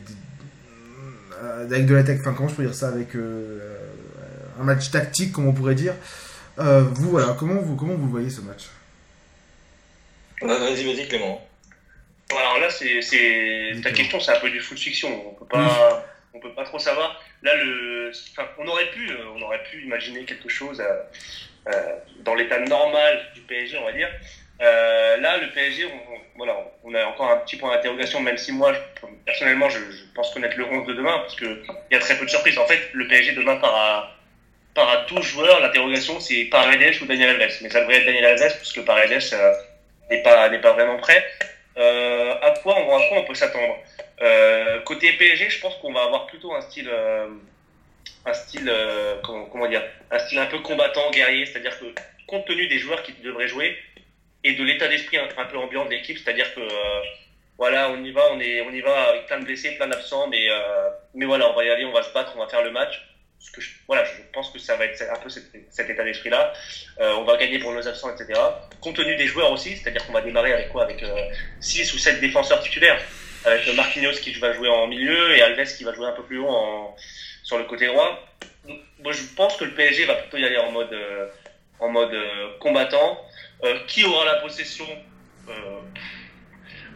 avec 1.43 1.87
de 1.87 1.95
l'attaque, 1.95 2.21
enfin 2.21 2.33
comment 2.35 2.49
je 2.49 2.55
peux 2.55 2.65
dire 2.65 2.75
ça, 2.75 2.89
avec 2.89 3.17
un 3.17 4.63
match 4.63 4.91
tactique, 4.93 5.33
comme 5.33 5.47
on 5.47 5.53
pourrait 5.53 5.75
dire? 5.75 5.95
Euh, 6.59 6.83
vous, 6.83 7.11
voilà, 7.11 7.35
comment 7.39 7.61
vous, 7.61 7.77
comment 7.77 7.95
vous 7.95 8.09
voyez 8.09 8.31
ce 8.31 8.41
match? 8.41 8.65
Vas-y, 10.41 10.85
vas-y, 10.85 11.09
Clément. 11.09 11.47
Alors 12.31 12.59
là, 12.59 12.71
c'est, 12.71 13.01
ta 13.83 13.93
question, 13.93 14.21
c'est 14.21 14.33
un 14.33 14.41
peu 14.41 14.51
du 14.51 14.61
foot 14.61 14.79
fiction. 14.79 15.29
On 15.29 15.35
peut 15.35 15.47
pas, 15.47 16.05
on 16.33 16.41
peut 16.41 16.53
pas 16.55 16.65
trop 16.65 16.79
savoir. 16.79 17.21
Là, 17.43 17.55
le, 17.57 18.11
on 18.59 18.67
aurait 18.67 18.91
pu, 18.91 19.11
euh, 19.11 19.17
on 19.37 19.43
aurait 19.43 19.63
pu 19.65 19.83
imaginer 19.83 20.25
quelque 20.25 20.49
chose 20.49 20.83
euh, 20.83 21.97
dans 22.21 22.35
l'état 22.35 22.59
normal 22.61 23.31
du 23.35 23.41
PSG, 23.43 23.79
on 23.79 23.85
va 23.85 23.93
dire. 23.93 24.09
là, 24.61 25.39
le 25.39 25.53
PSG, 25.53 25.87
on, 25.87 26.15
voilà, 26.37 26.57
on 26.83 26.95
a 26.95 27.05
encore 27.05 27.31
un 27.31 27.39
petit 27.39 27.57
point 27.57 27.75
d'interrogation, 27.75 28.21
même 28.21 28.39
si 28.39 28.53
moi, 28.53 28.73
personnellement, 29.25 29.69
je, 29.69 29.79
pense 30.15 30.33
connaître 30.33 30.57
le 30.57 30.65
11 30.65 30.87
de 30.87 30.95
demain, 30.95 31.19
parce 31.19 31.37
que 31.37 31.63
il 31.91 31.95
y 31.95 31.97
a 31.97 32.01
très 32.01 32.17
peu 32.17 32.25
de 32.25 32.31
surprises. 32.31 32.59
En 32.59 32.67
fait, 32.67 32.91
le 32.93 33.07
PSG 33.07 33.33
demain 33.33 33.57
part 33.57 33.75
à 33.75 34.17
par 34.75 34.89
à 34.89 34.97
12 35.09 35.23
joueurs, 35.23 35.61
l'interrogation 35.61 36.21
c'est 36.21 36.45
Paredes 36.47 37.01
ou 37.01 37.07
Daniel 37.07 37.41
Alves. 37.41 37.59
Mais 37.63 37.71
ça 37.71 37.81
devrait 37.81 37.97
être 37.97 38.07
Daniel 38.07 38.25
Alves 38.27 38.57
puisque 38.59 38.85
Paredes 38.85 39.23
euh, 39.33 39.55
n'est 40.11 40.23
pas 40.23 40.49
n'est 40.49 40.61
pas 40.61 40.73
vraiment 40.73 40.99
prêt. 40.99 41.25
Euh, 41.77 42.35
à 42.43 42.51
quoi 42.63 42.77
on, 42.77 42.97
à 42.97 43.09
quoi 43.09 43.19
on 43.19 43.25
peut 43.25 43.35
s'attendre? 43.35 43.77
Euh, 44.23 44.81
Côté 44.81 45.13
PSG, 45.13 45.51
je 45.51 45.61
pense 45.61 45.75
qu'on 45.77 45.93
va 45.93 46.03
avoir 46.05 46.27
plutôt 46.27 46.55
un 46.55 46.61
style 46.61 46.89
euh, 46.91 47.29
un 48.27 48.35
style 48.35 48.73
comment, 49.23 49.69
dire? 49.69 49.83
Un 50.11 50.19
style 50.19 50.39
un 50.39 50.47
peu 50.47 50.59
combattant, 50.59 51.11
guerrier. 51.11 51.47
C'est-à-dire 51.47 51.79
que 51.79 51.87
compte 52.27 52.47
tenu 52.47 52.67
des 52.69 52.79
joueurs 52.79 53.03
qui 53.03 53.13
devraient 53.13 53.49
jouer 53.49 53.77
et 54.43 54.55
de 54.55 54.65
l'état 54.65 54.89
d'esprit 54.89 55.19
un, 55.19 55.29
un, 55.37 55.45
peu 55.45 55.57
ambiant 55.57 55.85
de 55.85 55.91
l'équipe, 55.91 56.19
c'est-à-dire 56.19 56.53
que 56.55 56.61
voilà, 57.57 57.91
on 57.91 58.03
y 58.03 58.11
va, 58.11 58.23
on 58.33 58.41
est 58.41 58.63
on 58.63 58.71
y 58.71 58.81
va 58.81 59.11
avec 59.11 59.27
plein 59.27 59.39
de 59.39 59.45
blessés, 59.45 59.77
plein 59.77 59.89
d'absents, 59.89 60.27
mais 60.29 60.49
mais 61.15 61.27
voilà, 61.27 61.51
on 61.51 61.55
va 61.55 61.65
y 61.65 61.71
aller, 61.71 61.85
on 61.85 61.93
va 61.93 62.03
se 62.03 62.13
battre, 62.13 62.33
on 62.37 62.41
va 62.41 62.49
faire 62.49 62.63
le 62.63 62.71
match 62.71 63.03
je, 63.59 63.71
voilà, 63.87 64.05
je 64.05 64.23
pense 64.33 64.51
que 64.51 64.59
ça 64.59 64.77
va 64.77 64.87
être 64.87 65.03
un 65.03 65.19
peu 65.19 65.29
cet, 65.29 65.91
état 65.91 66.05
d'esprit-là. 66.05 66.53
Euh, 67.01 67.15
on 67.15 67.25
va 67.25 67.37
gagner 67.37 67.59
pour 67.59 67.73
nos 67.73 67.87
absents, 67.87 68.15
etc. 68.15 68.41
Compte 68.81 68.97
tenu 68.97 69.17
des 69.17 69.27
joueurs 69.27 69.51
aussi, 69.53 69.77
c'est-à-dire 69.77 70.05
qu'on 70.07 70.13
va 70.13 70.23
démarrer 70.23 70.53
avec 70.53 70.71
quoi 70.71 70.85
Avec 70.85 71.05
6 71.61 71.91
euh, 71.93 71.95
ou 71.95 71.99
7 71.99 72.21
défenseurs 72.21 72.63
titulaires. 72.63 73.01
Avec 73.45 73.67
Marquinhos 73.75 74.13
qui 74.13 74.33
va 74.35 74.55
jouer 74.55 74.69
en 74.69 74.87
milieu 74.87 75.37
et 75.37 75.43
Alves 75.43 75.77
qui 75.77 75.85
va 75.85 75.93
jouer 75.93 76.07
un 76.07 76.13
peu 76.13 76.23
plus 76.23 76.39
haut 76.39 76.49
en, 76.49 76.97
sur 77.43 77.59
le 77.59 77.65
côté 77.65 77.87
droit. 77.87 78.27
moi, 79.01 79.13
je 79.13 79.23
pense 79.37 79.57
que 79.57 79.65
le 79.65 79.75
PSG 79.75 80.07
va 80.07 80.15
plutôt 80.15 80.39
y 80.39 80.45
aller 80.45 80.57
en 80.57 80.73
mode, 80.73 80.93
euh, 80.93 81.29
en 81.79 81.89
mode 81.91 82.17
combattant. 82.61 83.21
qui 83.87 84.05
aura 84.05 84.25
la 84.25 84.37
possession 84.37 84.87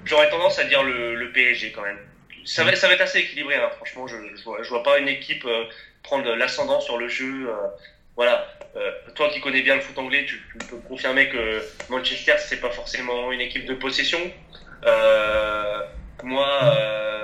J'aurais 0.05 0.31
tendance 0.31 0.59
à 0.59 0.65
dire 0.65 0.83
le, 0.83 1.31
PSG 1.33 1.73
quand 1.73 1.83
même. 1.83 1.99
Ça 2.47 2.65
va, 2.65 2.75
ça 2.75 2.89
va 2.89 2.95
être 2.95 3.03
assez 3.03 3.19
équilibré, 3.19 3.57
hein. 3.57 3.69
franchement. 3.77 4.07
Je, 4.07 4.17
je 4.37 4.69
vois 4.71 4.83
pas 4.83 4.99
une 4.99 5.09
équipe 5.09 5.47
prendre 6.03 6.35
l'ascendant 6.35 6.81
sur 6.81 6.99
le 6.99 7.09
jeu. 7.09 7.49
Euh, 7.49 7.69
voilà. 8.17 8.47
Euh, 8.77 8.91
toi 9.15 9.29
qui 9.31 9.41
connais 9.41 9.63
bien 9.63 9.77
le 9.77 9.81
foot 9.81 9.99
anglais, 9.99 10.25
tu, 10.27 10.37
peux 10.69 10.79
confirmer 10.89 11.29
que 11.29 11.63
Manchester, 11.89 12.35
c'est 12.39 12.61
pas 12.61 12.71
forcément 12.71 13.33
une 13.33 13.41
équipe 13.41 13.67
de 13.67 13.75
possession. 13.75 14.19
Euh, 14.85 15.83
moi, 16.23 16.75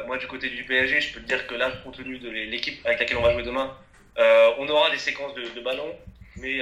moi, 0.06 0.18
du 0.18 0.26
côté 0.26 0.48
du 0.48 0.64
PSG, 0.64 1.00
je 1.00 1.14
peux 1.14 1.20
te 1.20 1.26
dire 1.26 1.46
que 1.46 1.54
là, 1.54 1.70
compte 1.82 1.96
tenu 1.96 2.18
de 2.18 2.28
l'équipe 2.28 2.84
avec 2.84 3.00
laquelle 3.00 3.16
on 3.16 3.22
va 3.22 3.32
jouer 3.32 3.42
demain, 3.42 3.76
on 4.16 4.68
aura 4.68 4.90
des 4.90 4.98
séquences 4.98 5.34
de, 5.34 5.42
de 5.42 5.60
ballons, 5.60 5.94
mais 6.36 6.60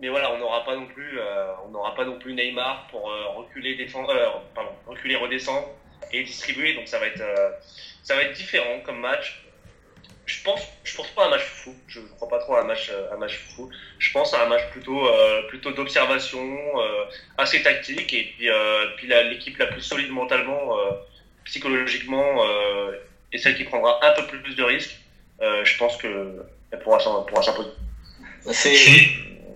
mais 0.00 0.08
voilà, 0.08 0.32
on 0.32 0.38
n'aura 0.38 0.64
pas 0.64 0.76
non 0.76 0.86
plus, 0.86 1.18
on 1.64 1.70
n'aura 1.70 1.94
pas 1.94 2.04
non 2.04 2.18
plus 2.18 2.34
Neymar 2.34 2.88
pour 2.90 3.12
reculer, 3.36 3.86
pardon, 4.54 4.70
reculer, 4.86 5.16
redescendre 5.16 5.68
et 6.12 6.22
distribuer. 6.24 6.74
Donc 6.74 6.88
ça 6.88 6.98
va 6.98 7.06
être, 7.06 7.22
ça 8.02 8.16
va 8.16 8.22
être 8.22 8.36
différent 8.36 8.80
comme 8.84 9.00
match 9.00 9.47
je 10.28 10.42
pense, 10.42 10.60
je 10.84 10.94
pense 10.94 11.08
pas 11.08 11.24
à 11.24 11.26
un 11.26 11.30
match 11.30 11.42
fou. 11.42 11.74
Je 11.88 12.00
crois 12.00 12.28
pas 12.28 12.38
trop 12.38 12.54
à 12.56 12.60
un 12.60 12.64
match, 12.64 12.92
un 13.10 13.16
match 13.16 13.38
fou. 13.38 13.68
Je 13.98 14.12
pense 14.12 14.34
à 14.34 14.44
un 14.44 14.48
match 14.48 14.62
plutôt, 14.70 15.06
euh, 15.06 15.42
plutôt 15.48 15.72
d'observation, 15.72 16.38
euh, 16.38 17.04
assez 17.38 17.62
tactique, 17.62 18.12
et 18.12 18.24
puis, 18.36 18.50
euh, 18.50 18.86
puis 18.96 19.08
l'équipe 19.08 19.56
la, 19.56 19.66
plus 19.66 19.80
solide 19.80 20.10
mentalement, 20.10 20.76
psychologiquement, 21.44 22.44
et 23.32 23.38
celle 23.38 23.56
qui 23.56 23.64
prendra 23.64 23.98
un 24.06 24.12
peu 24.12 24.26
plus 24.26 24.54
de 24.54 24.62
risques. 24.62 24.98
je 25.40 25.76
pense 25.78 25.96
que 25.96 26.44
elle 26.70 26.78
pourra, 26.80 26.98
pourra 27.26 27.42
s'imposer. 27.42 27.70
C'est, 28.52 29.08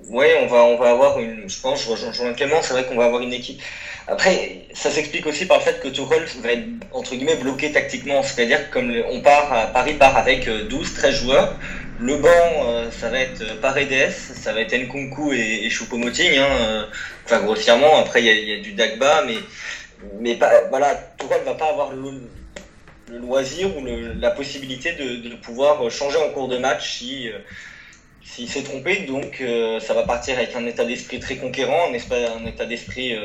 ouais, 0.09 0.39
on 0.41 0.47
va, 0.47 0.65
on 0.65 0.77
va 0.77 0.91
avoir 0.91 1.19
une. 1.19 1.49
Je 1.49 1.61
pense, 1.61 1.85
je 1.85 1.91
rejoins 1.91 2.33
Clément. 2.33 2.63
C'est 2.63 2.73
vrai 2.73 2.87
qu'on 2.87 2.97
va 2.97 3.05
avoir 3.05 3.21
une 3.21 3.35
équipe 3.35 3.61
après, 4.09 4.63
ça 4.75 4.91
s'explique 4.91 5.27
aussi 5.27 5.47
par 5.47 5.59
le 5.59 5.63
fait 5.63 5.81
que 5.81 5.89
Tuchel 5.89 6.25
va 6.43 6.53
être 6.53 6.67
entre 6.93 7.15
guillemets 7.15 7.37
bloqué 7.37 7.71
tactiquement, 7.71 8.23
c'est-à-dire 8.23 8.69
que 8.69 8.75
comme 8.75 8.93
on 9.11 9.21
part, 9.21 9.73
Paris 9.73 9.95
part 9.95 10.17
avec 10.17 10.49
12-13 10.49 10.49
euh, 10.49 11.13
joueurs, 11.13 11.59
le 12.01 12.17
banc 12.17 12.29
euh, 12.29 12.91
ça 12.91 13.11
va 13.11 13.21
être 13.21 13.43
euh, 13.43 13.61
Paredes, 13.61 14.11
ça 14.11 14.53
va 14.53 14.61
être 14.61 14.75
Nkunku 14.75 15.33
et, 15.35 15.67
et 15.67 16.39
hein, 16.39 16.89
enfin 17.25 17.41
grossièrement. 17.43 17.97
Après 17.99 18.23
il 18.23 18.49
y 18.49 18.53
a, 18.53 18.61
du 18.61 18.73
Dagba, 18.73 19.25
mais 19.27 19.37
mais 20.19 20.35
pas, 20.35 20.51
voilà, 20.69 20.95
Tuchel 21.19 21.43
va 21.45 21.55
pas 21.55 21.69
avoir 21.69 21.93
le, 21.93 23.19
loisir 23.19 23.77
ou 23.77 23.85
la 24.19 24.31
possibilité 24.31 24.93
de, 24.95 25.37
pouvoir 25.37 25.89
changer 25.91 26.17
en 26.19 26.31
cours 26.31 26.49
de 26.49 26.59
match 26.59 26.99
si 26.99 27.29
s'il 28.25 28.49
s'est 28.49 28.65
trompé. 28.65 29.05
Donc 29.07 29.41
ça 29.81 29.95
va 29.95 30.03
partir 30.03 30.39
avec 30.39 30.57
un 30.57 30.67
état 30.67 30.85
d'esprit 30.85 31.21
très 31.21 31.37
conquérant, 31.37 31.89
un, 31.89 32.43
un 32.43 32.47
état 32.47 32.65
d'esprit 32.65 33.17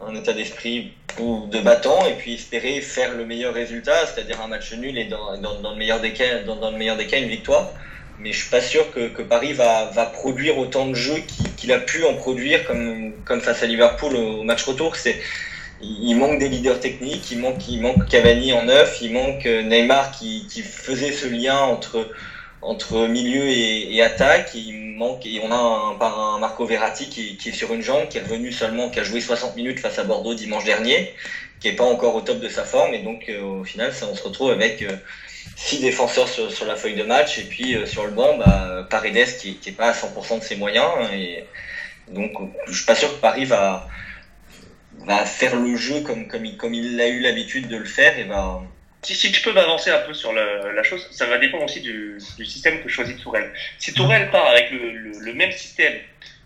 un 0.00 0.14
état 0.14 0.32
d'esprit 0.32 0.92
de 1.18 1.60
battant 1.60 2.06
et 2.06 2.14
puis 2.14 2.34
espérer 2.34 2.80
faire 2.80 3.14
le 3.14 3.24
meilleur 3.24 3.54
résultat, 3.54 4.06
c'est-à-dire 4.06 4.40
un 4.42 4.48
match 4.48 4.72
nul 4.74 4.98
et 4.98 5.04
dans, 5.04 5.38
dans, 5.38 5.70
le 5.70 5.76
meilleur 5.76 6.00
des 6.00 6.12
cas, 6.12 6.40
dans, 6.42 6.70
le 6.70 6.76
meilleur 6.76 6.96
des 6.96 7.06
cas 7.06 7.18
une 7.18 7.28
victoire. 7.28 7.70
Mais 8.18 8.32
je 8.32 8.40
suis 8.40 8.50
pas 8.50 8.60
sûr 8.60 8.90
que, 8.92 9.08
que 9.08 9.22
Paris 9.22 9.52
va, 9.52 9.86
va 9.86 10.06
produire 10.06 10.58
autant 10.58 10.86
de 10.86 10.94
jeux 10.94 11.22
qu'il 11.56 11.72
a 11.72 11.78
pu 11.78 12.04
en 12.04 12.14
produire 12.14 12.64
comme, 12.66 13.12
comme 13.24 13.40
face 13.40 13.62
à 13.62 13.66
Liverpool 13.66 14.16
au 14.16 14.42
match 14.42 14.64
retour. 14.64 14.96
C'est 14.96 15.18
il 15.82 16.14
manque 16.14 16.38
des 16.38 16.48
leaders 16.48 16.80
techniques, 16.80 17.30
il 17.30 17.38
manque, 17.38 17.68
il 17.68 17.80
manque 17.80 18.08
Cavani 18.08 18.54
en 18.54 18.64
neuf, 18.64 18.98
il 19.02 19.12
manque 19.12 19.44
Neymar 19.44 20.10
qui, 20.12 20.46
qui 20.46 20.62
faisait 20.62 21.12
ce 21.12 21.26
lien 21.26 21.58
entre 21.58 22.08
entre 22.66 23.06
milieu 23.06 23.48
et, 23.48 24.02
attaque. 24.02 24.54
Il 24.54 24.96
manque 24.96 25.24
et 25.26 25.40
on 25.42 25.50
a 25.50 25.56
un, 25.56 26.00
un 26.00 26.38
Marco 26.38 26.66
Verratti 26.66 27.08
qui, 27.08 27.48
est 27.48 27.52
sur 27.52 27.72
une 27.72 27.82
jambe, 27.82 28.08
qui 28.08 28.18
est 28.18 28.22
revenu 28.22 28.52
seulement, 28.52 28.90
qui 28.90 29.00
a 29.00 29.04
joué 29.04 29.20
60 29.20 29.56
minutes 29.56 29.80
face 29.80 29.98
à 29.98 30.04
Bordeaux 30.04 30.34
dimanche 30.34 30.64
dernier, 30.64 31.14
qui 31.60 31.68
est 31.68 31.76
pas 31.76 31.84
encore 31.84 32.14
au 32.14 32.20
top 32.20 32.40
de 32.40 32.48
sa 32.48 32.64
forme 32.64 32.94
et 32.94 33.00
donc 33.00 33.28
euh, 33.28 33.40
au 33.42 33.64
final 33.64 33.92
ça, 33.92 34.06
on 34.10 34.14
se 34.14 34.22
retrouve 34.22 34.50
avec 34.50 34.82
euh, 34.82 34.96
six 35.54 35.80
défenseurs 35.80 36.28
sur, 36.28 36.66
la 36.66 36.76
feuille 36.76 36.96
de 36.96 37.02
match 37.02 37.38
et 37.38 37.44
puis 37.44 37.74
euh, 37.74 37.86
sur 37.86 38.04
le 38.04 38.10
banc 38.10 38.36
bah, 38.38 38.86
Paredes 38.90 39.36
qui, 39.38 39.56
qui 39.56 39.70
est 39.70 39.72
pas 39.72 39.88
à 39.88 39.92
100% 39.92 40.40
de 40.40 40.44
ses 40.44 40.56
moyens 40.56 40.90
et 41.12 41.44
donc 42.08 42.32
je 42.66 42.72
suis 42.72 42.86
pas 42.86 42.94
sûr 42.94 43.14
que 43.14 43.20
Paris 43.20 43.44
va 43.44 43.88
va 45.06 45.24
faire 45.24 45.56
le 45.56 45.76
jeu 45.76 46.00
comme 46.00 46.26
comme 46.26 46.44
il 46.44 46.56
comme 46.56 46.74
il 46.74 47.00
a 47.00 47.08
eu 47.08 47.20
l'habitude 47.20 47.68
de 47.68 47.76
le 47.76 47.84
faire 47.84 48.18
et 48.18 48.24
va 48.24 48.62
si, 49.06 49.14
si 49.14 49.32
je 49.32 49.40
peux 49.40 49.52
m'avancer 49.52 49.90
un 49.90 50.00
peu 50.00 50.12
sur 50.12 50.32
la 50.32 50.82
chose, 50.82 51.06
ça 51.12 51.26
va 51.26 51.38
dépendre 51.38 51.64
aussi 51.64 51.80
du, 51.80 52.18
du 52.36 52.44
système 52.44 52.82
que 52.82 52.88
choisit 52.88 53.22
Tourelle. 53.22 53.52
Si 53.78 53.94
Tourelle 53.94 54.30
part 54.32 54.46
avec 54.46 54.72
le, 54.72 54.90
le, 54.90 55.32
même 55.32 55.52
système 55.52 55.94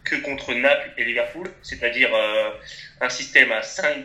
que 0.04 0.16
contre 0.16 0.52
Naples 0.52 0.90
et 0.98 1.04
Liverpool, 1.04 1.50
c'est-à-dire 1.62 2.10
euh, 2.14 2.50
un 3.00 3.08
système 3.08 3.50
à 3.52 3.62
5 3.62 4.04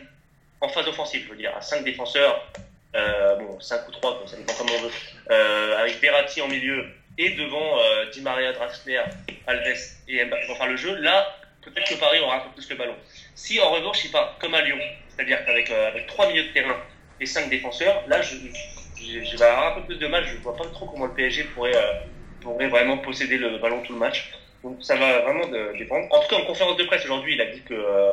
en 0.61 0.69
phase 0.69 0.87
offensive, 0.87 1.23
je 1.25 1.31
veux 1.31 1.37
dire, 1.37 1.53
à 1.55 1.61
5 1.61 1.83
défenseurs, 1.83 2.49
euh, 2.95 3.35
bon, 3.35 3.59
5 3.59 3.89
ou 3.89 3.91
3, 3.91 4.23
ça 4.25 4.37
dépend 4.37 4.53
comment 4.57 4.71
on 4.77 4.83
veut, 4.83 4.91
euh, 5.31 5.77
avec 5.77 5.99
Verratti 5.99 6.41
en 6.41 6.47
milieu 6.47 6.85
et 7.17 7.31
devant 7.31 7.77
Di 8.13 8.21
Maria, 8.21 8.53
Draxler, 8.53 9.01
Alves 9.47 9.77
et 10.07 10.23
Mbappé 10.23 10.47
vont 10.47 10.55
faire 10.55 10.67
le 10.67 10.77
jeu, 10.77 10.95
là, 10.95 11.37
peut-être 11.61 11.89
que 11.89 11.95
Paris 11.95 12.19
aura 12.19 12.37
un 12.37 12.39
peu 12.39 12.49
plus 12.51 12.69
le 12.69 12.75
ballon. 12.75 12.95
Si 13.35 13.59
en 13.59 13.71
revanche 13.71 14.03
il 14.05 14.11
part 14.11 14.37
comme 14.39 14.53
à 14.53 14.61
Lyon, 14.61 14.79
c'est-à-dire 15.09 15.45
qu'avec 15.45 15.69
avec 15.71 16.07
3 16.07 16.27
milieux 16.27 16.43
de 16.43 16.53
terrain, 16.53 16.77
et 17.19 17.25
5 17.25 17.49
défenseurs. 17.49 18.03
Là, 18.07 18.21
je, 18.21 18.35
vais 18.35 19.43
avoir 19.43 19.73
un 19.73 19.81
peu 19.81 19.85
plus 19.87 19.97
de 19.97 20.07
mal. 20.07 20.25
Je 20.25 20.37
vois 20.41 20.55
pas 20.55 20.65
trop 20.65 20.85
comment 20.85 21.05
le 21.05 21.13
PSG 21.13 21.43
pourrait, 21.55 21.75
euh, 21.75 21.93
pourrait 22.41 22.67
vraiment 22.67 22.97
posséder 22.97 23.37
le 23.37 23.57
ballon 23.57 23.81
tout 23.83 23.93
le 23.93 23.99
match. 23.99 24.31
Donc 24.63 24.77
ça 24.81 24.95
va 24.95 25.19
vraiment 25.19 25.47
dépendre. 25.77 26.07
En 26.11 26.19
tout 26.21 26.27
cas, 26.27 26.37
en 26.37 26.45
conférence 26.45 26.77
de 26.77 26.83
presse 26.85 27.05
aujourd'hui, 27.05 27.35
il 27.35 27.41
a 27.41 27.45
dit 27.45 27.61
que, 27.61 27.75
euh, 27.75 28.11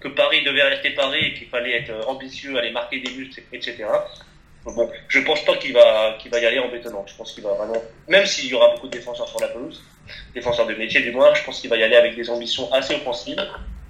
que 0.00 0.08
Paris 0.08 0.44
devait 0.44 0.62
rester 0.62 0.90
Paris 0.90 1.24
et 1.24 1.34
qu'il 1.34 1.48
fallait 1.48 1.78
être 1.78 2.06
ambitieux, 2.06 2.56
aller 2.58 2.72
marquer 2.72 3.00
des 3.00 3.10
buts, 3.10 3.30
etc. 3.52 3.86
bon, 4.66 4.90
je 5.08 5.20
pense 5.20 5.42
pas 5.46 5.56
qu'il 5.56 5.72
va, 5.72 6.16
qu'il 6.18 6.30
va 6.30 6.40
y 6.40 6.46
aller 6.46 6.58
en 6.58 6.68
bétonnant. 6.68 7.06
Je 7.06 7.14
pense 7.16 7.32
qu'il 7.32 7.42
va 7.42 7.54
vraiment, 7.54 7.82
même 8.06 8.26
s'il 8.26 8.50
y 8.50 8.54
aura 8.54 8.74
beaucoup 8.74 8.88
de 8.88 8.92
défenseurs 8.92 9.28
sur 9.28 9.40
la 9.40 9.48
pelouse, 9.48 9.82
défenseurs 10.34 10.66
de 10.66 10.74
métier 10.74 11.00
du 11.00 11.10
moins, 11.10 11.32
je 11.34 11.42
pense 11.42 11.60
qu'il 11.62 11.70
va 11.70 11.78
y 11.78 11.82
aller 11.82 11.96
avec 11.96 12.16
des 12.16 12.28
ambitions 12.28 12.70
assez 12.70 12.94
offensives. 12.94 13.42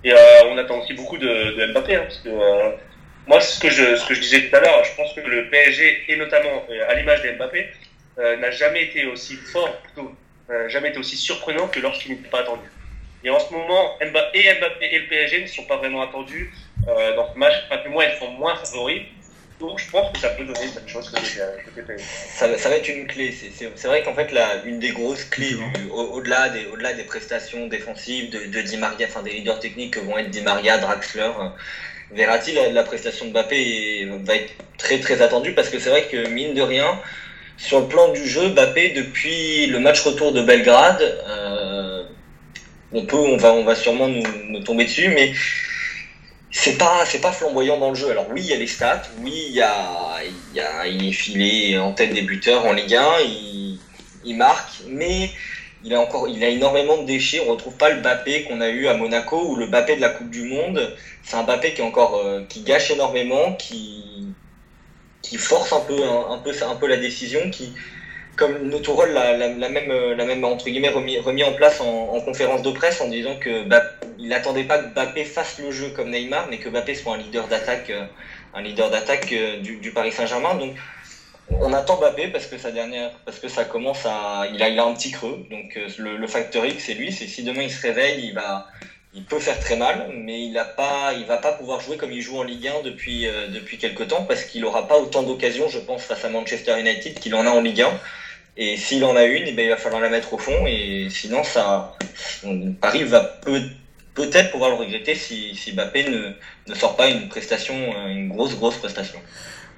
Et 0.05 0.12
euh, 0.12 0.16
on 0.50 0.59
attend 0.59 0.79
aussi 0.81 0.92
beaucoup 0.92 1.18
de, 1.18 1.27
de 1.27 1.72
Mbappé, 1.72 1.96
hein, 1.96 2.03
parce 2.03 2.18
que 2.18 2.29
moi, 3.26 3.40
ce 3.40 3.58
que, 3.58 3.70
je, 3.70 3.96
ce 3.96 4.06
que 4.06 4.14
je 4.14 4.20
disais 4.20 4.48
tout 4.48 4.56
à 4.56 4.60
l'heure, 4.60 4.84
je 4.84 4.94
pense 4.96 5.12
que 5.14 5.20
le 5.20 5.48
PSG, 5.48 6.04
et 6.08 6.16
notamment 6.16 6.64
euh, 6.70 6.88
à 6.88 6.94
l'image 6.94 7.22
de 7.22 7.30
Mbappé, 7.32 7.68
euh, 8.18 8.37
n'a 8.37 8.50
jamais 8.50 8.84
été 8.84 9.06
aussi 9.06 9.37
fort, 9.37 9.76
plutôt, 9.78 10.14
euh, 10.50 10.68
jamais 10.68 10.90
été 10.90 10.98
aussi 10.98 11.16
surprenant 11.16 11.68
que 11.68 11.80
lorsqu'il 11.80 12.12
n'était 12.12 12.28
pas 12.28 12.40
attendu. 12.40 12.68
Et 13.24 13.30
en 13.30 13.40
ce 13.40 13.52
moment, 13.52 13.96
Mbappé 14.00 14.38
et, 14.40 14.54
Mbappé 14.60 14.87
et 14.92 14.98
le 14.98 15.08
PSG 15.08 15.42
ne 15.42 15.46
sont 15.46 15.64
pas 15.64 15.78
vraiment 15.78 16.02
attendus 16.02 16.52
euh, 16.87 17.16
dans 17.16 17.32
ce 17.32 17.38
match. 17.38 17.54
Enfin, 17.66 17.82
du 17.82 17.88
moins, 17.88 18.04
ils 18.04 18.18
sont 18.18 18.30
moins 18.32 18.54
favoris. 18.56 19.02
Donc, 19.58 19.78
je 19.78 19.88
pense 19.90 20.12
que 20.12 20.18
ça 20.18 20.30
peut 20.30 20.44
donner 20.44 20.68
cette 20.72 20.88
chose 20.88 21.10
que 21.10 21.16
côté 21.16 21.94
ça, 21.98 22.58
ça 22.58 22.68
va 22.68 22.76
être 22.76 22.88
une 22.88 23.06
clé. 23.06 23.32
C'est 23.32 23.87
vrai 23.87 24.02
qu'en 24.02 24.14
fait, 24.14 24.30
la, 24.32 24.62
une 24.64 24.80
des 24.80 24.90
grosses 24.90 25.24
clés, 25.24 25.56
au-delà 25.90 26.50
des, 26.50 26.66
au 26.66 26.76
des 26.76 27.04
prestations 27.04 27.68
défensives 27.68 28.30
de, 28.30 28.46
de 28.46 28.60
Di 28.60 28.76
Maria, 28.76 29.06
enfin 29.06 29.22
des 29.22 29.30
leaders 29.30 29.60
techniques 29.60 29.94
que 29.94 30.00
vont 30.00 30.18
être 30.18 30.28
Di 30.28 30.42
Maria, 30.42 30.78
Draxler, 30.78 31.30
Verratti, 32.10 32.52
la, 32.52 32.82
prestation 32.82 33.26
de 33.26 33.30
Mbappé 33.30 34.08
va 34.24 34.36
être 34.36 34.52
très 34.78 35.00
très 35.00 35.22
attendue 35.22 35.52
parce 35.52 35.68
que 35.68 35.78
c'est 35.78 35.90
vrai 35.90 36.06
que 36.06 36.28
mine 36.28 36.54
de 36.54 36.62
rien, 36.62 36.98
sur 37.56 37.80
le 37.80 37.86
plan 37.86 38.08
du 38.08 38.26
jeu, 38.26 38.50
Mbappé 38.50 38.90
depuis 38.90 39.66
le 39.66 39.78
match 39.78 40.00
retour 40.02 40.32
de 40.32 40.42
Belgrade, 40.42 41.18
euh, 41.26 42.02
on 42.92 43.04
peut, 43.04 43.16
on 43.16 43.36
va, 43.36 43.52
on 43.52 43.64
va 43.64 43.74
sûrement 43.74 44.08
nous, 44.08 44.60
tomber 44.60 44.84
dessus, 44.84 45.08
mais 45.08 45.32
c'est 46.50 46.78
pas, 46.78 47.04
c'est 47.06 47.20
pas 47.20 47.32
flamboyant 47.32 47.78
dans 47.78 47.88
le 47.88 47.96
jeu. 47.96 48.10
Alors 48.10 48.26
oui, 48.30 48.42
il 48.42 48.50
y 48.50 48.52
a 48.52 48.56
les 48.56 48.66
stats, 48.66 49.02
oui, 49.20 49.46
il 49.48 49.54
y 49.54 49.60
a, 49.60 50.86
il, 50.86 51.08
est 51.08 51.12
filé 51.12 51.78
en 51.78 51.92
tête 51.92 52.12
des 52.12 52.22
buteurs 52.22 52.64
en 52.64 52.72
Ligue 52.72 52.94
1, 52.94 53.20
il, 53.20 53.78
il 54.24 54.36
marque, 54.36 54.82
mais 54.86 55.30
il 55.85 55.94
a 55.94 56.01
encore, 56.01 56.29
il 56.29 56.42
a 56.42 56.49
énormément 56.49 56.97
de 56.97 57.07
déchets. 57.07 57.42
On 57.47 57.53
retrouve 57.53 57.77
pas 57.77 57.90
le 57.90 58.01
Bappé 58.01 58.44
qu'on 58.44 58.61
a 58.61 58.68
eu 58.68 58.87
à 58.87 58.94
Monaco 58.94 59.49
ou 59.51 59.57
le 59.57 59.66
Bappé 59.66 59.97
de 59.97 60.01
la 60.01 60.09
Coupe 60.09 60.31
du 60.31 60.42
Monde. 60.42 60.97
C'est 61.23 61.37
un 61.37 61.42
Bappé 61.42 61.75
qui 61.75 61.83
encore, 61.83 62.16
euh, 62.16 62.42
qui 62.49 62.62
gâche 62.62 62.90
énormément, 62.90 63.53
qui, 63.55 64.27
qui 65.23 65.37
force 65.37 65.73
un 65.73 65.81
peu, 65.81 66.03
un, 66.03 66.75
peu, 66.77 66.87
la 66.87 66.97
décision, 66.97 67.51
qui, 67.51 67.73
comme 68.37 68.68
Notorol 68.68 69.12
l'a, 69.12 69.37
la, 69.37 69.68
même, 69.68 69.90
la 69.90 70.25
même 70.25 70.44
entre 70.44 70.64
guillemets 70.66 70.88
remis, 70.88 71.44
en 71.44 71.53
place 71.53 71.81
en, 71.81 72.20
conférence 72.20 72.62
de 72.62 72.70
presse 72.70 73.01
en 73.01 73.09
disant 73.09 73.37
que 73.37 73.64
il 74.18 74.33
attendait 74.33 74.64
pas 74.64 74.79
que 74.79 74.94
Bappé 74.94 75.25
fasse 75.25 75.59
le 75.59 75.70
jeu 75.70 75.90
comme 75.90 76.11
Neymar, 76.11 76.47
mais 76.49 76.59
que 76.59 76.68
Bappé 76.68 76.94
soit 76.94 77.14
un 77.14 77.18
leader 77.18 77.47
d'attaque, 77.49 77.90
euh, 77.90 78.07
un 78.55 78.62
leader 78.62 78.90
d'attaque 78.90 79.33
euh, 79.33 79.61
du, 79.61 79.90
Paris 79.90 80.12
Saint-Germain. 80.12 80.59
On 81.50 81.72
attend 81.72 81.96
Mbappé 81.98 82.28
parce 82.28 82.46
que 82.46 82.57
sa 82.59 82.70
dernière, 82.70 83.11
parce 83.24 83.38
que 83.38 83.48
ça 83.48 83.64
commence 83.64 84.04
à, 84.07 84.46
il 84.52 84.62
a, 84.62 84.68
il 84.68 84.78
a 84.78 84.85
un 84.85 84.94
petit 84.94 85.11
creux. 85.11 85.44
Donc 85.50 85.76
euh, 85.76 85.88
le, 85.98 86.16
le 86.16 86.26
facteur 86.26 86.64
X, 86.66 86.85
c'est 86.85 86.94
lui. 86.94 87.12
C'est 87.12 87.26
si 87.26 87.42
demain 87.42 87.62
il 87.62 87.70
se 87.70 87.80
réveille, 87.80 88.26
il 88.26 88.33
va, 88.35 88.66
il 89.14 89.24
peut 89.24 89.38
faire 89.38 89.59
très 89.59 89.76
mal, 89.76 90.09
mais 90.11 90.44
il 90.46 90.57
a 90.59 90.64
pas, 90.64 91.12
il 91.14 91.24
va 91.26 91.38
pas 91.38 91.52
pouvoir 91.52 91.80
jouer 91.80 91.96
comme 91.96 92.12
il 92.12 92.20
joue 92.20 92.38
en 92.38 92.42
Ligue 92.42 92.68
1 92.68 92.80
depuis 92.83 93.26
euh, 93.26 93.47
depuis 93.49 93.78
quelques 93.78 94.09
temps 94.09 94.22
parce 94.24 94.45
qu'il 94.45 94.64
aura 94.64 94.86
pas 94.86 94.99
autant 94.99 95.22
d'occasions, 95.22 95.68
je 95.68 95.78
pense, 95.78 96.03
face 96.03 96.24
à 96.24 96.28
Manchester 96.28 96.78
United 96.78 97.18
qu'il 97.18 97.34
en 97.34 97.47
a 97.47 97.51
en 97.51 97.61
Ligue 97.61 97.82
1. 97.82 97.95
Et 98.57 98.76
s'il 98.76 99.05
en 99.05 99.16
a 99.16 99.24
une, 99.24 99.47
eh 99.49 99.53
ben, 99.53 99.64
il 99.64 99.68
va 99.70 99.76
falloir 99.76 100.01
la 100.01 100.09
mettre 100.09 100.32
au 100.32 100.38
fond. 100.38 100.66
Et 100.66 101.09
sinon, 101.11 101.42
ça, 101.42 101.92
Paris 102.80 103.03
va 103.05 103.20
peut, 103.20 103.62
peut-être 104.14 104.51
pouvoir 104.51 104.70
le 104.70 104.76
regretter 104.76 105.14
si, 105.14 105.55
si 105.55 105.72
Mbappé 105.72 106.05
ne, 106.05 106.30
ne 106.68 106.74
sort 106.74 106.95
pas 106.97 107.09
une 107.09 107.28
prestation, 107.28 107.74
une 108.09 108.28
grosse 108.28 108.55
grosse 108.55 108.76
prestation. 108.76 109.20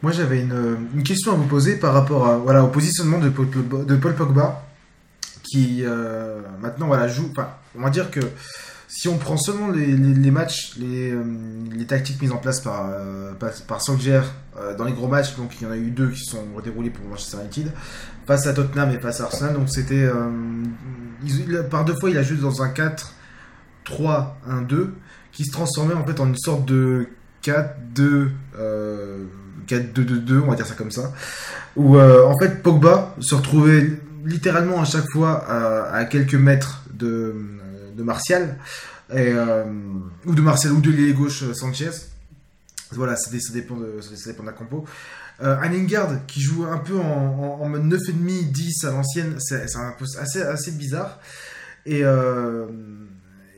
Moi, 0.02 0.12
j'avais 0.12 0.40
une, 0.40 1.02
question 1.02 1.32
à 1.32 1.34
vous 1.34 1.46
poser 1.46 1.76
par 1.76 1.94
rapport 1.94 2.26
à, 2.26 2.36
voilà, 2.36 2.64
au 2.64 2.68
positionnement 2.68 3.18
de 3.18 3.28
Paul, 3.28 4.14
Pogba, 4.14 4.62
qui 5.42 5.82
euh, 5.84 6.40
maintenant 6.60 6.86
voilà, 6.86 7.08
joue. 7.08 7.28
Enfin, 7.30 7.48
on 7.76 7.82
va 7.82 7.90
dire 7.90 8.10
que 8.10 8.20
si 8.88 9.08
on 9.08 9.18
prend 9.18 9.36
seulement 9.36 9.70
les, 9.70 9.96
matchs, 10.30 10.76
les, 10.78 11.10
euh, 11.10 11.22
les, 11.72 11.86
tactiques 11.86 12.20
mises 12.20 12.32
en 12.32 12.36
place 12.36 12.60
par, 12.60 12.88
euh, 12.90 13.32
par, 13.66 13.80
Solskjaer 13.80 14.22
dans 14.78 14.84
les 14.84 14.92
gros 14.92 15.08
matchs, 15.08 15.36
donc 15.36 15.60
il 15.60 15.64
y 15.64 15.66
en 15.66 15.72
a 15.72 15.76
eu 15.76 15.90
deux 15.90 16.08
qui 16.10 16.24
sont 16.24 16.44
déroulés 16.62 16.90
pour 16.90 17.04
Manchester 17.06 17.38
United, 17.42 17.72
face 18.26 18.46
à 18.46 18.52
Tottenham 18.52 18.90
et 18.90 18.98
face 18.98 19.20
à 19.20 19.24
Arsenal, 19.24 19.54
donc 19.54 19.68
c'était. 19.68 20.08
par 21.70 21.84
deux 21.84 21.94
fois, 21.98 22.10
il 22.10 22.18
a 22.18 22.22
joué 22.22 22.36
dans 22.36 22.62
un 22.62 22.68
4 22.68 23.14
4-3-1-2 23.86 24.90
qui 25.32 25.44
se 25.44 25.52
transformait 25.52 25.94
en 25.94 26.04
fait 26.04 26.18
en 26.20 26.26
une 26.26 26.36
sorte 26.36 26.66
de 26.66 27.08
4-2 27.42 28.28
euh, 28.58 28.85
4-2-2-2, 29.66 30.40
on 30.40 30.50
va 30.50 30.56
dire 30.56 30.66
ça 30.66 30.74
comme 30.74 30.90
ça, 30.90 31.12
où 31.76 31.96
euh, 31.96 32.24
en 32.24 32.38
fait 32.38 32.62
Pogba 32.62 33.14
se 33.20 33.34
retrouvait 33.34 33.90
littéralement 34.24 34.80
à 34.80 34.84
chaque 34.84 35.08
fois 35.12 35.44
à, 35.92 36.04
quelques 36.06 36.34
mètres 36.34 36.82
de, 36.92 37.34
de 37.96 38.02
Martial, 38.02 38.56
euh, 39.14 39.64
ou 40.24 40.34
de 40.34 40.40
Martial 40.42 40.72
ou 40.72 40.80
de 40.80 40.90
l'ailier 40.90 41.12
gauche 41.12 41.44
euh, 41.44 41.54
Sanchez. 41.54 41.90
Voilà, 42.92 43.16
ça, 43.16 43.30
dé- 43.30 43.40
ça 43.40 43.52
dépend 43.52 43.76
de, 43.76 44.00
ça, 44.00 44.30
dépend 44.30 44.42
de 44.42 44.48
la 44.48 44.52
compo. 44.52 44.84
Euh, 45.42 45.56
qui 46.26 46.40
joue 46.40 46.64
un 46.64 46.78
peu 46.78 46.98
en, 46.98 47.68
mode 47.68 47.84
9,5, 47.84 48.50
10 48.50 48.84
à 48.84 48.90
l'ancienne, 48.90 49.36
c'est 49.38 49.76
un 49.76 49.94
assez, 50.18 50.42
assez 50.42 50.70
bizarre. 50.72 51.20
Et, 51.84 52.02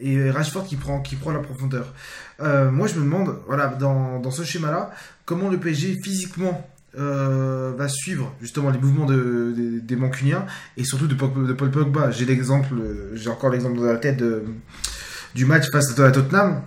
et 0.01 0.31
Rashford 0.31 0.67
qui 0.67 0.77
prend, 0.77 1.01
qui 1.01 1.17
prend 1.17 1.33
la 1.33 1.41
profondeur. 1.41 1.93
Euh, 2.41 2.71
moi, 2.71 2.87
je 2.87 2.95
me 2.95 3.05
demande, 3.05 3.37
voilà, 3.47 3.67
dans, 3.69 4.21
dans 4.21 4.31
ce 4.31 4.43
schéma-là, 4.45 4.91
comment 5.25 5.49
le 5.49 5.59
PSG 5.59 5.97
physiquement 6.03 6.69
euh, 6.99 7.73
va 7.77 7.89
suivre 7.89 8.33
justement 8.41 8.71
les 8.71 8.79
mouvements 8.79 9.07
de, 9.07 9.81
des- 9.83 9.97
Mancuniens 9.97 10.47
et 10.77 10.85
surtout 10.85 11.07
de, 11.07 11.15
Paul 11.15 11.71
Pogba. 11.71 12.11
J'ai 12.11 12.25
l'exemple, 12.25 12.75
j'ai 13.15 13.29
encore 13.29 13.51
l'exemple 13.51 13.77
dans 13.79 13.85
la 13.85 13.97
tête 13.99 14.23
du 15.35 15.45
match 15.45 15.71
face 15.71 15.99
à 15.99 16.11
Tottenham 16.11 16.63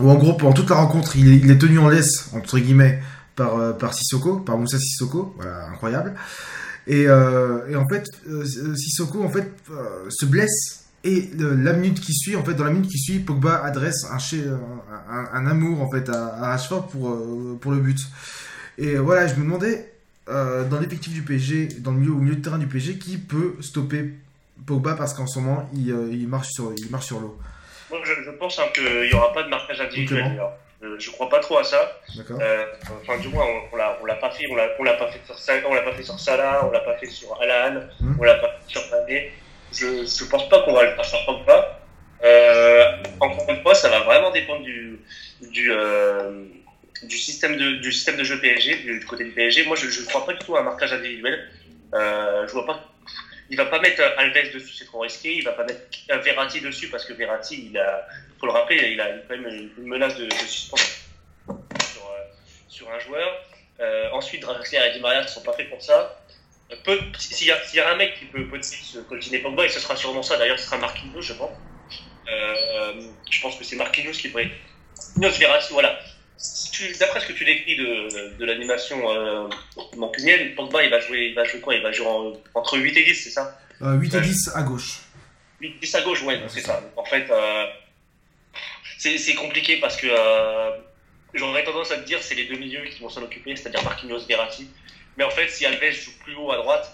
où 0.00 0.10
en 0.10 0.16
gros 0.16 0.34
pendant 0.34 0.52
toute 0.52 0.68
la 0.68 0.76
rencontre 0.76 1.16
il 1.16 1.50
est, 1.50 1.58
tenu 1.58 1.78
en 1.78 1.88
laisse 1.88 2.30
entre 2.34 2.58
guillemets 2.58 3.00
par, 3.36 3.56
euh, 3.56 3.72
par 3.72 3.94
Sissoko, 3.94 4.38
par 4.40 4.58
Moussa 4.58 4.78
Sissoko, 4.78 5.34
voilà, 5.36 5.68
incroyable. 5.68 6.14
Et, 6.88 7.02
et 7.02 7.76
en 7.76 7.88
fait, 7.88 8.04
Sissoko 8.76 9.22
en 9.24 9.28
fait 9.28 9.52
se 10.08 10.24
blesse 10.24 10.85
et 11.04 11.30
euh, 11.40 11.54
la 11.56 11.72
minute 11.72 12.00
qui 12.00 12.12
suit, 12.14 12.34
en 12.36 12.44
fait, 12.44 12.54
dans 12.54 12.64
la 12.64 12.70
minute 12.70 12.90
qui 12.90 12.98
suit, 12.98 13.18
Pogba 13.20 13.62
adresse 13.64 14.04
un, 14.10 14.18
chez, 14.18 14.42
un, 14.48 15.26
un- 15.32 15.46
amour 15.46 15.80
en 15.82 15.90
fait 15.90 16.08
à, 16.08 16.34
à 16.36 16.48
Rashford 16.48 16.88
pour, 16.88 17.10
euh, 17.10 17.58
pour 17.60 17.72
le 17.72 17.78
but. 17.78 17.98
Et 18.78 18.96
voilà, 18.96 19.26
je 19.26 19.34
me 19.34 19.40
demandais 19.44 19.92
euh, 20.28 20.64
dans 20.64 20.80
l'effectif 20.80 21.12
du 21.12 21.22
PSG, 21.22 21.68
dans 21.78 21.92
le 21.92 21.98
milieu, 21.98 22.12
au 22.12 22.16
milieu 22.18 22.34
de 22.36 22.42
terrain 22.42 22.58
du 22.58 22.66
PSG, 22.66 22.98
qui 22.98 23.18
peut 23.18 23.54
stopper 23.60 24.10
Pogba 24.66 24.94
parce 24.94 25.14
qu'en 25.14 25.26
ce 25.26 25.38
moment 25.38 25.68
il, 25.74 25.90
euh, 25.92 26.08
il 26.10 26.26
marche 26.28 26.48
sur, 26.50 26.72
il 26.76 26.90
marche 26.90 27.06
sur 27.06 27.20
l'eau? 27.20 27.38
Moi, 27.90 28.00
je, 28.04 28.24
je 28.24 28.30
pense 28.32 28.58
hein, 28.58 28.64
qu'il 28.74 29.02
n'y 29.08 29.12
aura 29.14 29.32
pas 29.32 29.44
de 29.44 29.48
marquage 29.48 29.80
individuel. 29.80 30.40
Euh, 30.82 30.96
je 30.98 31.10
crois 31.10 31.28
pas 31.28 31.38
trop 31.38 31.58
à 31.58 31.64
ça. 31.64 31.78
D'accord. 32.16 32.38
Euh, 32.42 32.64
enfin, 33.00 33.18
du 33.20 33.28
moins, 33.28 33.44
on, 33.44 33.74
on 33.74 33.76
l'a, 33.76 33.96
on 34.02 34.04
l'a 34.04 34.16
pas 34.16 34.30
fait. 34.30 34.44
On 34.50 34.56
l'a, 34.56 34.66
on 34.78 34.82
l'a 34.82 34.94
pas 34.94 35.10
fait 35.10 35.20
sur 35.24 35.38
Salah, 35.38 35.62
on 35.70 35.74
l'a 35.74 35.82
pas 35.82 35.92
fait 35.92 36.02
sur 36.02 36.18
Salah, 36.20 36.66
on 36.66 36.70
l'a 36.70 36.80
pas 36.80 36.96
fait 36.98 37.06
sur 37.06 37.28
Alan, 37.40 37.80
Mhm. 38.00 38.16
on 38.18 38.22
l'a 38.24 38.34
pas 38.34 38.48
fait 38.48 38.72
sur 38.72 38.82
Mané. 38.90 39.32
Je, 39.78 40.06
je 40.06 40.24
pense 40.24 40.48
pas 40.48 40.62
qu'on 40.62 40.72
va 40.72 40.84
le 40.84 40.94
faire 40.94 41.04
sur 41.04 41.24
Pogba. 41.26 41.80
Euh, 42.24 42.96
encore 43.20 43.48
une 43.50 43.62
fois, 43.62 43.74
ça 43.74 43.88
va 43.88 44.00
vraiment 44.00 44.30
dépendre 44.30 44.62
du, 44.62 44.98
du, 45.42 45.70
euh, 45.70 46.44
système 47.08 47.56
de, 47.56 47.72
du 47.76 47.92
système 47.92 48.16
de 48.16 48.24
jeu 48.24 48.40
PSG, 48.40 48.76
du, 48.76 49.04
côté 49.04 49.24
du 49.24 49.32
PSG. 49.32 49.66
Moi, 49.66 49.76
je, 49.76 49.88
je 49.88 50.02
crois 50.06 50.24
pas 50.24 50.32
du 50.32 50.38
tout 50.38 50.56
à 50.56 50.60
un 50.60 50.64
marquage 50.64 50.92
individuel. 50.92 51.48
Euh, 51.94 52.46
je 52.46 52.52
vois 52.52 52.66
pas. 52.66 52.92
Il 53.48 53.56
va 53.56 53.66
pas 53.66 53.80
mettre 53.80 54.02
Alves 54.16 54.52
dessus, 54.52 54.74
c'est 54.74 54.86
trop 54.86 55.00
risqué. 55.00 55.36
Il 55.36 55.44
va 55.44 55.52
pas 55.52 55.64
mettre 55.64 55.80
Verratti 56.24 56.60
dessus 56.60 56.88
parce 56.88 57.04
que 57.04 57.12
Verratti, 57.12 57.68
il 57.70 57.78
a, 57.78 58.06
faut 58.40 58.46
le 58.46 58.52
rappeler, 58.52 58.92
il 58.92 59.00
a 59.00 59.08
quand 59.28 59.36
même 59.36 59.70
une, 59.76 59.86
menace 59.86 60.16
de, 60.16 60.24
de 60.24 60.32
suspension 60.32 61.04
sur, 61.46 62.02
euh, 62.02 62.24
sur 62.68 62.90
un 62.90 62.98
joueur. 62.98 63.28
Euh, 63.80 64.10
ensuite, 64.12 64.42
Draxler 64.42 64.80
et 64.88 64.92
Di 64.94 65.00
Maria 65.00 65.22
ne 65.22 65.28
sont 65.28 65.42
pas 65.42 65.52
faits 65.52 65.70
pour 65.70 65.82
ça. 65.82 66.18
S'il 67.18 67.46
y, 67.46 67.50
a- 67.50 67.62
s'il 67.64 67.76
y 67.76 67.80
a 67.80 67.92
un 67.92 67.96
mec 67.96 68.18
qui 68.18 68.24
peut 68.26 68.44
se 68.62 68.98
coltiner 69.00 69.38
Pogba, 69.38 69.64
et 69.66 69.68
ce 69.68 69.78
sera 69.80 69.94
sûrement 69.96 70.22
ça, 70.22 70.36
d'ailleurs, 70.36 70.58
ce 70.58 70.66
sera 70.66 70.78
Marquinhos, 70.78 71.22
je 71.22 71.32
pense. 71.34 71.50
Euh, 72.28 72.92
je 73.30 73.40
pense 73.40 73.56
que 73.56 73.64
c'est 73.64 73.76
Marquinhos 73.76 74.12
qui 74.12 74.28
pourrait. 74.28 74.50
Marquinhos, 75.16 75.38
Verratti, 75.38 75.72
voilà. 75.72 75.98
Si 76.38 76.66
D'après 76.98 77.20
ce 77.20 77.26
que 77.26 77.32
tu 77.32 77.44
décris 77.46 77.76
de, 77.76 78.36
de 78.36 78.44
l'animation 78.44 78.98
euh, 79.10 79.48
mancunienne, 79.96 80.54
Pogba, 80.54 80.84
il 80.84 80.90
va 80.90 81.00
jouer, 81.00 81.28
il 81.28 81.34
va 81.34 81.44
jouer 81.44 81.60
quoi? 81.60 81.74
Il 81.74 81.82
va 81.82 81.90
jouer 81.92 82.06
en- 82.06 82.32
entre 82.54 82.76
8 82.78 82.94
et 82.98 83.04
10, 83.04 83.14
c'est 83.14 83.30
ça? 83.30 83.58
Euh, 83.80 83.94
8 83.94 84.14
et 84.14 84.20
10 84.20 84.50
à 84.54 84.62
gauche. 84.62 84.98
8 85.60 85.78
10 85.80 85.94
à 85.94 86.02
gauche, 86.02 86.22
ouais, 86.22 86.38
c'est 86.48 86.60
ça. 86.60 86.82
En 86.96 87.04
fait, 87.04 87.30
euh, 87.30 87.66
c'est 88.98 89.16
c'est 89.16 89.34
compliqué 89.34 89.78
parce 89.78 89.96
que 89.96 90.06
euh, 90.10 90.70
j'aurais 91.32 91.64
tendance 91.64 91.90
à 91.92 91.96
te 91.96 92.06
dire 92.06 92.22
c'est 92.22 92.34
les 92.34 92.44
deux 92.44 92.56
milieux 92.58 92.84
qui 92.84 93.00
vont 93.00 93.08
s'en 93.08 93.22
occuper, 93.22 93.56
c'est-à-dire 93.56 93.82
Marquinhos, 93.84 94.26
Verratti. 94.26 94.68
Mais 95.16 95.24
en 95.24 95.30
fait, 95.30 95.48
si 95.48 95.64
Alves 95.66 95.92
joue 95.92 96.12
plus 96.24 96.34
haut 96.34 96.50
à 96.52 96.56
droite, 96.56 96.90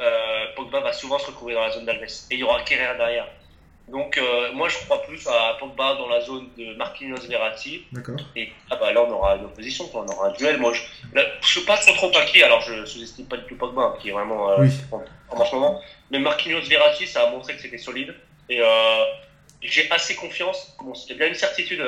euh, 0.00 0.46
Pogba 0.56 0.80
va 0.80 0.92
souvent 0.92 1.18
se 1.18 1.26
retrouver 1.26 1.54
dans 1.54 1.62
la 1.62 1.70
zone 1.70 1.84
d'Alves. 1.84 2.02
Et 2.30 2.34
il 2.34 2.38
y 2.40 2.42
aura 2.42 2.62
Kerrer 2.62 2.96
derrière. 2.96 3.26
Donc, 3.88 4.16
euh, 4.18 4.52
moi, 4.52 4.68
je 4.68 4.76
crois 4.84 5.02
plus 5.02 5.26
à 5.26 5.56
Pogba 5.58 5.94
dans 5.94 6.08
la 6.08 6.20
zone 6.20 6.48
de 6.56 6.74
Marquinhos, 6.74 7.26
Verratti. 7.28 7.84
D'accord. 7.92 8.16
Et 8.36 8.52
ah 8.70 8.76
bah, 8.76 8.92
là, 8.92 9.02
on 9.02 9.10
aura 9.10 9.36
une 9.36 9.44
opposition, 9.46 9.86
quoi. 9.88 10.04
on 10.08 10.12
aura 10.12 10.28
un 10.28 10.32
duel. 10.32 10.58
Moi, 10.58 10.72
je, 10.72 10.82
je 11.42 11.46
suis 11.46 11.60
pas 11.62 11.76
trop 11.76 11.92
trop 11.94 12.16
inquiet. 12.18 12.44
Alors, 12.44 12.60
je 12.62 12.84
sous-estime 12.84 13.26
pas 13.26 13.36
du 13.36 13.44
tout 13.46 13.56
Pogba, 13.56 13.82
hein, 13.82 13.94
qui 14.00 14.08
est 14.10 14.12
vraiment 14.12 14.50
euh, 14.50 14.56
Oui. 14.60 14.70
en, 14.92 15.02
en 15.40 15.44
ce 15.44 15.54
moment. 15.54 15.80
Mais 16.10 16.18
Marquinhos 16.18 16.62
Verratti, 16.68 17.06
ça 17.06 17.26
a 17.26 17.30
montré 17.30 17.54
que 17.56 17.60
c'était 17.62 17.78
solide. 17.78 18.14
Et 18.48 18.60
j'ai 19.62 19.90
assez 19.90 20.16
confiance. 20.16 20.74
Bon, 20.82 20.92
il 21.08 21.16
y 21.16 21.22
a 21.22 21.26
une 21.26 21.34
certitude, 21.34 21.84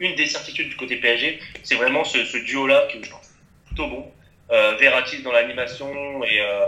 une 0.00 0.14
des 0.16 0.26
certitudes 0.26 0.68
du 0.68 0.76
côté 0.76 0.96
PSG, 0.96 1.38
c'est 1.62 1.74
vraiment 1.76 2.02
ce, 2.04 2.24
ce 2.24 2.38
duo-là 2.38 2.88
que 2.92 3.02
je 3.04 3.08
trouve 3.10 3.20
plutôt 3.66 3.86
bon. 3.88 4.12
Euh, 4.52 4.76
Verratti 4.76 5.22
dans 5.22 5.32
l'animation 5.32 6.22
et, 6.24 6.40
euh, 6.40 6.66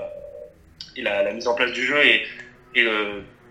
la, 0.97 1.30
mise 1.32 1.47
en 1.47 1.55
place 1.55 1.72
du 1.72 1.85
jeu 1.85 2.03
et, 2.05 2.24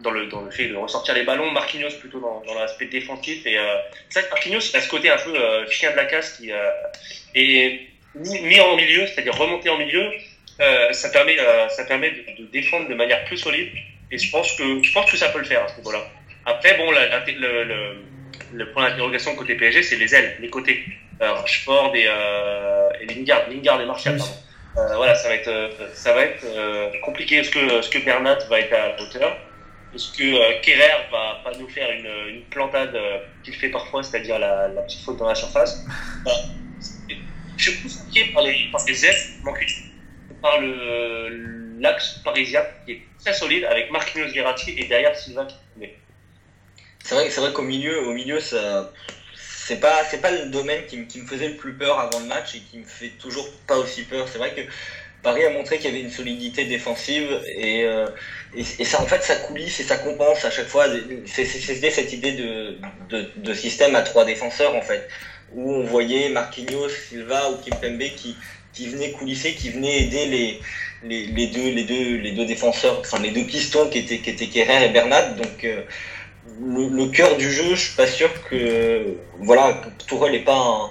dans, 0.02 0.12
le, 0.12 0.28
fait 0.52 0.68
de 0.68 0.76
ressortir 0.76 1.14
les 1.14 1.24
ballons. 1.24 1.52
Marquinhos 1.52 1.98
plutôt 2.00 2.20
dans, 2.20 2.54
l'aspect 2.54 2.86
défensif. 2.86 3.46
Et 3.46 3.58
euh, 3.58 3.78
vrai 4.14 4.24
que 4.24 4.30
Marquinhos, 4.30 4.60
il 4.60 4.76
a 4.76 4.82
ce 4.82 4.90
côté 4.90 5.10
un 5.10 5.18
peu 5.18 5.36
euh, 5.36 5.70
chien 5.70 5.92
de 5.92 5.96
la 5.96 6.06
casse 6.06 6.38
qui 6.38 6.52
euh, 6.52 6.70
est 7.36 7.82
mis, 8.16 8.60
en 8.60 8.76
milieu, 8.76 9.08
c'est-à-dire 9.08 9.36
remonté 9.36 9.70
en 9.70 9.78
milieu. 9.78 10.12
Euh, 10.62 10.94
ça 10.94 11.10
permet, 11.10 11.40
euh, 11.40 11.68
ça 11.70 11.84
de, 11.86 12.46
défendre 12.52 12.88
de 12.88 12.94
manière 12.94 13.24
plus 13.26 13.38
solide. 13.38 13.70
Et 14.12 14.18
je 14.18 14.30
pense 14.30 14.56
que, 14.56 14.84
je 14.84 14.94
pense 14.94 15.10
que 15.10 15.18
ça 15.18 15.30
peut 15.30 15.40
le 15.40 15.46
faire 15.46 15.64
à 15.64 15.68
ce 15.68 15.78
niveau-là. 15.78 16.06
Après, 16.46 16.78
bon, 16.78 16.92
le, 16.92 17.96
le 18.54 18.72
point 18.72 18.89
d'interrogation 18.89 19.36
côté 19.36 19.56
PSG, 19.56 19.84
c'est 19.84 19.95
les 19.95 20.14
ailes, 20.16 20.38
les 20.39 20.49
côtés. 20.49 20.84
Euh, 21.22 21.32
Rashford 21.34 21.95
et, 21.95 22.06
euh, 22.08 22.89
et 23.01 23.06
Lingard, 23.06 23.49
Lingard 23.49 23.82
et 23.82 23.86
Martial, 23.86 24.16
Oui. 24.16 24.20
pardon. 24.20 24.34
Euh, 24.93 24.95
voilà, 24.95 25.16
ça 25.16 25.30
va 25.30 25.36
être, 25.36 25.47
euh, 25.47 25.70
ça 25.93 26.14
va 26.14 26.24
être 26.24 26.99
compliqué. 27.01 27.38
Est-ce 27.38 27.51
que, 27.51 27.80
est-ce 27.80 27.89
que 27.89 27.99
Bernat 27.99 28.39
va 28.49 28.60
être 28.60 28.74
à 28.74 28.89
la 28.89 29.01
hauteur? 29.01 29.38
Est-ce 29.93 30.12
que 30.12 30.62
Kerrer 30.62 31.06
va 31.12 31.41
pas 31.43 31.51
nous 31.60 31.68
faire 31.70 31.91
une, 31.91 32.36
une 32.36 32.41
plantade 32.45 32.97
qu'il 33.43 33.54
fait 33.56 33.70
parfois, 33.70 34.01
c'est-à-dire 34.01 34.39
la, 34.39 34.68
la 34.70 34.82
petite 34.82 35.04
faute 35.06 35.18
dans 35.18 35.28
la 35.28 35.36
surface? 35.36 35.86
Voilà. 36.24 36.39
Je 37.58 37.70
suis 37.70 37.80
plus 37.82 37.99
inquiet 38.01 38.32
par 38.34 38.41
les, 38.43 38.70
par 38.72 38.82
les 38.88 39.06
ailes, 39.06 39.16
manquées 39.43 39.68
par 40.41 40.60
le 40.60 41.80
l'axe 41.80 42.20
parisien 42.24 42.62
qui 42.86 42.93
est 42.93 43.01
très 43.24 43.34
solide 43.34 43.66
avec 43.66 43.91
Marquinhos 43.91 44.32
Verratti 44.34 44.74
et 44.78 44.86
derrière 44.86 45.16
Silva 45.16 45.45
qui 45.45 45.56
met. 45.78 45.93
C'est 47.04 47.16
vrai, 47.16 47.30
c'est 47.30 47.41
vrai 47.41 47.51
qu'au 47.51 47.64
milieu, 47.64 48.06
au 48.08 48.14
milieu, 48.14 48.39
ça, 48.39 48.89
c'est 49.36 49.80
pas, 49.80 50.04
c'est 50.10 50.22
pas 50.22 50.32
le 50.32 50.45
domaine 50.45 50.86
qui, 50.86 50.97
me- 50.97 51.06
qui 51.06 51.20
me 51.20 51.26
faisait 51.26 51.49
le 51.49 51.56
plus 51.56 51.74
peur 51.74 51.99
avant 51.99 52.20
le 52.20 52.26
match 52.26 52.56
et 52.56 52.62
qui 52.62 52.78
me 52.78 52.86
fait 52.86 53.12
toujours 53.20 53.49
pas 53.68 53.78
aussi 53.78 54.04
peur. 54.04 54.28
C'est 54.30 54.38
vrai 54.38 54.54
que 54.54 54.62
Paris 55.24 55.45
a 55.45 55.49
montré 55.49 55.78
qu'il 55.80 55.88
y 55.89 55.93
avait 55.93 56.01
une 56.01 56.10
solidité 56.10 56.66
défensive 56.66 57.41
et, 57.58 57.84
euh, 57.84 58.08
et, 58.54 58.86
ça, 58.86 59.01
en 59.01 59.08
fait, 59.08 59.24
ça 59.24 59.36
coulisse 59.38 59.80
et 59.80 59.84
ça 59.84 59.97
compense 59.97 60.45
à 60.45 60.51
chaque 60.51 60.68
fois. 60.68 60.88
C'est, 61.26 61.45
cette 61.45 62.14
idée 62.14 62.34
de, 62.34 62.78
de, 63.10 63.26
de 63.36 63.54
système 63.54 63.95
à 63.95 64.04
trois 64.04 64.26
défenseurs 64.26 64.76
en 64.76 64.82
fait, 64.82 65.08
où 65.54 65.74
on 65.74 65.84
voyait 65.84 66.30
Marquinhos, 66.30 66.89
Silva 66.89 67.49
ou 67.49 67.58
Kimpembe 67.58 68.04
qui, 68.16 68.38
qui 68.74 68.88
venaient 68.88 69.12
coulisser, 69.12 69.56
qui 69.56 69.70
venaient 69.72 70.01
aider 70.04 70.26
les, 70.28 70.60
les, 71.04 71.26
les 71.28 71.47
deux, 71.47 71.70
les 71.72 71.84
deux, 71.84 72.18
les 72.18 72.32
deux 72.32 72.45
défenseurs, 72.45 72.99
enfin 72.99 73.20
les 73.20 73.32
deux 73.32 73.45
pistons 73.45 73.88
qui 73.89 73.99
étaient, 73.99 74.20
qui 74.20 74.30
étaient 74.30 74.47
Kerrer 74.47 74.86
et 74.86 74.89
Bernat. 74.89 75.24
Donc 75.34 75.64
euh, 75.64 75.84
le, 76.46 76.88
le 76.89 77.06
cœur 77.08 77.38
du 77.38 77.50
jeu, 77.52 77.76
je 77.76 77.82
suis 77.88 77.96
pas 77.96 78.08
sûr 78.08 78.30
que 78.50 79.18
voilà, 79.39 79.82
Tourelle 80.08 80.36
est 80.36 80.44
pas 80.44 80.56
un- 80.58 80.89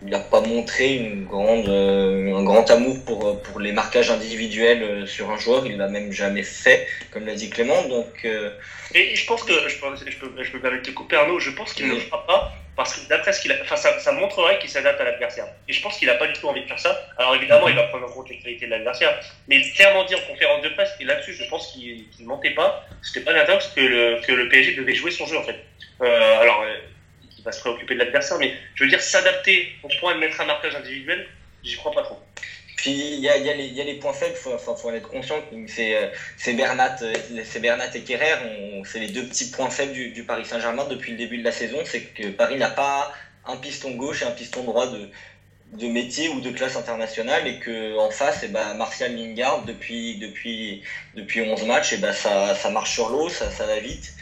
il 0.00 0.10
n'a 0.10 0.20
pas 0.20 0.40
montré 0.40 0.94
une 0.94 1.24
grande, 1.24 1.68
euh, 1.68 2.36
un 2.36 2.44
grand 2.44 2.70
amour 2.70 3.04
pour, 3.04 3.42
pour 3.42 3.58
les 3.58 3.72
marquages 3.72 4.10
individuels 4.12 4.82
euh, 4.82 5.06
sur 5.06 5.28
un 5.30 5.38
joueur. 5.38 5.66
Il 5.66 5.76
l'a 5.76 5.88
même 5.88 6.12
jamais 6.12 6.44
fait, 6.44 6.86
comme 7.10 7.26
l'a 7.26 7.34
dit 7.34 7.50
Clément. 7.50 7.82
Donc, 7.88 8.24
euh, 8.24 8.50
Et 8.94 9.16
je 9.16 9.26
pense 9.26 9.42
que, 9.42 9.52
je, 9.68 9.76
pense, 9.80 9.98
je, 10.06 10.16
peux, 10.18 10.30
je 10.40 10.50
peux 10.52 10.58
me 10.58 10.62
permettre 10.62 10.86
de 10.86 10.92
couper 10.94 11.16
Arnaud, 11.16 11.40
je 11.40 11.50
pense 11.50 11.72
qu'il 11.72 11.86
ne 11.88 11.92
Oui. 11.94 11.98
le 11.98 12.04
fera 12.04 12.24
pas 12.26 12.52
parce 12.78 12.94
que 12.94 13.08
d'après 13.08 13.32
ce 13.32 13.42
qu'il 13.42 13.50
a, 13.50 13.56
enfin 13.60 13.74
ça, 13.74 14.12
montrerait 14.12 14.60
qu'il 14.60 14.70
s'adapte 14.70 15.00
à 15.00 15.04
l'adversaire. 15.04 15.46
Et 15.66 15.72
je 15.72 15.82
pense 15.82 15.98
qu'il 15.98 16.06
n'a 16.06 16.14
pas 16.14 16.28
du 16.28 16.34
tout 16.34 16.46
envie 16.46 16.62
de 16.62 16.68
faire 16.68 16.78
ça. 16.78 17.08
Alors 17.18 17.34
évidemment, 17.34 17.66
il 17.66 17.74
va 17.74 17.82
prendre 17.82 18.06
en 18.06 18.08
compte 18.08 18.28
les 18.30 18.38
qualités 18.38 18.66
de 18.66 18.70
l'adversaire, 18.70 19.18
mais 19.48 19.60
clairement 19.72 20.04
dit 20.04 20.14
en 20.14 20.20
conférence 20.20 20.62
de 20.62 20.68
presse, 20.68 20.90
et 21.00 21.04
là-dessus, 21.04 21.34
je 21.34 21.44
pense 21.48 21.72
qu'il 21.72 22.04
ne 22.20 22.24
mentait 22.24 22.52
pas, 22.52 22.86
c'était 23.02 23.22
pas 23.22 23.32
l'intox 23.32 23.66
que 23.74 23.80
le, 23.80 24.20
que 24.24 24.30
le 24.30 24.48
PSG 24.48 24.76
devait 24.76 24.94
jouer 24.94 25.10
son 25.10 25.26
jeu 25.26 25.36
en 25.36 25.42
fait. 25.42 25.56
Euh, 26.02 26.40
alors, 26.40 26.62
euh, 26.62 26.76
il 27.36 27.42
va 27.42 27.50
se 27.50 27.58
préoccuper 27.58 27.94
de 27.94 27.98
l'adversaire, 27.98 28.38
mais 28.38 28.54
je 28.76 28.84
veux 28.84 28.88
dire, 28.88 29.00
s'adapter 29.00 29.72
au 29.82 29.88
point 29.98 30.14
de 30.14 30.20
mettre 30.20 30.40
un 30.40 30.44
marquage 30.44 30.76
individuel, 30.76 31.26
j'y 31.64 31.76
crois 31.78 31.90
pas 31.90 32.02
trop. 32.02 32.22
Puis 32.78 32.92
il 32.92 33.18
y 33.18 33.28
a, 33.28 33.36
y, 33.36 33.50
a 33.50 33.56
y 33.56 33.80
a, 33.80 33.84
les 33.84 33.94
points 33.94 34.12
faibles, 34.12 34.34
il 34.36 34.40
faut, 34.40 34.56
faut, 34.56 34.76
faut, 34.76 34.88
en 34.88 34.94
être 34.94 35.08
conscient. 35.08 35.34
C'est 35.66 36.54
Bernat, 36.54 36.96
Bernat 37.60 37.96
et 37.96 38.02
Kerrer, 38.02 38.38
c'est 38.84 39.00
les 39.00 39.08
deux 39.08 39.26
petits 39.26 39.50
points 39.50 39.68
faibles 39.68 39.92
du, 39.92 40.10
du 40.10 40.22
Paris 40.22 40.44
Saint-Germain 40.44 40.84
depuis 40.88 41.10
le 41.10 41.18
début 41.18 41.38
de 41.38 41.44
la 41.44 41.50
saison. 41.50 41.78
C'est 41.84 42.02
que 42.02 42.28
Paris 42.28 42.56
n'a 42.56 42.70
pas 42.70 43.12
un 43.46 43.56
piston 43.56 43.96
gauche 43.96 44.22
et 44.22 44.26
un 44.26 44.30
piston 44.30 44.62
droit 44.62 44.86
de, 44.86 45.08
de 45.72 45.88
métier 45.88 46.28
ou 46.28 46.40
de 46.40 46.50
classe 46.50 46.76
internationale 46.76 47.48
et 47.48 47.58
que 47.58 47.98
en 47.98 48.10
face, 48.10 48.44
et 48.44 48.46
eh 48.46 48.52
ben, 48.52 48.74
Martial 48.74 49.12
Lingard, 49.16 49.64
depuis, 49.64 50.16
depuis, 50.18 50.82
depuis 51.16 51.42
11 51.42 51.64
matchs, 51.64 51.94
et 51.94 51.96
eh 51.96 51.98
ben, 51.98 52.12
ça, 52.12 52.54
ça 52.54 52.70
marche 52.70 52.92
sur 52.92 53.08
l'eau, 53.08 53.28
ça, 53.28 53.50
ça 53.50 53.66
va 53.66 53.80
vite. 53.80 54.14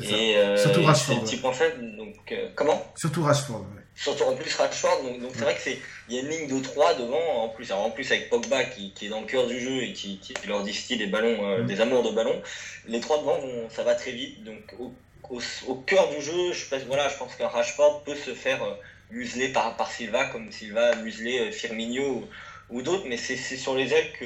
Et 0.00 0.36
euh, 0.36 0.56
Surtout 0.56 0.84
Rashford. 0.84 1.20
Petit 1.20 1.36
point 1.36 1.52
faible. 1.52 1.96
Donc, 1.96 2.14
euh, 2.32 2.48
comment? 2.54 2.82
Surtout 2.96 3.22
Rashford. 3.22 3.66
Ouais. 3.74 3.79
Surtout 4.00 4.24
en 4.24 4.34
plus 4.34 4.54
Rashford. 4.54 5.02
Donc, 5.02 5.20
donc 5.20 5.32
c'est 5.34 5.42
vrai 5.42 5.54
que 5.54 5.60
c'est 5.60 5.78
il 6.08 6.14
y 6.14 6.18
a 6.18 6.22
une 6.22 6.28
ligne 6.30 6.48
de 6.48 6.58
3 6.58 6.94
devant. 6.94 7.44
En 7.44 7.50
plus, 7.50 7.70
alors, 7.70 7.84
en 7.84 7.90
plus 7.90 8.10
avec 8.10 8.30
Pogba 8.30 8.64
qui, 8.64 8.92
qui, 8.92 9.06
est 9.06 9.08
dans 9.10 9.20
le 9.20 9.26
cœur 9.26 9.46
du 9.46 9.60
jeu 9.60 9.82
et 9.82 9.92
qui, 9.92 10.16
qui 10.18 10.34
leur 10.46 10.62
distille 10.62 10.96
des 10.96 11.06
ballons, 11.06 11.44
euh, 11.44 11.62
mm. 11.62 11.66
des 11.66 11.82
amours 11.82 12.02
de 12.02 12.10
ballon. 12.10 12.40
Les 12.86 13.00
trois 13.00 13.18
devant, 13.18 13.38
vont, 13.38 13.68
ça 13.68 13.82
va 13.82 13.94
très 13.94 14.12
vite. 14.12 14.42
Donc 14.42 14.74
au, 14.78 14.90
au, 15.28 15.40
au 15.66 15.74
cœur 15.74 16.08
du 16.08 16.22
jeu, 16.22 16.54
je 16.54 16.64
pense, 16.64 16.80
voilà, 16.84 17.10
je 17.10 17.16
pense 17.18 17.34
qu'un 17.34 17.48
Rashford 17.48 18.02
peut 18.04 18.14
se 18.14 18.32
faire 18.32 18.64
museler 19.10 19.50
par, 19.52 19.76
par 19.76 19.92
Silva 19.92 20.24
comme 20.26 20.50
Silva 20.50 20.92
a 20.92 20.96
muselé 20.96 21.52
Firmino 21.52 22.02
ou, 22.02 22.28
ou 22.70 22.80
d'autres. 22.80 23.04
Mais 23.06 23.18
c'est 23.18 23.36
sur 23.36 23.74
les 23.74 23.92
ailes 23.92 24.12
que 24.18 24.24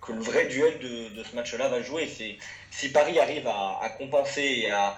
que 0.00 0.12
le 0.12 0.20
vrai 0.20 0.46
duel 0.46 0.78
de, 0.78 1.16
de 1.16 1.24
ce 1.24 1.34
match-là 1.34 1.66
va 1.66 1.82
jouer. 1.82 2.08
C'est 2.08 2.38
si 2.70 2.90
Paris 2.90 3.18
arrive 3.18 3.48
à, 3.48 3.80
à 3.82 3.88
compenser 3.88 4.62
et 4.62 4.70
à, 4.70 4.96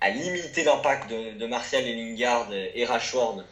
à 0.00 0.10
limiter 0.10 0.64
l'impact 0.64 1.10
de, 1.10 1.38
de, 1.38 1.46
Martial 1.46 1.86
et 1.86 1.94
Lingard 1.94 2.48
et 2.52 2.84
Rashford 2.84 3.44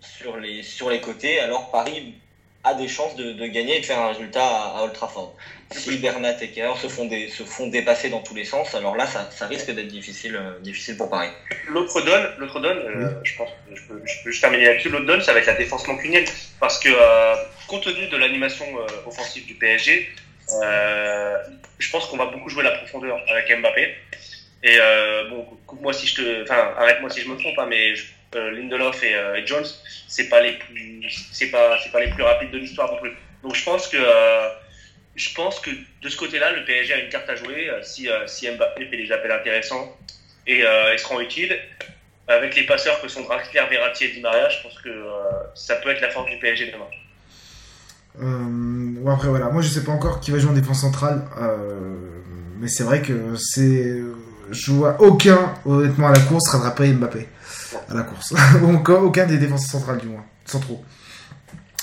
sur 0.00 0.36
les, 0.36 0.62
sur 0.62 0.90
les 0.90 1.00
côtés, 1.00 1.38
alors 1.40 1.70
Paris 1.70 2.14
a 2.62 2.74
des 2.74 2.88
chances 2.88 3.16
de, 3.16 3.32
de 3.32 3.46
gagner 3.46 3.76
et 3.76 3.80
de 3.80 3.86
faire 3.86 4.00
un 4.00 4.08
résultat 4.08 4.44
à, 4.44 4.78
à 4.78 4.82
Old 4.82 4.92
Trafford. 4.92 5.34
Si 5.70 5.96
Bernat 5.98 6.42
et 6.42 6.50
Kerr 6.50 6.76
se 6.76 6.88
font, 6.88 7.06
des, 7.06 7.28
se 7.28 7.44
font 7.44 7.68
dépasser 7.68 8.10
dans 8.10 8.20
tous 8.20 8.34
les 8.34 8.44
sens, 8.44 8.74
alors 8.74 8.96
là, 8.96 9.06
ça, 9.06 9.30
ça 9.30 9.46
risque 9.46 9.70
d'être 9.70 9.88
difficile, 9.88 10.36
euh, 10.36 10.58
difficile 10.60 10.96
pour 10.96 11.08
Paris. 11.08 11.30
L'autre 11.68 12.02
donne, 12.02 12.34
l'autre 12.38 12.60
donne 12.60 12.78
euh, 12.78 13.10
je 13.22 13.36
pense, 13.36 13.48
je 13.72 13.80
peux, 13.82 14.02
je 14.04 14.22
peux 14.22 14.30
juste 14.30 14.42
terminer 14.42 14.66
là-dessus, 14.66 14.90
l'autre 14.90 15.06
donne, 15.06 15.22
ça 15.22 15.32
va 15.32 15.38
être 15.38 15.46
la 15.46 15.54
défense 15.54 15.86
mancunienne. 15.86 16.24
Parce 16.58 16.78
que, 16.78 16.88
euh, 16.90 17.34
compte 17.70 17.84
tenu 17.84 18.08
de 18.08 18.16
l'animation 18.16 18.66
euh, 18.78 19.06
offensive 19.06 19.46
du 19.46 19.54
PSG, 19.54 20.10
euh, 20.62 21.38
je 21.78 21.90
pense 21.90 22.06
qu'on 22.06 22.16
va 22.16 22.26
beaucoup 22.26 22.48
jouer 22.48 22.64
la 22.64 22.72
profondeur 22.72 23.18
avec 23.30 23.56
Mbappé. 23.56 23.94
Et 24.62 24.78
bon, 25.30 25.46
coupe-moi 25.66 25.92
si 25.92 26.06
je 26.06 26.16
te, 26.16 26.42
enfin, 26.42 26.74
arrête-moi 26.76 27.08
si 27.10 27.22
je 27.22 27.28
me 27.28 27.36
trompe, 27.36 27.58
hein, 27.58 27.66
mais 27.68 27.94
je, 27.94 28.04
Lindelof 28.34 29.02
et, 29.02 29.12
et 29.12 29.46
Jones, 29.46 29.64
c'est 30.06 30.28
pas 30.28 30.40
les 30.40 30.52
plus, 30.52 31.02
c'est 31.32 31.50
pas, 31.50 31.78
c'est 31.82 31.90
pas 31.90 32.00
les 32.00 32.10
plus 32.10 32.22
rapides 32.22 32.50
de 32.50 32.58
l'histoire 32.58 32.92
non 32.92 32.98
plus. 32.98 33.12
Donc 33.42 33.54
je 33.54 33.64
pense 33.64 33.88
que 33.88 33.96
je 35.16 35.34
pense 35.34 35.60
que 35.60 35.70
de 36.02 36.08
ce 36.08 36.16
côté-là, 36.16 36.52
le 36.52 36.64
PSG 36.64 36.92
a 36.92 36.98
une 36.98 37.08
carte 37.08 37.28
à 37.28 37.36
jouer 37.36 37.70
si, 37.82 38.08
si 38.26 38.50
Mbappé 38.50 38.86
fait 38.86 38.96
des 38.96 39.10
appels 39.10 39.32
intéressants 39.32 39.96
et 40.46 40.64
euh, 40.64 40.94
ils 40.94 40.98
seront 40.98 41.20
utiles. 41.20 41.56
Avec 42.28 42.54
les 42.54 42.64
passeurs 42.64 43.00
que 43.00 43.08
sont 43.08 43.22
Draxler, 43.22 43.62
Verratti 43.68 44.04
et 44.04 44.12
Di 44.12 44.20
Maria, 44.20 44.48
je 44.48 44.62
pense 44.62 44.78
que 44.80 44.88
euh, 44.88 45.12
ça 45.54 45.76
peut 45.76 45.90
être 45.90 46.00
la 46.00 46.10
force 46.10 46.30
du 46.30 46.38
PSG 46.38 46.72
demain. 46.72 46.84
Euh, 48.22 49.10
après 49.10 49.28
voilà, 49.28 49.48
moi 49.50 49.62
je 49.62 49.68
sais 49.68 49.84
pas 49.84 49.92
encore 49.92 50.20
qui 50.20 50.30
va 50.30 50.38
jouer 50.38 50.50
en 50.50 50.54
défense 50.54 50.80
centrale, 50.80 51.22
mais 52.58 52.68
c'est 52.68 52.82
vrai 52.82 53.02
que 53.02 53.36
c'est, 53.36 54.00
je 54.50 54.72
vois 54.72 55.00
aucun 55.00 55.54
honnêtement 55.64 56.08
à 56.08 56.12
la 56.12 56.20
course 56.20 56.48
rattraper 56.48 56.92
Mbappé 56.92 57.28
à 57.88 57.94
la 57.94 58.02
course, 58.02 58.34
aucun 58.88 59.26
des 59.26 59.38
défenseurs 59.38 59.70
centrales 59.70 59.98
du 59.98 60.06
moins, 60.06 60.24
centraux. 60.44 60.82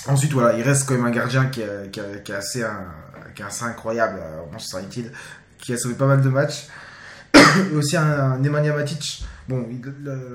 Ensuite 0.08 0.32
voilà, 0.32 0.58
il 0.58 0.64
reste 0.64 0.88
quand 0.88 0.96
même 0.96 1.06
un 1.06 1.12
gardien 1.12 1.46
qui 1.46 1.62
est, 1.62 1.92
qui 1.92 2.00
est, 2.00 2.24
qui 2.24 2.32
est 2.32 2.36
assez, 2.36 2.64
un, 2.64 2.86
qui 3.36 3.42
est 3.42 3.46
assez 3.46 3.66
incroyable 3.66 4.20
United, 4.74 5.12
qui 5.60 5.74
a 5.74 5.78
sauvé 5.78 5.96
pas 5.96 6.08
mal 6.08 6.22
de 6.22 6.30
matchs. 6.30 6.68
Et 7.34 7.76
aussi 7.76 7.98
un, 7.98 8.04
un 8.04 8.38
Nemanja 8.38 8.74
Matic. 8.74 9.26
Bon, 9.50 9.66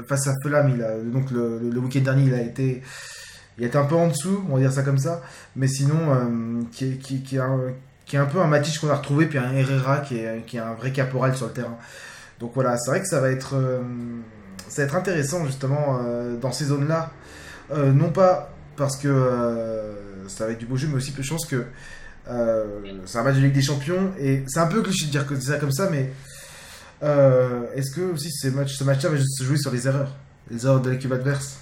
face 0.09 0.27
à 0.27 0.35
Fulham, 0.43 0.73
donc 1.13 1.31
le, 1.31 1.79
week-end 1.79 2.01
dernier, 2.01 2.25
il 2.25 2.35
a 2.35 2.41
été, 2.41 2.83
il 3.59 3.65
a 3.65 3.81
un 3.81 3.85
peu 3.85 3.95
en 3.95 4.09
dessous, 4.09 4.45
on 4.49 4.55
va 4.55 4.61
dire 4.61 4.73
ça 4.73 4.83
comme 4.83 4.99
ça. 4.99 5.23
Mais 5.57 5.69
sinon, 5.69 6.15
euh, 6.15 6.63
qui, 6.71 6.93
est, 6.93 6.97
qui, 6.97 7.23
qui 7.23 7.37
est 7.37 8.19
un 8.19 8.27
peu 8.27 8.41
un 8.41 8.47
Matic 8.47 8.79
qu'on 8.81 8.91
a 8.91 8.95
retrouvé, 8.95 9.27
puis 9.27 9.39
un 9.39 9.53
Herrera 9.53 9.99
qui 9.99 10.17
est, 10.19 10.45
qui 10.47 10.57
est 10.57 10.61
un 10.61 10.75
vrai 10.75 10.93
caporal 10.93 11.37
sur 11.37 11.47
le 11.47 11.53
terrain. 11.53 11.77
Donc 12.43 12.51
voilà, 12.55 12.77
c'est 12.77 12.91
vrai 12.91 13.01
que 13.01 13.07
ça 13.07 13.21
va 13.21 13.31
être, 13.31 13.55
euh, 13.55 13.79
ça 14.69 14.83
va 14.83 14.89
être 14.89 14.97
intéressant 14.97 15.47
justement 15.47 16.01
euh, 16.03 16.37
dans 16.37 16.51
ces 16.51 16.65
zones-là. 16.65 17.13
Euh, 17.71 17.93
non 17.93 18.11
pas 18.11 18.51
parce 18.77 18.97
que 18.97 19.95
ça 20.27 20.47
va 20.47 20.53
être 20.53 20.59
du 20.59 20.67
beau 20.67 20.77
jeu, 20.77 20.89
mais 20.89 20.97
aussi 20.97 21.15
je 21.17 21.31
pense 21.31 21.47
que 21.47 21.65
c'est 22.27 23.19
un 23.19 23.23
match 23.23 23.37
de 23.37 23.43
Ligue 23.43 23.53
des 23.53 23.63
Champions 23.63 24.13
et 24.19 24.43
c'est 24.49 24.59
un 24.59 24.67
peu 24.67 24.83
cliché 24.83 25.07
de 25.07 25.13
dire 25.13 25.25
que 25.25 25.37
c'est 25.37 25.53
ça 25.53 25.59
comme 25.59 25.71
ça, 25.71 25.89
mais 25.89 26.11
Est-ce 27.01 27.93
que 27.95 28.13
aussi 28.13 28.33
ce 28.33 28.49
match, 28.49 28.75
ce 28.75 28.83
match-là 28.83 29.11
va 29.11 29.19
se 29.19 29.45
jouer 29.45 29.57
sur 29.57 29.71
les 29.71 29.87
erreurs 29.87 30.11
Les 30.51 30.65
erreurs 30.67 30.81
de 30.81 30.91
l'équipe 30.91 31.13
adverse? 31.13 31.59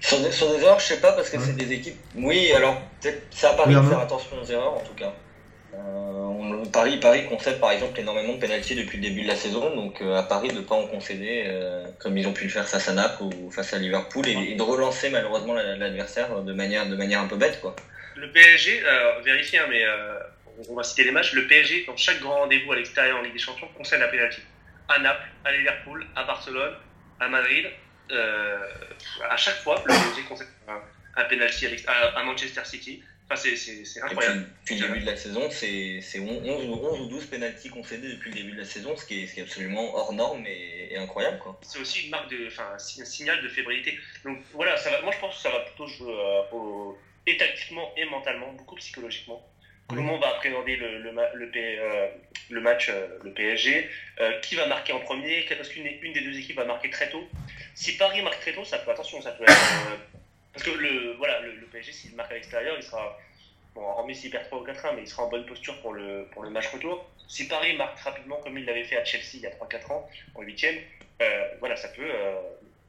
Sur 0.00 0.22
des, 0.22 0.32
sur 0.32 0.48
des, 0.56 0.62
erreurs, 0.62 0.80
je 0.80 0.86
sais 0.86 1.00
pas, 1.00 1.12
parce 1.12 1.28
que 1.28 1.36
ouais. 1.36 1.42
c'est 1.44 1.56
des 1.56 1.70
équipes. 1.70 1.98
Oui, 2.16 2.50
alors 2.52 2.80
peut-être 3.00 3.26
ça 3.30 3.50
à 3.50 3.54
Paris 3.54 3.74
de 3.74 3.82
faire 3.82 4.00
attention 4.00 4.36
aux 4.42 4.46
erreurs 4.46 4.74
en 4.74 4.80
tout 4.80 4.94
cas. 4.94 5.12
Euh, 5.74 6.64
Paris, 6.72 6.98
Paris 6.98 7.26
concède 7.28 7.60
par 7.60 7.72
exemple 7.72 7.98
énormément 8.00 8.34
de 8.34 8.38
pénalties 8.38 8.74
depuis 8.74 8.98
le 8.98 9.02
début 9.02 9.22
de 9.22 9.28
la 9.28 9.36
saison, 9.36 9.74
donc 9.74 10.00
euh, 10.00 10.16
à 10.16 10.22
Paris 10.22 10.48
de 10.48 10.54
ne 10.54 10.60
pas 10.60 10.74
en 10.74 10.86
concéder 10.86 11.44
euh, 11.46 11.86
comme 11.98 12.16
ils 12.16 12.26
ont 12.26 12.32
pu 12.32 12.44
le 12.44 12.50
faire 12.50 12.68
face 12.68 12.88
à 12.88 12.94
Naples 12.94 13.22
ou 13.22 13.50
face 13.50 13.74
à 13.74 13.78
Liverpool 13.78 14.26
et, 14.28 14.54
de 14.54 14.62
relancer 14.62 15.10
malheureusement 15.10 15.54
l'adversaire 15.54 16.42
de 16.42 16.52
manière, 16.52 16.82
un 17.20 17.26
peu 17.26 17.36
bête. 17.36 17.60
Quoi. 17.60 17.74
Le 18.16 18.30
PSG, 18.32 18.82
euh, 18.84 19.20
vérifiez, 19.24 19.58
hein, 19.58 19.66
mais 19.68 19.84
on 20.68 20.74
va 20.74 20.82
citer 20.82 21.04
les 21.04 21.10
matchs, 21.10 21.32
le 21.34 21.46
PSG, 21.46 21.84
dans 21.86 21.96
chaque 21.96 22.20
grand 22.20 22.40
rendez-vous 22.40 22.72
à 22.72 22.76
l'extérieur 22.76 23.18
en 23.18 23.22
Ligue 23.22 23.34
des 23.34 23.38
Champions, 23.38 23.68
concède 23.76 24.00
la 24.00 24.08
pénalty. 24.08 24.40
À 24.88 24.98
Naples, 24.98 25.28
à 25.44 25.52
Liverpool, 25.52 26.06
à 26.16 26.24
Barcelone, 26.24 26.74
à 27.20 27.28
Madrid. 27.28 27.66
À 28.10 29.36
chaque 29.36 29.56
fois, 29.56 29.82
le 29.86 29.92
PSG 29.92 30.22
concède 30.28 30.48
un, 30.66 30.80
un 31.18 31.24
penalty 31.24 31.66
à, 31.86 32.22
Manchester 32.24 32.62
City. 32.64 33.02
Enfin, 33.30 33.42
c'est 33.54 34.02
incroyable. 34.02 34.40
Depuis, 34.40 34.76
depuis, 34.76 34.78
le 34.80 34.86
début 34.88 35.00
de 35.00 35.10
la 35.10 35.16
saison, 35.16 35.50
c'est 35.50 36.18
11, 36.18 36.48
11, 36.48 37.00
ou 37.00 37.06
12 37.08 37.26
pénalties 37.26 37.68
concédés 37.68 38.08
depuis 38.08 38.30
le 38.30 38.36
début 38.36 38.52
de 38.52 38.60
la 38.60 38.64
saison, 38.64 38.96
ce 38.96 39.04
qui 39.04 39.22
est, 39.22 39.26
ce 39.26 39.34
qui 39.34 39.40
est 39.40 39.42
absolument 39.42 39.94
hors 39.94 40.12
norme 40.12 40.46
et, 40.46 40.88
et 40.90 40.96
incroyable. 40.96 41.38
C'est 41.62 41.78
aussi 41.78 42.04
une 42.04 42.10
marque 42.10 42.30
de, 42.30 42.46
enfin, 42.46 42.72
un 42.74 42.78
signal 42.78 43.42
de 43.42 43.48
fébrilité. 43.48 43.98
Donc 44.24 44.38
voilà, 44.54 44.76
ça 44.78 44.90
va, 44.90 45.02
moi 45.02 45.12
je 45.12 45.18
pense 45.18 45.36
que 45.36 45.42
ça 45.42 45.50
va 45.50 45.60
plutôt 45.60 45.86
jouer 45.86 46.12
euh, 46.12 46.56
au, 46.56 46.98
et 47.26 47.36
tactiquement 47.36 47.92
et 47.96 48.04
mentalement, 48.06 48.52
beaucoup 48.52 48.76
psychologiquement. 48.76 49.46
Comment 49.88 50.14
on 50.14 50.18
va 50.18 50.28
appréhender 50.34 50.76
le, 50.76 50.98
le, 50.98 51.10
le, 51.12 51.50
euh, 51.56 52.08
le 52.50 52.60
match, 52.60 52.90
euh, 52.90 53.06
le 53.24 53.32
PSG 53.32 53.88
euh, 54.20 54.38
Qui 54.40 54.54
va 54.54 54.66
marquer 54.66 54.92
en 54.92 55.00
premier 55.00 55.46
Parce 55.48 55.70
qu'une 55.70 55.86
une 56.02 56.12
des 56.12 56.20
deux 56.20 56.38
équipes 56.38 56.56
va 56.56 56.66
marquer 56.66 56.90
très 56.90 57.08
tôt. 57.08 57.26
Si 57.74 57.96
Paris 57.96 58.20
marque 58.20 58.40
très 58.40 58.52
tôt, 58.52 58.64
ça 58.64 58.78
peut, 58.78 58.90
attention, 58.90 59.22
ça 59.22 59.30
peut 59.30 59.44
être. 59.44 59.98
Parce 60.52 60.64
que 60.64 60.70
le, 60.70 61.14
voilà, 61.16 61.40
le, 61.40 61.66
PSG, 61.66 61.92
s'il 61.92 62.16
marque 62.16 62.32
à 62.32 62.34
l'extérieur, 62.34 62.76
il 62.76 62.82
sera. 62.82 63.18
Bon, 63.74 63.82
hormis 63.82 64.16
s'il 64.16 64.30
perd 64.30 64.46
3 64.46 64.60
ou 64.60 64.64
4 64.64 64.86
1, 64.86 64.92
mais 64.94 65.02
il 65.02 65.08
sera 65.08 65.24
en 65.24 65.28
bonne 65.28 65.46
posture 65.46 65.80
pour 65.80 65.92
le, 65.92 66.26
pour 66.32 66.42
le 66.42 66.50
match 66.50 66.68
retour. 66.68 67.08
Si 67.28 67.46
Paris 67.46 67.76
marque 67.76 67.98
rapidement, 68.00 68.36
comme 68.42 68.56
il 68.58 68.64
l'avait 68.64 68.84
fait 68.84 68.96
à 68.96 69.04
Chelsea 69.04 69.34
il 69.34 69.40
y 69.40 69.46
a 69.46 69.50
3-4 69.50 69.92
ans, 69.92 70.08
en 70.34 70.42
8 70.42 70.66
voilà, 71.60 71.76
ça 71.76 71.88
peut. 71.88 72.10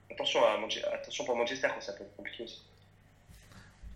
attention, 0.10 0.43
à, 0.43 0.57
attention 0.93 1.26
pour 1.26 1.36
Manchester, 1.36 1.68
ça 1.80 1.93
peut 1.93 2.03
être 2.03 2.16
compliqué 2.16 2.43
aussi. 2.43 2.62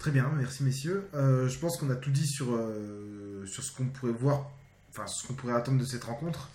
Très 0.03 0.11
bien, 0.11 0.29
merci 0.35 0.63
messieurs. 0.63 1.07
Euh, 1.13 1.47
je 1.47 1.57
pense 1.57 1.77
qu'on 1.77 1.89
a 1.89 1.95
tout 1.95 2.11
dit 2.11 2.27
sur, 2.27 2.53
euh, 2.53 3.45
sur 3.45 3.63
ce 3.63 3.71
qu'on 3.71 3.85
pourrait 3.85 4.11
voir, 4.11 4.51
enfin 4.89 5.07
ce 5.07 5.25
qu'on 5.25 5.33
pourrait 5.33 5.53
attendre 5.53 5.79
de 5.79 5.85
cette 5.85 6.03
rencontre. 6.03 6.49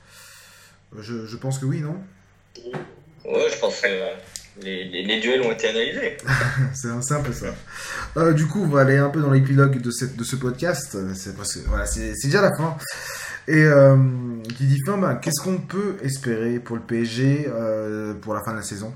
Euh, 0.94 1.00
je, 1.00 1.24
je, 1.24 1.36
pense 1.38 1.58
que 1.58 1.64
oui, 1.64 1.80
non? 1.80 1.96
Ouais, 3.24 3.48
je 3.50 3.58
pense 3.58 3.80
que 3.80 3.86
les, 4.62 4.84
les, 4.84 5.02
les 5.04 5.20
duels 5.20 5.42
ont 5.42 5.52
été 5.52 5.68
analysés. 5.68 6.16
c'est 6.74 6.88
un, 6.88 7.20
peu 7.20 7.32
ça. 7.32 7.54
Euh, 8.16 8.32
du 8.32 8.46
coup, 8.46 8.62
on 8.62 8.68
va 8.68 8.82
aller 8.82 8.96
un 8.96 9.10
peu 9.10 9.20
dans 9.20 9.30
l'épilogue 9.30 9.80
de, 9.80 9.90
cette, 9.90 10.16
de 10.16 10.24
ce 10.24 10.36
podcast. 10.36 10.96
C'est 11.14 11.34
voilà, 11.66 11.84
déjà 12.22 12.42
la 12.42 12.56
fin. 12.56 12.76
Et 13.46 13.64
qui 14.56 14.64
dit 14.64 14.80
fin, 14.84 14.98
ben, 14.98 15.16
qu'est-ce 15.16 15.42
qu'on 15.42 15.58
peut 15.58 15.96
espérer 16.02 16.58
pour 16.58 16.76
le 16.76 16.82
PSG 16.82 17.48
pour 18.20 18.34
la 18.34 18.42
fin 18.42 18.52
de 18.52 18.58
la 18.58 18.62
saison? 18.62 18.92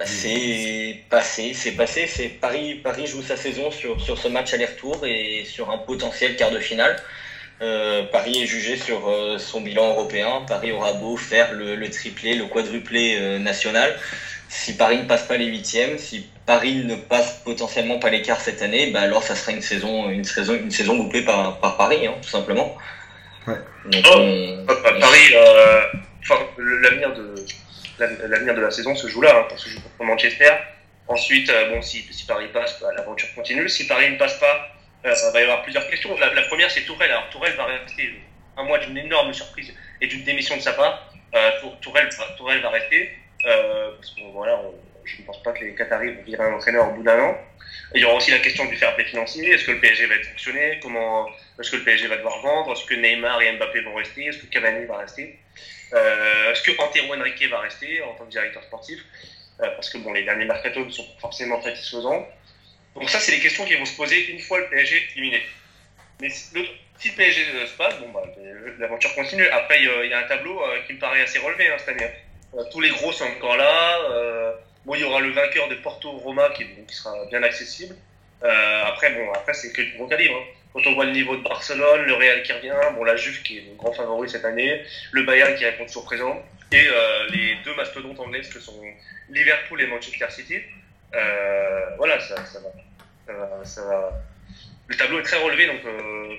Bah, 0.00 0.06
c'est 0.06 1.04
passé, 1.10 1.52
c'est 1.52 1.72
passé. 1.72 2.06
C'est 2.06 2.28
Paris, 2.28 2.76
Paris 2.76 3.06
joue 3.06 3.20
sa 3.20 3.36
saison 3.36 3.70
sur, 3.70 4.00
sur 4.00 4.16
ce 4.16 4.28
match 4.28 4.54
aller-retour 4.54 5.04
et 5.04 5.44
sur 5.44 5.70
un 5.70 5.76
potentiel 5.76 6.36
quart 6.36 6.50
de 6.50 6.58
finale. 6.58 6.96
Euh, 7.60 8.04
Paris 8.04 8.42
est 8.42 8.46
jugé 8.46 8.76
sur 8.78 9.10
euh, 9.10 9.36
son 9.36 9.60
bilan 9.60 9.90
européen. 9.90 10.42
Paris 10.48 10.72
aura 10.72 10.94
beau 10.94 11.18
faire 11.18 11.52
le, 11.52 11.76
le 11.76 11.90
triplé, 11.90 12.34
le 12.34 12.46
quadruplé 12.46 13.18
euh, 13.20 13.38
national. 13.38 13.94
Si 14.52 14.76
Paris 14.76 14.98
ne 14.98 15.04
passe 15.04 15.22
pas 15.28 15.36
les 15.36 15.46
huitièmes, 15.46 15.96
si 15.96 16.28
Paris 16.44 16.82
ne 16.84 16.96
passe 16.96 17.40
potentiellement 17.44 18.00
pas 18.00 18.10
les 18.10 18.20
quarts 18.20 18.40
cette 18.40 18.62
année, 18.62 18.90
bah 18.90 19.02
alors 19.02 19.22
ça 19.22 19.36
sera 19.36 19.52
une 19.52 19.62
saison, 19.62 20.10
une 20.10 20.24
saison, 20.24 20.54
une 20.54 20.72
saison 20.72 20.96
bouclée 20.96 21.22
par, 21.24 21.60
par 21.60 21.76
Paris, 21.76 22.04
hein, 22.04 22.14
tout 22.20 22.28
simplement. 22.28 22.76
Ouais. 23.46 23.54
Donc, 23.84 24.04
oh, 24.08 24.16
on... 24.16 24.66
Paris, 24.66 25.34
euh, 25.34 25.84
l'avenir 26.82 27.14
de 27.14 27.34
l'avenir 28.00 28.54
de 28.56 28.60
la 28.60 28.72
saison 28.72 28.96
se 28.96 29.06
joue 29.06 29.20
là, 29.20 29.36
hein, 29.36 29.46
parce 29.48 29.62
que 29.62 29.70
je 29.70 29.76
joue 29.76 29.82
contre 29.82 30.02
Manchester. 30.04 30.50
Ensuite, 31.06 31.48
euh, 31.48 31.70
bon, 31.70 31.80
si, 31.80 32.04
si 32.10 32.26
Paris 32.26 32.48
passe, 32.52 32.80
bah, 32.80 32.88
l'aventure 32.96 33.28
continue. 33.36 33.68
Si 33.68 33.86
Paris 33.86 34.10
ne 34.10 34.16
passe 34.16 34.34
pas, 34.40 34.68
euh, 35.06 35.14
il 35.28 35.32
va 35.32 35.40
y 35.40 35.44
avoir 35.44 35.62
plusieurs 35.62 35.88
questions. 35.88 36.18
La, 36.18 36.34
la 36.34 36.42
première, 36.42 36.72
c'est 36.72 36.82
Tourelle. 36.82 37.12
Alors, 37.12 37.30
Tourelle 37.30 37.54
va 37.54 37.66
rester 37.66 38.20
un 38.56 38.64
mois 38.64 38.78
d'une 38.78 38.98
énorme 38.98 39.32
surprise 39.32 39.72
et 40.00 40.08
d'une 40.08 40.24
démission 40.24 40.56
de 40.56 40.62
sa 40.62 40.72
part. 40.72 41.12
Euh, 41.36 41.50
Tour- 41.60 41.78
Tourelle, 41.80 42.08
Tourelle 42.36 42.62
va 42.62 42.70
rester. 42.70 43.10
Euh, 43.46 43.90
parce 43.96 44.10
que, 44.10 44.20
voilà, 44.32 44.60
je 45.04 45.16
ne 45.20 45.26
pense 45.26 45.42
pas 45.42 45.52
que 45.52 45.64
les 45.64 45.74
Qataris 45.74 46.10
vont 46.10 46.22
virer 46.22 46.44
un 46.44 46.52
entraîneur 46.52 46.88
au 46.88 46.92
bout 46.92 47.02
d'un 47.02 47.18
an. 47.20 47.38
Il 47.94 48.00
y 48.00 48.04
aura 48.04 48.14
aussi 48.14 48.30
la 48.30 48.38
question 48.38 48.64
du 48.66 48.76
fair 48.76 48.94
play 48.94 49.04
financier. 49.04 49.48
Est-ce 49.50 49.64
que 49.64 49.72
le 49.72 49.80
PSG 49.80 50.06
va 50.06 50.14
être 50.16 50.26
fonctionné 50.26 50.78
Comment 50.82 51.26
Est-ce 51.58 51.70
que 51.70 51.76
le 51.76 51.82
PSG 51.84 52.06
va 52.08 52.16
devoir 52.16 52.40
vendre? 52.40 52.72
Est-ce 52.72 52.84
que 52.84 52.94
Neymar 52.94 53.40
et 53.42 53.52
Mbappé 53.52 53.80
vont 53.80 53.94
rester? 53.94 54.26
Est-ce 54.26 54.38
que 54.38 54.46
Cavani 54.46 54.84
va 54.86 54.98
rester? 54.98 55.34
Euh, 55.92 56.52
Est-ce 56.52 56.62
que 56.62 56.70
Antero 56.78 57.14
Henrique 57.14 57.42
va 57.48 57.60
rester 57.60 58.00
en 58.02 58.14
tant 58.14 58.24
que 58.24 58.30
directeur 58.30 58.62
sportif? 58.62 59.00
Euh, 59.60 59.70
Parce 59.70 59.88
que 59.90 59.98
bon, 59.98 60.12
les 60.12 60.22
derniers 60.24 60.44
mercatos 60.44 60.84
ne 60.84 60.90
sont 60.90 61.04
pas 61.04 61.20
forcément 61.20 61.60
satisfaisants. 61.62 62.26
Donc 62.94 63.08
ça, 63.08 63.18
c'est 63.20 63.32
les 63.32 63.40
questions 63.40 63.64
qui 63.64 63.74
vont 63.74 63.84
se 63.84 63.96
poser 63.96 64.30
une 64.30 64.40
fois 64.40 64.58
le 64.58 64.68
PSG 64.68 65.02
éliminé. 65.16 65.42
Mais 66.20 66.28
si 66.30 66.54
le, 66.54 66.64
PSG 67.16 67.46
euh, 67.54 67.66
se 67.66 67.74
passe, 67.76 67.98
bon, 67.98 68.10
bah, 68.10 68.22
l'aventure 68.78 69.14
continue. 69.14 69.46
Après, 69.48 69.80
il 69.80 70.08
y 70.08 70.12
a- 70.12 70.18
un 70.18 70.22
tableau 70.24 70.60
qui 70.86 70.92
me 70.94 70.98
paraît 70.98 71.22
assez 71.22 71.38
relevé 71.38 71.68
hein, 71.68 71.76
cette 71.78 71.88
année. 71.90 72.10
Euh, 72.54 72.62
tous 72.72 72.80
les 72.80 72.90
gros 72.90 73.12
sont 73.12 73.24
encore 73.24 73.56
là. 73.56 73.98
Euh, 74.10 74.52
bon, 74.84 74.94
il 74.94 75.02
y 75.02 75.04
aura 75.04 75.20
le 75.20 75.30
vainqueur 75.30 75.68
de 75.68 75.76
Porto-Roma 75.76 76.50
qui, 76.50 76.64
qui 76.86 76.94
sera 76.94 77.14
bien 77.26 77.42
accessible. 77.42 77.94
Euh, 78.42 78.84
après, 78.86 79.10
bon, 79.12 79.30
après 79.32 79.54
c'est 79.54 79.72
que 79.72 79.82
du 79.82 79.92
gros 79.96 80.06
calibre. 80.06 80.34
hein. 80.36 80.44
Quand 80.72 80.86
on 80.86 80.94
voit 80.94 81.04
le 81.04 81.12
niveau 81.12 81.36
de 81.36 81.42
Barcelone, 81.42 82.02
le 82.02 82.14
Real 82.14 82.42
qui 82.44 82.52
revient, 82.52 82.72
bon, 82.94 83.02
la 83.04 83.16
Juve 83.16 83.42
qui 83.42 83.58
est 83.58 83.62
le 83.62 83.74
grand 83.74 83.92
favori 83.92 84.30
cette 84.30 84.44
année, 84.44 84.82
le 85.10 85.24
Bayern 85.24 85.56
qui 85.56 85.64
répond 85.64 85.84
toujours 85.84 86.04
présent, 86.04 86.40
et 86.70 86.86
euh, 86.86 87.26
les 87.30 87.56
deux 87.64 87.74
mastodontes 87.74 88.20
anglaises 88.20 88.48
que 88.48 88.60
sont 88.60 88.80
Liverpool 89.30 89.80
et 89.82 89.86
Manchester 89.88 90.30
City. 90.30 90.58
Euh, 91.14 91.96
voilà, 91.96 92.20
ça, 92.20 92.36
ça, 92.46 92.60
va, 92.60 92.70
ça, 93.26 93.32
va, 93.32 93.64
ça 93.64 93.84
va. 93.84 94.12
Le 94.86 94.96
tableau 94.96 95.18
est 95.18 95.24
très 95.24 95.42
relevé, 95.42 95.66
donc 95.66 95.84
euh, 95.84 96.36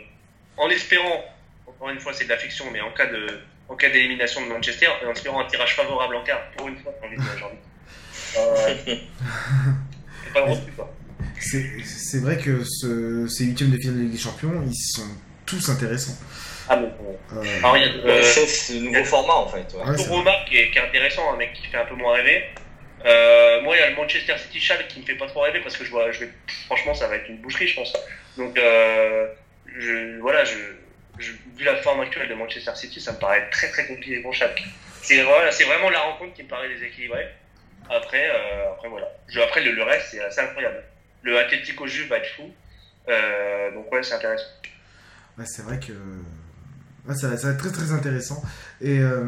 en 0.56 0.70
espérant, 0.70 1.26
encore 1.68 1.90
une 1.90 2.00
fois, 2.00 2.14
c'est 2.14 2.24
de 2.24 2.30
la 2.30 2.38
fiction, 2.38 2.66
mais 2.72 2.80
en 2.80 2.92
cas 2.92 3.08
de, 3.08 3.28
en 3.72 3.76
cas 3.76 3.90
d'élimination 3.90 4.42
de 4.46 4.48
Manchester, 4.52 4.88
et 5.02 5.06
en 5.06 5.12
espérant 5.12 5.42
un 5.42 5.46
tirage 5.48 5.76
favorable 5.76 6.16
en 6.16 6.24
quart, 6.24 6.42
pour 6.58 6.68
une 6.68 6.78
fois, 6.78 6.94
j'ai 7.02 7.08
envie 7.08 7.18
de 7.18 7.22
dire, 7.22 7.32
j'ai 7.38 7.44
envie 7.46 7.56
de- 7.56 7.62
Euh, 8.38 8.98
c'est 10.24 10.34
pas 10.34 10.42
quoi. 10.76 10.94
C'est 11.40 12.20
vrai 12.20 12.38
que 12.38 12.64
ce- 12.64 13.28
ces 13.28 13.46
huitièmes 13.46 13.72
de 13.72 13.78
finale 13.78 13.98
de 13.98 14.02
Ligue 14.04 14.12
des 14.12 14.18
Champions, 14.18 14.62
ils 14.66 14.76
sont 14.76 15.08
tous 15.46 15.70
intéressants. 15.70 16.18
Ah, 16.70 16.78
mais 16.78 16.88
bon. 17.00 17.18
Euh, 17.34 17.58
Alors, 17.60 17.78
il 17.78 17.84
y 17.84 17.86
a, 17.86 18.04
Ouais, 18.06 18.12
euh, 18.12 18.24
c'est 18.24 18.46
ce 18.46 18.74
nouveau 18.74 19.04
format 19.04 19.34
en 19.36 19.48
fait. 19.48 19.66
ouais. 19.74 19.90
Ouais, 19.90 20.06
Roma 20.08 20.32
qui 20.48 20.58
est, 20.58 20.72
qui 20.72 20.78
est 20.78 20.82
intéressant, 20.82 21.34
un 21.34 21.38
mec 21.38 21.54
qui 21.54 21.68
fait 21.68 21.78
un 21.78 21.86
peu 21.86 21.96
moins 21.96 22.14
rêver. 22.16 22.44
Euh, 23.04 23.62
moi, 23.64 23.76
il 23.76 23.80
y 23.80 23.84
a 23.84 23.90
le 23.90 23.96
Manchester 23.96 24.36
City 24.38 24.60
Chal 24.60 24.86
qui 24.88 25.00
me 25.02 25.06
fait 25.06 25.16
pas 25.16 25.28
trop 25.28 25.42
rêver 25.42 25.60
parce 25.62 25.76
que 25.76 25.84
je 25.84 25.90
vois, 25.90 26.12
je 26.12 26.20
vais, 26.22 26.30
franchement, 26.68 26.94
ça 26.94 27.08
va 27.08 27.16
être 27.16 27.28
une 27.30 27.38
boucherie, 27.38 27.68
je 27.68 27.76
pense. 27.76 27.92
Donc, 28.38 28.58
euh, 28.58 29.28
je, 29.80 30.20
voilà, 30.20 30.46
je, 30.46 30.56
je, 31.20 31.32
vu 31.56 31.64
la 31.64 31.76
forme 31.78 32.02
actuelle 32.02 32.30
de 32.30 32.34
Manchester 32.34 32.72
City, 32.76 33.00
ça 33.02 33.12
me 33.14 33.18
paraît 33.18 33.50
très 33.50 33.70
très 33.70 33.86
compliqué 33.88 34.22
pour 34.22 34.34
chaque. 34.34 34.62
C'est 35.04 35.24
voilà, 35.24 35.52
c'est 35.52 35.66
vraiment 35.66 35.90
la 35.90 36.00
rencontre 36.00 36.34
qui 36.34 36.44
me 36.44 36.48
paraît 36.48 36.70
déséquilibrée. 36.70 37.28
Après, 37.90 38.30
euh, 38.30 38.72
après 38.74 38.88
voilà. 38.90 39.08
Je, 39.28 39.40
après 39.40 39.64
le, 39.64 39.72
le 39.72 39.84
reste, 39.84 40.08
c'est 40.12 40.24
assez 40.24 40.42
incroyable. 40.42 40.84
Le 41.24 41.38
Atlético 41.40 41.88
Juve 41.88 42.08
va 42.10 42.18
être 42.18 42.30
fou. 42.36 42.50
Euh, 43.10 43.72
donc 43.74 43.92
ouais, 43.92 44.04
c'est 44.04 44.14
intéressant. 44.14 44.46
ouais, 45.38 45.46
c'est 45.48 45.64
vrai 45.64 45.80
que 45.80 45.92
ouais, 47.08 47.16
ça, 47.16 47.36
ça 47.38 47.48
va 47.48 47.54
être 47.54 47.60
très 47.60 47.72
très 47.72 47.92
intéressant. 47.92 48.42
Et 48.80 49.00
euh, 49.00 49.22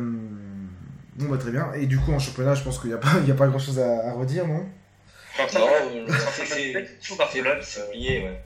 bon, 1.15 1.25
bah, 1.29 1.38
très 1.38 1.51
bien. 1.51 1.73
Et 1.73 1.88
du 1.88 1.97
coup, 1.99 2.13
en 2.13 2.19
championnat, 2.19 2.53
je 2.55 2.63
pense 2.63 2.79
qu'il 2.79 2.89
n'y 2.89 2.95
a, 2.95 2.99
pas- 2.99 3.17
il 3.21 3.27
y 3.27 3.31
a 3.31 3.36
pas 3.36 3.47
grand 3.47 3.59
chose 3.59 3.79
à, 3.79 4.07
à 4.09 4.11
redire, 4.13 4.47
non? 4.47 4.69
Non. 5.59 5.67
C'est 7.63 7.89
plié, 7.91 8.19
ouais. 8.23 8.41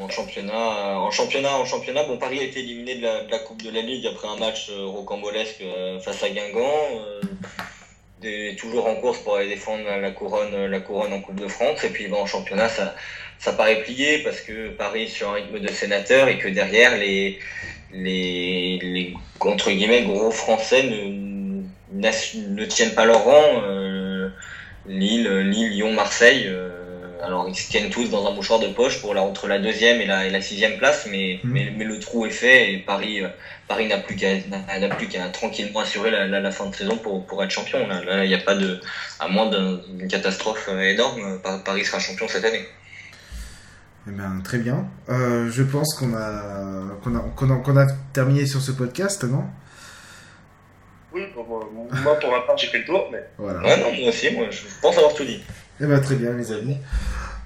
En 0.00 0.08
championnat, 0.08 0.52
euh, 0.52 0.94
en 0.94 1.10
championnat, 1.10 1.54
en 1.58 1.64
championnat, 1.66 2.04
bon, 2.04 2.16
Paris 2.16 2.40
a 2.40 2.44
été 2.44 2.60
éliminé 2.60 2.94
de 2.94 3.02
la, 3.02 3.24
de 3.24 3.30
la 3.30 3.38
Coupe 3.38 3.62
de 3.62 3.70
la 3.70 3.82
Ligue 3.82 4.06
après 4.06 4.26
un 4.28 4.36
match 4.36 4.68
euh, 4.70 4.86
rocambolesque 4.86 5.60
euh, 5.60 5.98
face 6.00 6.22
à 6.22 6.30
Guingamp. 6.30 6.86
euh, 6.96 7.20
des- 8.22 8.56
toujours 8.56 8.86
en 8.86 8.94
course 8.96 9.18
pour 9.18 9.36
aller 9.36 9.48
défendre 9.48 9.84
la, 9.84 10.10
couronne, 10.12 10.66
la 10.66 10.80
couronne 10.80 11.12
en 11.12 11.20
Coupe 11.20 11.40
de 11.40 11.48
France. 11.48 11.82
Et 11.84 11.88
puis 11.90 12.06
bon, 12.06 12.20
en 12.20 12.26
championnat, 12.26 12.68
ça, 12.68 12.94
ça 13.38 13.52
paraît 13.52 13.82
plié 13.82 14.22
parce 14.22 14.40
que 14.40 14.68
Paris 14.70 15.02
est 15.04 15.08
sur 15.08 15.28
un 15.30 15.34
rythme 15.34 15.58
de 15.58 15.68
sénateur 15.68 16.28
et 16.28 16.38
que 16.38 16.48
derrière 16.48 16.96
les, 16.96 17.38
les, 17.92 18.78
les 18.80 19.14
entre 19.40 19.70
guillemets 19.72 20.02
gros 20.04 20.30
Français 20.30 20.84
ne, 20.84 21.62
ne 21.92 22.64
tiennent 22.64 22.94
pas 22.94 23.04
leur 23.04 23.24
rang. 23.24 23.62
Lille, 24.86 25.28
Lille, 25.28 25.70
Lyon, 25.70 25.92
Marseille. 25.92 26.48
Euh, 27.22 27.26
alors 27.26 27.48
ils 27.48 27.54
se 27.54 27.70
tiennent 27.70 27.90
tous 27.90 28.10
dans 28.10 28.26
un 28.26 28.34
mouchoir 28.34 28.58
de 28.60 28.68
poche 28.68 29.00
pour 29.00 29.14
la, 29.14 29.22
entre 29.22 29.46
la 29.48 29.58
deuxième 29.58 30.00
et 30.00 30.06
la, 30.06 30.26
et 30.26 30.30
la 30.30 30.40
sixième 30.42 30.76
place, 30.78 31.06
mais, 31.10 31.40
Mhm. 31.44 31.52
mais, 31.52 31.72
mais 31.76 31.84
le 31.84 31.98
trou 32.00 32.26
est 32.26 32.30
fait 32.30 32.72
et 32.72 32.78
Paris, 32.78 33.22
euh, 33.22 33.28
Paris 33.68 33.88
n'a 33.88 33.98
plus 33.98 34.16
qu'à 34.16 35.28
tranquillement 35.28 35.80
assurer 35.80 36.10
la, 36.10 36.26
la, 36.26 36.40
la 36.40 36.50
fin 36.50 36.66
de 36.66 36.74
saison 36.74 36.96
pour, 36.98 37.24
pour 37.26 37.42
être 37.42 37.50
champion. 37.50 37.86
Là, 37.86 38.24
il 38.24 38.28
n'y 38.28 38.34
a 38.34 38.38
pas 38.38 38.54
de, 38.54 38.80
à 39.20 39.28
moins 39.28 39.48
d'un- 39.48 39.80
d'une 39.88 40.08
catastrophe 40.08 40.68
euh, 40.68 40.80
énorme, 40.82 41.38
Par- 41.42 41.62
Paris 41.64 41.84
sera 41.84 41.98
champion 41.98 42.26
cette 42.28 42.44
année. 42.44 42.64
Eh 44.08 44.10
bien, 44.10 44.40
très 44.42 44.58
bien. 44.58 44.88
Euh, 45.08 45.48
je 45.50 45.62
pense 45.62 45.94
qu'on 45.94 46.12
a, 46.14 46.98
qu'on 47.04 47.14
a, 47.14 47.54
qu'on 47.60 47.76
a, 47.76 47.86
terminé 48.12 48.46
sur 48.46 48.60
ce 48.60 48.72
podcast, 48.72 49.22
non? 49.24 49.44
Oui, 51.14 51.22
moi 51.36 52.18
pour 52.18 52.30
ma 52.30 52.40
part 52.40 52.56
j'ai 52.56 52.68
fait 52.68 52.78
le 52.78 52.84
tour, 52.86 53.08
mais 53.12 53.18
Voilà. 53.38 53.60
Ouais, 53.60 53.76
non, 53.76 53.92
moi 54.00 54.08
aussi, 54.08 54.30
moi, 54.30 54.46
je 54.50 54.62
pense 54.80 54.96
avoir 54.96 55.14
tout 55.14 55.24
dit. 55.24 55.42
Eh 55.84 55.86
ben, 55.86 56.00
très 56.00 56.14
bien, 56.14 56.32
les 56.34 56.52
amis. 56.52 56.76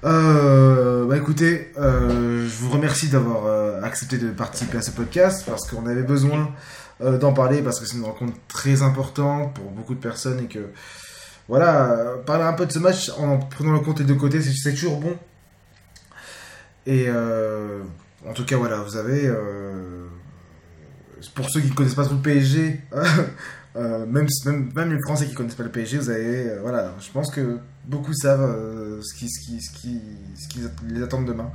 Euh, 0.03 1.07
bah 1.07 1.17
écoutez, 1.17 1.71
euh, 1.79 2.47
je 2.47 2.55
vous 2.57 2.69
remercie 2.69 3.07
d'avoir 3.07 3.47
euh, 3.47 3.81
accepté 3.81 4.19
de 4.19 4.29
participer 4.29 4.77
à 4.77 4.83
ce 4.83 4.91
podcast 4.91 5.43
parce 5.47 5.67
qu'on 5.67 5.87
avait 5.87 6.03
besoin 6.03 6.53
d'en 6.99 7.33
parler 7.33 7.63
parce 7.63 7.79
que 7.79 7.87
c'est 7.87 7.97
une 7.97 8.03
rencontre 8.03 8.37
très 8.47 8.83
importante 8.83 9.55
pour 9.55 9.71
beaucoup 9.71 9.95
de 9.95 9.99
personnes 9.99 10.39
et 10.39 10.45
que 10.47 10.69
voilà, 11.47 12.15
parler 12.27 12.43
un 12.43 12.53
peu 12.53 12.67
de 12.67 12.71
ce 12.71 12.77
match 12.77 13.09
en 13.17 13.29
en 13.29 13.37
prenant 13.39 13.73
en 13.73 13.79
compte 13.79 13.97
les 13.99 14.05
deux 14.05 14.13
côtés, 14.15 14.39
c'est- 14.39 14.71
toujours 14.71 14.99
bon. 14.99 15.15
Et 16.85 17.07
en 17.09 18.33
tout 18.35 18.45
cas, 18.45 18.57
voilà, 18.57 18.77
vous 18.77 18.97
avez 18.97 19.31
pour 21.33 21.49
ceux 21.49 21.61
qui 21.61 21.69
ne 21.71 21.73
connaissent 21.73 21.95
pas 21.95 22.05
trop 22.05 22.13
le 22.15 22.21
PSG, 22.21 22.81
même, 23.75 24.27
même, 24.45 24.71
même 24.75 24.93
les 24.93 25.01
Français 25.01 25.25
qui 25.25 25.33
connaissent 25.33 25.55
pas 25.55 25.63
le 25.63 25.69
PSG, 25.71 25.97
vous 25.97 26.09
avez 26.11 26.51
voilà, 26.61 26.93
je 26.99 27.11
pense 27.11 27.31
que 27.31 27.59
beaucoup 27.87 28.13
savent 28.13 28.41
euh, 28.41 29.01
ce, 29.01 29.13
qui, 29.15 29.29
ce, 29.29 29.39
qui, 29.39 29.61
ce, 29.61 29.71
qui, 29.71 30.01
ce 30.35 30.47
qui 30.47 30.59
les 30.89 31.01
attend 31.01 31.21
demain. 31.21 31.49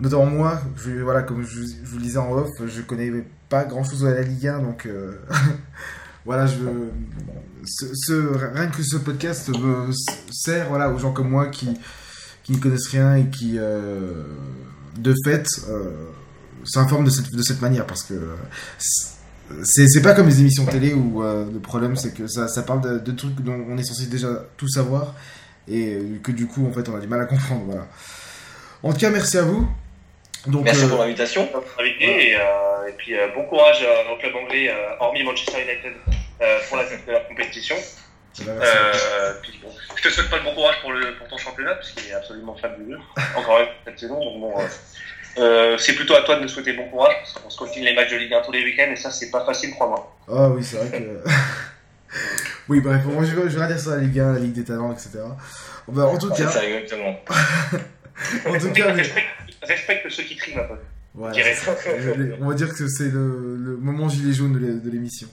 Notamment 0.00 0.26
moi, 0.26 0.60
je, 0.76 0.90
voilà, 1.02 1.22
comme 1.22 1.44
je, 1.46 1.60
vous 1.84 1.96
le 1.96 2.02
disais 2.02 2.18
en 2.18 2.32
off, 2.32 2.50
je 2.66 2.82
connais 2.82 3.24
pas 3.48 3.64
grand 3.64 3.84
chose 3.84 4.04
à 4.04 4.10
la 4.10 4.22
Ligue 4.22 4.48
1, 4.48 4.58
donc 4.60 4.86
euh, 4.86 5.12
voilà, 6.24 6.46
je, 6.46 6.58
ce, 7.64 8.12
rien 8.52 8.66
que 8.66 8.82
ce 8.82 8.96
podcast 8.96 9.48
me 9.50 9.90
sert 10.32 10.68
voilà, 10.68 10.90
aux 10.90 10.98
gens 10.98 11.12
comme 11.12 11.30
moi 11.30 11.46
qui, 11.46 11.68
qui 12.42 12.52
ne 12.52 12.58
connaissent 12.58 12.88
rien 12.88 13.14
et 13.14 13.28
qui, 13.28 13.54
euh, 13.56 14.24
de 14.98 15.14
fait, 15.24 15.46
s'informent 16.64 17.04
de 17.04 17.10
cette, 17.10 17.32
de 17.32 17.42
cette 17.42 17.62
manière, 17.62 17.86
parce 17.86 18.02
que 18.02 18.14
c'est 19.62 20.02
pas 20.02 20.14
comme 20.14 20.26
les 20.26 20.40
émissions 20.40 20.64
télé 20.66 20.92
où 20.92 21.22
le 21.22 21.58
problème 21.60 21.94
c'est 21.94 22.12
que 22.12 22.26
ça, 22.26 22.48
ça 22.48 22.62
parle 22.62 23.04
de 23.04 23.12
trucs 23.12 23.40
dont 23.42 23.64
on 23.68 23.78
est 23.78 23.84
censé 23.84 24.06
déjà 24.06 24.44
tout 24.56 24.68
savoir 24.68 25.14
et 25.68 25.98
que 26.22 26.32
du 26.32 26.46
coup 26.46 26.66
en 26.68 26.72
fait 26.72 26.88
on 26.88 26.96
a 26.96 27.00
du 27.00 27.06
mal 27.06 27.20
à 27.20 27.26
comprendre 27.26 27.62
voilà 27.64 27.86
en 28.82 28.92
tout 28.92 28.98
cas 28.98 29.10
merci 29.10 29.38
à 29.38 29.42
vous 29.42 29.68
donc 30.46 30.64
Merci 30.64 30.84
euh, 30.84 30.88
pour 30.88 30.98
l'invitation. 30.98 31.48
et, 31.80 32.34
euh, 32.36 32.88
et 32.88 32.92
puis 32.92 33.16
euh, 33.18 33.28
bon 33.34 33.44
courage 33.46 33.82
euh, 33.82 34.12
au 34.12 34.18
club 34.18 34.34
anglais, 34.36 34.68
euh, 34.68 34.96
hormis 35.00 35.24
Manchester 35.24 35.62
United, 35.62 35.94
euh, 36.42 36.58
pour 36.68 36.76
la 36.76 36.84
de 36.84 37.28
compétition. 37.28 37.76
merci. 37.76 38.46
Euh, 38.50 39.32
puis 39.42 39.58
bon, 39.62 39.70
je 39.96 40.02
te 40.02 40.08
souhaite 40.10 40.28
pas 40.28 40.36
le 40.36 40.42
bon 40.42 40.54
courage 40.54 40.80
pour, 40.82 40.92
le, 40.92 41.16
pour 41.16 41.28
ton 41.28 41.38
championnat, 41.38 41.76
parce 41.76 41.92
qu'il 41.92 42.10
est 42.10 42.14
absolument 42.14 42.54
fabuleux, 42.56 42.98
encore 43.36 43.60
une 43.60 43.64
fois 43.66 43.74
cette 43.86 43.98
saison. 44.00 44.20
Donc 44.22 44.40
bon, 44.40 44.52
euh, 44.60 44.64
euh, 45.38 45.78
c'est 45.78 45.94
plutôt 45.94 46.14
à 46.14 46.20
toi 46.22 46.36
de 46.36 46.42
nous 46.42 46.48
souhaiter 46.48 46.74
bon 46.74 46.90
courage, 46.90 47.14
parce 47.20 47.32
qu'on 47.32 47.48
se 47.48 47.56
continue 47.56 47.86
les 47.86 47.94
matchs 47.94 48.10
de 48.10 48.16
Ligue 48.16 48.34
1 48.34 48.42
tous 48.42 48.52
les 48.52 48.64
week-ends, 48.64 48.90
et 48.92 48.96
ça, 48.96 49.10
c'est 49.10 49.30
pas 49.30 49.46
facile, 49.46 49.70
crois-moi. 49.70 50.14
ah 50.30 50.50
oui 50.50 50.62
c'est 50.62 50.76
vrai 50.76 50.98
que 51.00 51.24
oui 52.68 52.80
bref 52.80 53.02
moi 53.06 53.24
je, 53.24 53.30
je 53.48 53.58
vais 53.58 53.66
dire 53.66 53.78
sur 53.80 53.90
la 53.90 53.98
Ligue 53.98 54.18
1 54.20 54.32
la 54.34 54.38
Ligue 54.38 54.52
des 54.52 54.64
talents 54.64 54.92
etc 54.92 55.18
Bah, 55.88 56.06
en 56.06 56.16
tout 56.18 56.30
C'est 56.34 56.44
cas 56.44 56.50
ça, 56.50 56.64
exactement. 56.64 57.16
en 58.46 58.58
tout 58.58 58.70
cas 58.72 58.92
respecte, 58.92 59.26
respecte 59.62 60.08
ceux 60.10 60.22
qui 60.22 60.36
crient, 60.36 60.54
ma 60.56 60.62
pote. 60.64 60.80
Voilà, 61.16 61.34
Dirais. 61.34 61.54
Je- 62.00 62.42
on 62.42 62.48
va 62.48 62.54
dire 62.54 62.74
que 62.74 62.88
c'est 62.88 63.10
le, 63.10 63.56
le 63.56 63.76
moment 63.76 64.08
gilet 64.08 64.32
jaune 64.32 64.52
de 64.54 64.58
l'é- 64.58 64.80
de 64.80 64.90
l'émission. 64.90 65.28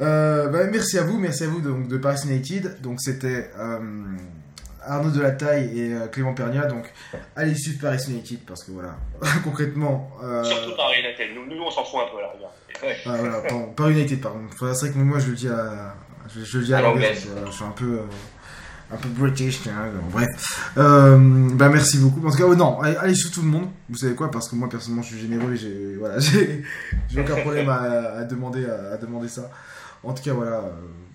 Euh, 0.00 0.48
bah, 0.48 0.64
merci 0.70 0.98
à 0.98 1.02
vous, 1.02 1.18
merci 1.18 1.44
à 1.44 1.48
vous 1.48 1.60
donc, 1.60 1.88
de 1.88 1.96
Paris 1.98 2.20
United. 2.24 2.80
Donc 2.80 3.00
c'était 3.00 3.50
euh, 3.58 3.78
Arnaud 4.86 5.10
Delataille 5.10 5.78
et 5.78 5.92
euh, 5.94 6.06
Clément 6.06 6.32
Pernia. 6.34 6.64
Donc 6.66 6.90
allez 7.36 7.54
suivre 7.54 7.80
Paris 7.82 8.02
United 8.08 8.38
parce 8.46 8.64
que 8.64 8.70
voilà, 8.72 8.96
concrètement. 9.44 10.10
Euh, 10.22 10.44
Surtout 10.44 10.76
par 10.76 10.90
United. 10.92 11.28
Nous, 11.34 11.44
nous, 11.54 11.62
on 11.62 11.70
s'en 11.70 11.84
fout 11.84 12.00
un 12.06 12.14
peu, 12.14 12.20
là, 12.22 12.30
regarde. 12.34 12.52
Ah, 12.82 13.16
voilà, 13.18 13.40
pardon, 13.76 13.90
United, 13.90 14.20
pardon. 14.20 14.40
Enfin, 14.52 14.74
C'est 14.74 14.86
vrai 14.86 14.94
que 14.94 14.98
moi 14.98 15.18
je 15.18 15.28
le 15.30 15.34
dis 15.36 15.48
à, 15.48 15.94
je, 16.34 16.44
je 16.44 16.58
le 16.58 16.64
dis 16.64 16.74
à 16.74 16.78
À 16.78 16.82
l'anglaise, 16.82 17.24
l'anglaise. 17.24 17.24
parce 17.24 17.24
que, 17.24 17.30
voilà, 17.30 17.46
je 17.50 17.52
suis 17.52 17.64
un 17.64 17.70
peu, 17.70 17.98
euh, 17.98 18.02
un 18.92 18.96
peu 18.96 19.08
British, 19.08 19.66
hein, 19.68 19.90
bref. 20.10 20.28
Euh, 20.76 21.48
bah 21.54 21.68
merci 21.68 21.98
beaucoup. 21.98 22.26
En 22.26 22.30
tout 22.30 22.36
cas, 22.38 22.44
oh, 22.46 22.54
non, 22.54 22.80
allez, 22.80 22.96
allez 22.96 23.14
sur 23.14 23.30
tout 23.30 23.42
le 23.42 23.48
monde. 23.48 23.68
Vous 23.88 23.96
savez 23.96 24.14
quoi? 24.14 24.30
Parce 24.30 24.48
que 24.48 24.56
moi 24.56 24.68
personnellement, 24.68 25.02
je 25.02 25.08
suis 25.14 25.20
généreux 25.20 25.52
et 25.52 25.56
j'ai 25.56 25.96
voilà, 25.98 26.18
j'ai 26.20 26.62
j'ai 27.08 27.20
aucun 27.20 27.36
problème 27.36 27.68
à, 27.68 27.80
à 28.18 28.24
demander 28.24 28.66
à, 28.66 28.94
à 28.94 28.96
demander 28.96 29.28
ça. 29.28 29.50
En 30.02 30.12
tout 30.14 30.22
cas, 30.22 30.32
voilà. 30.34 30.58
euh, 30.58 30.70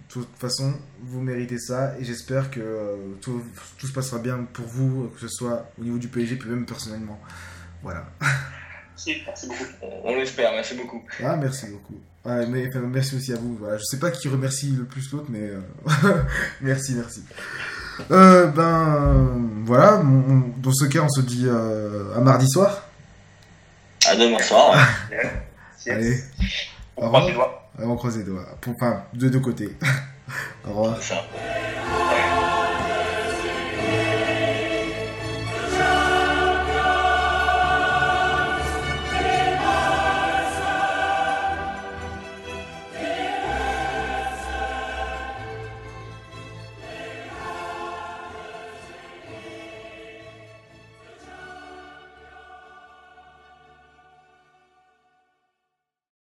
De 0.07 0.13
toute 0.13 0.29
façon, 0.39 0.73
vous 1.03 1.19
méritez 1.21 1.59
ça 1.59 1.93
et 1.99 2.03
j'espère 2.05 2.49
que 2.49 2.61
euh, 2.61 2.95
tout, 3.21 3.43
tout 3.77 3.87
se 3.87 3.91
passera 3.93 4.19
bien 4.19 4.37
pour 4.53 4.65
vous, 4.65 5.09
que 5.13 5.19
ce 5.19 5.27
soit 5.27 5.69
au 5.79 5.83
niveau 5.83 5.97
du 5.97 6.07
PSG, 6.07 6.37
puis 6.37 6.49
même 6.49 6.65
personnellement. 6.65 7.19
Voilà. 7.83 8.05
Merci, 8.97 9.21
merci 9.27 9.47
beaucoup. 9.47 9.65
On, 9.81 10.09
on 10.11 10.15
l'espère, 10.15 10.51
merci 10.53 10.73
beaucoup. 10.75 11.03
Ah, 11.23 11.35
merci 11.35 11.67
beaucoup. 11.67 11.99
Ouais, 12.25 12.45
mais, 12.47 12.67
enfin, 12.67 12.79
merci 12.81 13.15
aussi 13.15 13.31
à 13.31 13.35
vous. 13.37 13.55
Voilà. 13.59 13.77
Je 13.77 13.83
sais 13.83 13.99
pas 13.99 14.09
qui 14.11 14.27
remercie 14.27 14.71
le 14.71 14.85
plus 14.85 15.11
l'autre, 15.11 15.27
mais 15.29 15.41
euh, 15.49 15.59
merci, 16.61 16.95
merci. 16.95 17.23
Euh, 18.11 18.47
ben 18.47 19.49
voilà, 19.65 19.97
on- 19.99 20.31
on- 20.33 20.53
dans 20.57 20.73
ce 20.73 20.85
cas, 20.85 20.99
on 21.01 21.09
se 21.09 21.21
dit 21.21 21.45
euh, 21.47 22.15
à 22.15 22.19
mardi 22.21 22.47
soir. 22.49 22.83
À 24.07 24.15
demain 24.15 24.39
soir. 24.39 24.75
ouais. 25.11 25.17
Yes. 25.85 25.95
Allez, 25.95 26.17
On 26.97 27.05
Au 27.05 27.09
croise 27.09 27.27
les 27.27 27.33
doigts. 27.33 27.69
on 27.79 27.95
croise 27.95 28.17
les 28.17 28.23
doigts. 28.23 28.45
Pour- 28.59 28.73
Enfin, 28.81 29.03
de 29.13 29.29
deux 29.29 29.39
côtés. 29.39 29.73
Au 30.65 30.69
revoir. 30.69 30.97